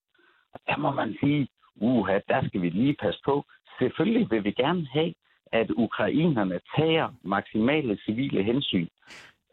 Der 0.66 0.76
må 0.76 0.90
man 0.90 1.16
sige, 1.20 1.48
uha, 1.80 2.18
der 2.28 2.40
skal 2.46 2.62
vi 2.62 2.70
lige 2.70 2.96
passe 3.02 3.20
på. 3.24 3.44
Selvfølgelig 3.78 4.30
vil 4.30 4.44
vi 4.44 4.50
gerne 4.50 4.86
have, 4.92 5.14
at 5.52 5.70
ukrainerne 5.70 6.60
tager 6.76 7.14
maksimale 7.24 7.98
civile 8.04 8.42
hensyn. 8.42 8.88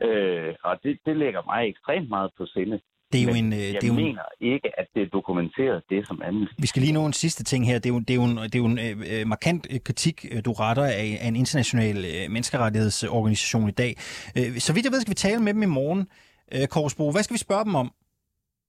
Øh, 0.02 0.54
og 0.64 0.80
det, 0.84 1.00
det 1.06 1.18
lægger 1.18 1.42
mig 1.46 1.70
ekstremt 1.70 2.10
meget 2.10 2.32
på 2.38 2.46
sinde. 2.46 2.80
Det 3.12 3.22
er 3.22 3.28
jo 3.28 3.36
en, 3.36 3.52
jeg 3.54 3.82
det 3.82 3.84
er 3.84 3.88
jo 3.88 3.94
mener 3.94 4.22
ikke, 4.42 4.80
at 4.80 4.88
det 4.96 5.02
er 5.04 5.08
dokumenteret, 5.08 5.84
det 5.90 6.08
som 6.08 6.22
Amnesty. 6.26 6.56
Vi 6.58 6.68
skal 6.68 6.82
lige 6.82 6.94
nå 6.94 7.06
en 7.06 7.14
sidste 7.14 7.44
ting 7.44 7.68
her. 7.68 7.80
Det 7.80 7.90
er 7.90 7.94
jo, 7.94 8.00
det 8.00 8.10
er 8.10 8.16
jo 8.16 8.24
en, 8.24 8.38
det 8.38 8.56
er 8.56 8.60
jo 8.60 8.66
en 8.66 8.80
øh, 8.80 9.28
markant 9.28 9.68
kritik, 9.86 10.26
du 10.46 10.52
retter 10.52 10.84
af, 10.84 11.18
af 11.22 11.28
en 11.28 11.36
international 11.36 11.98
øh, 11.98 12.32
menneskerettighedsorganisation 12.32 13.70
i 13.70 13.72
dag. 13.72 13.92
Øh, 14.38 14.58
så 14.58 14.74
vidt 14.74 14.86
jeg 14.86 14.92
ved, 14.92 15.02
skal 15.02 15.12
vi 15.12 15.16
tale 15.16 15.40
med 15.44 15.54
dem 15.54 15.64
i 15.64 15.66
morgen. 15.80 16.08
Øh, 16.54 16.68
Korsbro, 16.68 17.12
hvad 17.12 17.24
skal 17.24 17.34
vi 17.34 17.40
spørge 17.40 17.66
dem 17.66 17.76
om, 17.76 17.92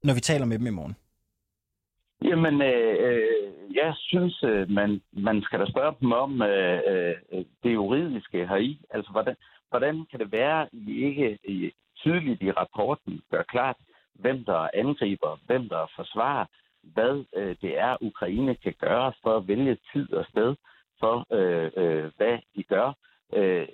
når 0.04 0.14
vi 0.14 0.20
taler 0.20 0.46
med 0.46 0.58
dem 0.58 0.66
i 0.66 0.70
morgen? 0.70 0.96
Jamen, 2.22 2.62
øh, 2.62 2.96
øh, 3.00 3.76
jeg 3.76 3.94
synes, 3.96 4.42
øh, 4.42 4.70
man, 4.70 5.02
man 5.12 5.42
skal 5.42 5.60
da 5.60 5.66
spørge 5.66 5.94
dem 6.00 6.12
om 6.12 6.42
øh, 6.42 6.80
øh 6.86 7.44
det 7.62 7.74
juridiske 7.74 8.46
heri. 8.46 8.80
Altså, 8.90 9.10
hvordan, 9.12 9.36
hvordan 9.70 10.06
kan 10.10 10.20
det 10.20 10.32
være, 10.32 10.62
at 10.62 10.68
I 10.72 11.04
ikke 11.04 11.38
tydeligt 11.96 12.42
i 12.42 12.50
rapporten 12.50 13.20
gør 13.30 13.42
klart, 13.42 13.76
hvem 14.14 14.44
der 14.44 14.68
angriber, 14.74 15.40
hvem 15.46 15.68
der 15.68 15.90
forsvarer, 15.96 16.46
hvad 16.82 17.24
øh, 17.36 17.56
det 17.62 17.78
er, 17.78 17.96
Ukraine 18.00 18.54
kan 18.54 18.74
gøre 18.80 19.12
for 19.22 19.36
at 19.36 19.48
vælge 19.48 19.76
tid 19.92 20.12
og 20.12 20.26
sted 20.30 20.56
for, 21.00 21.26
øh, 21.32 21.70
øh, 21.76 22.10
hvad 22.16 22.38
de 22.56 22.62
gør. 22.62 22.92
Øh, 23.34 23.66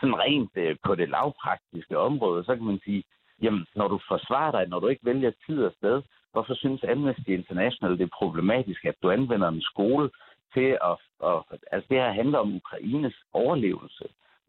sådan 0.00 0.18
rent 0.18 0.50
øh, 0.54 0.76
på 0.84 0.94
det 0.94 1.08
lavpraktiske 1.08 1.98
område, 1.98 2.44
så 2.44 2.54
kan 2.56 2.64
man 2.64 2.80
sige, 2.84 3.02
jamen, 3.42 3.66
når 3.74 3.88
du 3.88 4.00
forsvarer 4.08 4.50
dig, 4.50 4.68
når 4.68 4.80
du 4.80 4.88
ikke 4.88 5.04
vælger 5.04 5.32
tid 5.46 5.64
og 5.64 5.72
sted, 5.72 6.02
hvorfor 6.32 6.54
synes 6.54 6.84
Amnesty 6.92 7.28
International, 7.28 7.98
det 7.98 8.04
er 8.04 8.18
problematisk, 8.18 8.84
at 8.84 8.94
du 9.02 9.10
anvender 9.10 9.48
en 9.48 9.62
skole 9.62 10.10
til 10.54 10.68
at... 10.90 10.96
at 11.30 11.38
altså, 11.72 11.86
det 11.90 11.98
her 12.02 12.12
handler 12.12 12.38
om 12.38 12.56
Ukraines 12.56 13.16
overlevelse, 13.32 14.04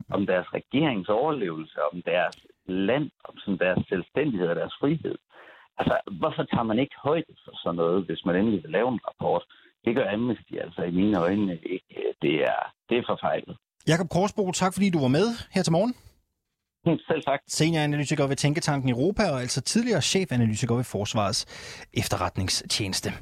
om 0.10 0.26
deres 0.26 0.48
regerings 0.54 1.10
overlevelse, 1.10 1.78
om 1.92 2.02
deres 2.02 2.38
land, 2.66 3.10
om 3.24 3.34
sådan 3.38 3.60
deres 3.66 3.82
selvstændighed 3.90 4.48
og 4.48 4.56
deres 4.56 4.74
frihed. 4.80 5.16
Altså, 5.80 5.96
hvorfor 6.20 6.44
tager 6.44 6.64
man 6.64 6.80
ikke 6.80 6.96
højde 7.04 7.34
for 7.46 7.54
sådan 7.64 7.76
noget, 7.76 8.06
hvis 8.06 8.26
man 8.26 8.36
endelig 8.36 8.64
vil 8.64 8.72
lave 8.72 8.88
en 8.88 9.00
rapport? 9.08 9.44
Det 9.86 9.96
gør 9.96 10.14
Amnesty 10.14 10.54
altså 10.66 10.82
i 10.82 10.92
mine 10.92 11.20
øjne 11.20 11.54
ikke. 11.74 12.14
Det 12.22 12.36
er, 12.44 12.62
det 12.90 12.98
er 12.98 13.04
forfejlet. 13.08 13.58
Jakob 13.88 14.10
Korsbo, 14.10 14.52
tak 14.52 14.74
fordi 14.74 14.90
du 14.90 15.00
var 15.00 15.08
med 15.08 15.28
her 15.56 15.64
til 15.64 15.72
morgen. 15.72 15.94
Mm, 16.86 16.98
selv 17.08 17.24
tak. 17.24 17.40
Senioranalytiker 17.48 18.28
ved 18.28 18.36
Tænketanken 18.36 18.90
Europa 18.90 19.30
og 19.32 19.42
altså 19.42 19.62
tidligere 19.62 20.02
chefanalytiker 20.02 20.76
ved 20.76 20.84
Forsvarets 20.84 21.46
efterretningstjeneste. 21.94 23.14